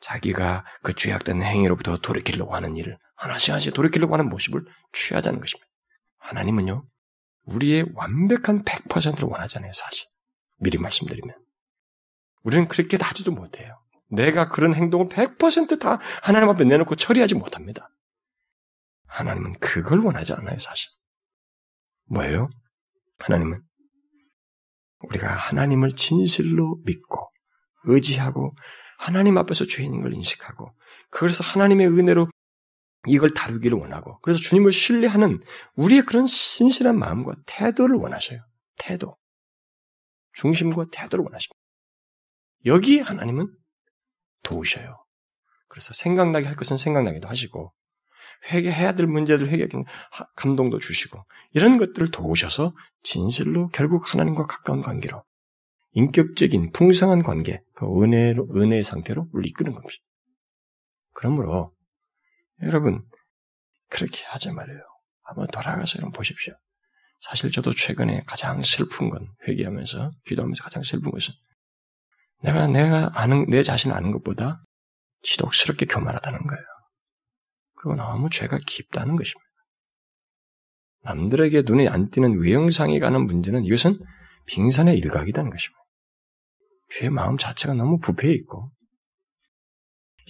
자기가 0.00 0.64
그 0.82 0.94
죄악된 0.94 1.42
행위로부터 1.42 1.96
돌이키려고 1.96 2.54
하는 2.54 2.76
일을 2.76 2.96
하나씩 3.16 3.50
하나씩 3.50 3.74
돌이키려고 3.74 4.14
하는 4.14 4.28
모습을 4.28 4.64
취하자는 4.92 5.40
것입니다. 5.40 5.66
하나님은요, 6.18 6.84
우리의 7.46 7.86
완벽한 7.94 8.64
100%를 8.64 9.28
원하잖아요, 9.28 9.72
사실. 9.72 10.06
미리 10.58 10.78
말씀드리면. 10.78 11.34
우리는 12.42 12.68
그렇게 12.68 12.96
하지도 13.00 13.32
못해요. 13.32 13.78
내가 14.10 14.48
그런 14.48 14.74
행동을 14.74 15.08
100%다 15.08 15.98
하나님 16.22 16.48
앞에 16.48 16.64
내놓고 16.64 16.96
처리하지 16.96 17.34
못합니다. 17.34 17.90
하나님은 19.06 19.58
그걸 19.60 20.00
원하지 20.00 20.32
않아요, 20.34 20.58
사실. 20.58 20.90
뭐예요? 22.06 22.48
하나님은 23.18 23.60
우리가 25.00 25.28
하나님을 25.34 25.94
진실로 25.94 26.80
믿고 26.84 27.28
의지하고 27.84 28.52
하나님 28.98 29.38
앞에서 29.38 29.66
죄인인 29.66 30.02
걸 30.02 30.12
인식하고 30.14 30.74
그래서 31.10 31.44
하나님의 31.44 31.86
은혜로 31.86 32.28
이걸 33.06 33.30
다루기를 33.32 33.78
원하고 33.78 34.18
그래서 34.20 34.40
주님을 34.40 34.72
신뢰하는 34.72 35.40
우리의 35.76 36.02
그런 36.02 36.26
신실한 36.26 36.98
마음과 36.98 37.36
태도를 37.46 37.96
원하셔요. 37.96 38.40
태도. 38.76 39.16
중심과 40.38 40.86
태도를 40.92 41.24
원하십니다. 41.24 41.58
여기에 42.64 43.00
하나님은 43.00 43.48
도우셔요. 44.42 45.02
그래서 45.68 45.92
생각나게 45.92 46.46
할 46.46 46.56
것은 46.56 46.76
생각나기도 46.76 47.28
하시고 47.28 47.72
회개해야 48.50 48.94
될 48.94 49.06
문제들 49.06 49.48
회개 49.48 49.66
감동도 50.36 50.78
주시고 50.78 51.22
이런 51.52 51.76
것들을 51.76 52.10
도우셔서 52.10 52.70
진실로 53.02 53.68
결국 53.68 54.12
하나님과 54.12 54.46
가까운 54.46 54.82
관계로 54.82 55.24
인격적인 55.92 56.72
풍성한 56.72 57.22
관계, 57.22 57.60
그 57.74 57.86
은혜로 57.86 58.48
은혜의 58.54 58.84
상태로 58.84 59.28
우리 59.32 59.48
이끄는 59.48 59.72
겁니다. 59.72 59.94
그러므로 61.14 61.72
여러분 62.62 63.00
그렇게 63.88 64.22
하지 64.26 64.52
말아요. 64.52 64.78
한번 65.22 65.48
돌아가서 65.48 65.98
여러분 65.98 66.12
보십시오. 66.12 66.54
사실 67.20 67.50
저도 67.50 67.72
최근에 67.72 68.22
가장 68.26 68.62
슬픈 68.62 69.10
건 69.10 69.28
회개하면서 69.46 70.10
기도하면서 70.26 70.62
가장 70.62 70.82
슬픈 70.82 71.10
것은 71.10 71.34
내가 72.42 72.66
내가 72.68 73.10
아는 73.14 73.46
내 73.48 73.62
자신 73.62 73.90
아는 73.92 74.12
것보다 74.12 74.62
지독스럽게 75.22 75.86
교만하다는 75.86 76.46
거예요. 76.46 76.64
그리고 77.74 77.96
너무 77.96 78.30
죄가 78.30 78.58
깊다는 78.66 79.16
것입니다. 79.16 79.48
남들에게 81.02 81.62
눈에 81.62 81.88
안 81.88 82.10
띄는 82.10 82.40
외형상에 82.40 82.98
가는 82.98 83.26
문제는 83.26 83.64
이것은 83.64 83.98
빙산의 84.46 84.96
일각이라는 84.98 85.50
것입니다. 85.50 85.78
죄의 86.94 87.10
마음 87.10 87.36
자체가 87.36 87.74
너무 87.74 87.98
부패해 87.98 88.32
있고 88.34 88.68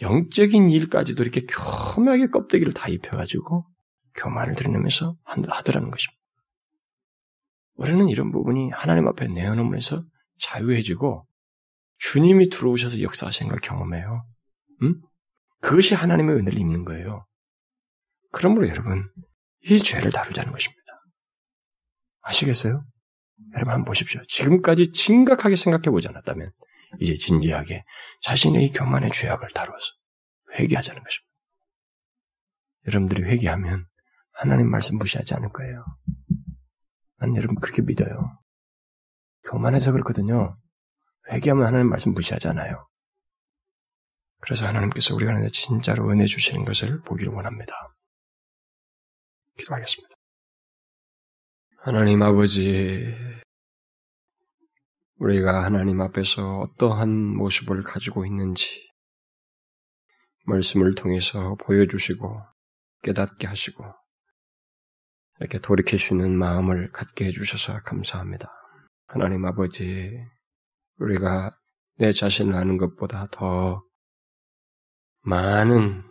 영적인 0.01 0.70
일까지도 0.70 1.22
이렇게 1.22 1.45
교묘하게 1.47 2.28
껍데기를 2.28 2.72
다 2.72 2.89
입혀가지고 2.89 3.66
교만을 4.14 4.55
드러내면서 4.55 5.16
하더라는 5.24 5.91
것입니다. 5.91 6.17
우리는 7.79 8.09
이런 8.09 8.33
부분이 8.33 8.70
하나님 8.70 9.07
앞에 9.07 9.29
내어놓으면서 9.29 10.03
자유해지고 10.41 11.26
주님이 11.99 12.49
들어오셔서 12.51 13.01
역사하시는 13.01 13.51
걸 13.51 13.61
경험해요. 13.61 14.24
음? 14.83 15.01
그것이 15.61 15.95
하나님의 15.95 16.37
은혜를 16.37 16.59
입는 16.59 16.85
거예요. 16.85 17.24
그러므로 18.33 18.68
여러분, 18.68 19.07
이 19.62 19.79
죄를 19.79 20.11
다루자는 20.11 20.53
것입니다. 20.53 20.83
아시겠어요? 22.22 22.81
여러분 23.55 23.72
한번 23.72 23.85
보십시오. 23.85 24.20
지금까지 24.29 24.91
심각하게 24.93 25.57
생각해 25.57 25.85
보지 25.85 26.09
않았다면 26.09 26.51
이제 27.01 27.14
진지하게 27.14 27.85
자신의 28.22 28.70
교만의 28.72 29.11
죄악을 29.12 29.49
다루어서 29.55 29.87
회개하자는 30.55 31.03
것입니다. 31.03 31.29
여러분들이 32.89 33.22
회개하면 33.22 33.87
하나님 34.33 34.68
말씀 34.68 34.99
무시하지 34.99 35.35
않을 35.35 35.51
거예요. 35.51 35.85
난 37.18 37.36
여러분 37.36 37.56
그렇게 37.56 37.82
믿어요. 37.82 38.38
교만해서 39.50 39.92
그렇거든요. 39.92 40.52
회개하면 41.30 41.66
하나님 41.66 41.88
말씀 41.88 42.12
무시하잖아요. 42.14 42.86
그래서 44.40 44.66
하나님께서 44.66 45.14
우리 45.14 45.26
가운데 45.26 45.48
진짜로 45.50 46.10
은혜 46.10 46.26
주시는 46.26 46.64
것을 46.64 47.00
보기를 47.02 47.32
원합니다. 47.32 47.74
기도하겠습니다. 49.56 50.14
하나님 51.78 52.22
아버지, 52.22 53.14
우리가 55.16 55.64
하나님 55.64 56.00
앞에서 56.00 56.60
어떠한 56.60 57.08
모습을 57.36 57.82
가지고 57.82 58.24
있는지 58.24 58.88
말씀을 60.46 60.94
통해서 60.94 61.56
보여주시고 61.56 62.40
깨닫게 63.02 63.46
하시고 63.46 63.84
이렇게 65.41 65.59
돌이키시는 65.61 66.36
마음을 66.36 66.91
갖게 66.91 67.26
해주셔서 67.26 67.82
감사합니다. 67.82 68.53
하나님 69.07 69.45
아버지, 69.45 70.18
우리가 70.99 71.51
내 71.97 72.12
자신을 72.12 72.55
아는 72.55 72.76
것보다 72.76 73.28
더 73.30 73.82
많은 75.22 76.03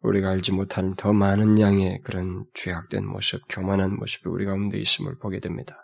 우리가 0.00 0.30
알지 0.30 0.52
못하는 0.52 0.94
더 0.94 1.12
많은 1.12 1.58
양의 1.60 2.00
그런 2.02 2.46
죄악된 2.54 3.06
모습, 3.06 3.42
교만한 3.48 3.96
모습이 3.96 4.28
우리 4.28 4.46
가운데 4.46 4.78
있음을 4.78 5.18
보게 5.18 5.40
됩니다. 5.40 5.76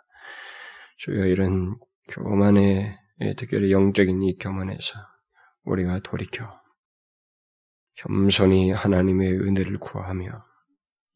주여 0.97 1.25
이런 1.27 1.75
교만의 2.09 2.97
특별히 3.37 3.71
영적인 3.71 4.23
이 4.23 4.37
교만에서 4.37 4.99
우리가 5.63 5.99
돌이켜 6.03 6.49
겸손히 7.95 8.71
하나님의 8.71 9.33
은혜를 9.33 9.77
구하며 9.79 10.43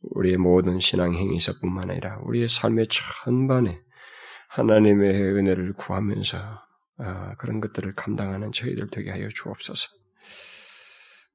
우리의 0.04 0.38
모든 0.38 0.80
신앙 0.80 1.14
행위서뿐만 1.14 1.92
아니라 1.92 2.20
우리의 2.24 2.48
삶의 2.48 2.88
전반에 2.90 3.82
하나님의 4.50 5.22
은혜를 5.22 5.74
구하면서 5.74 6.38
아, 6.98 7.36
그런 7.38 7.62
것들을 7.62 7.94
감당하는 7.94 8.52
저희들 8.52 8.90
되게 8.92 9.12
하여 9.12 9.28
주옵소서. 9.30 9.90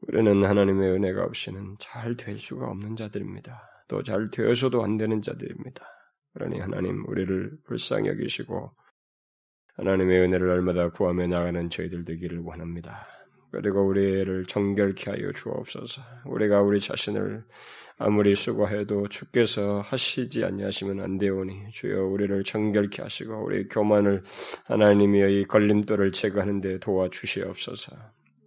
우리는 0.03 0.45
하나님의 0.45 0.93
은혜가 0.93 1.25
없이는 1.25 1.77
잘 1.81 2.17
될 2.17 2.39
수가 2.39 2.69
없는 2.69 2.97
자들입니다. 2.97 3.61
또 3.89 4.03
잘 4.03 4.31
되어서도 4.31 4.83
안 4.83 4.97
되는 4.97 5.23
자들입니다. 5.23 5.85
그러니 6.35 6.61
하나님 6.61 7.05
우리를 7.09 7.51
불쌍히 7.67 8.09
여기시고 8.09 8.73
하나님의 9.77 10.21
은혜를 10.23 10.51
얼마다 10.51 10.91
구하며 10.91 11.29
나가는 11.29 11.71
저희들 11.71 12.05
되기를 12.05 12.41
원합니다. 12.41 13.07
그리고 13.51 13.87
우리를 13.87 14.47
정결케 14.47 15.11
하여 15.11 15.33
주옵소서. 15.33 16.03
우리가 16.27 16.63
우리 16.63 16.81
자신을 16.81 17.45
아무리 17.99 18.35
수고해도 18.35 19.09
주께서 19.09 19.81
하시지 19.81 20.45
아니하시면 20.45 21.01
안 21.01 21.17
되오니 21.19 21.71
주여 21.73 22.05
우리를 22.05 22.45
정결케 22.45 23.03
하시고 23.03 23.45
우리 23.45 23.69
교만을 23.69 24.23
하나님의 24.65 25.41
이 25.41 25.45
걸림돌을 25.47 26.13
제거하는 26.13 26.61
데 26.61 26.79
도와주시옵소서. 26.79 27.97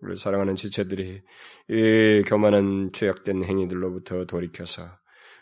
우리 0.01 0.15
사랑하는 0.15 0.55
지체들이 0.55 1.21
이 1.69 2.23
교만한 2.27 2.91
죄악된 2.93 3.43
행위들로부터 3.43 4.25
돌이켜서 4.25 4.83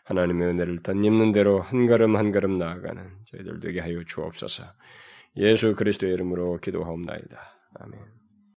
하나님의 0.05 0.47
은혜를 0.47 0.83
덧입는 0.83 1.33
대로 1.33 1.59
한 1.59 1.85
걸음 1.85 2.15
한 2.15 2.31
걸음 2.31 2.57
나아가는 2.57 3.11
저희들 3.25 3.59
되게 3.59 3.81
하여 3.81 4.03
주옵소서. 4.05 4.63
예수 5.35 5.75
그리스도의 5.75 6.13
이름으로 6.13 6.57
기도하옵나이다. 6.57 7.37
아멘. 7.75 8.16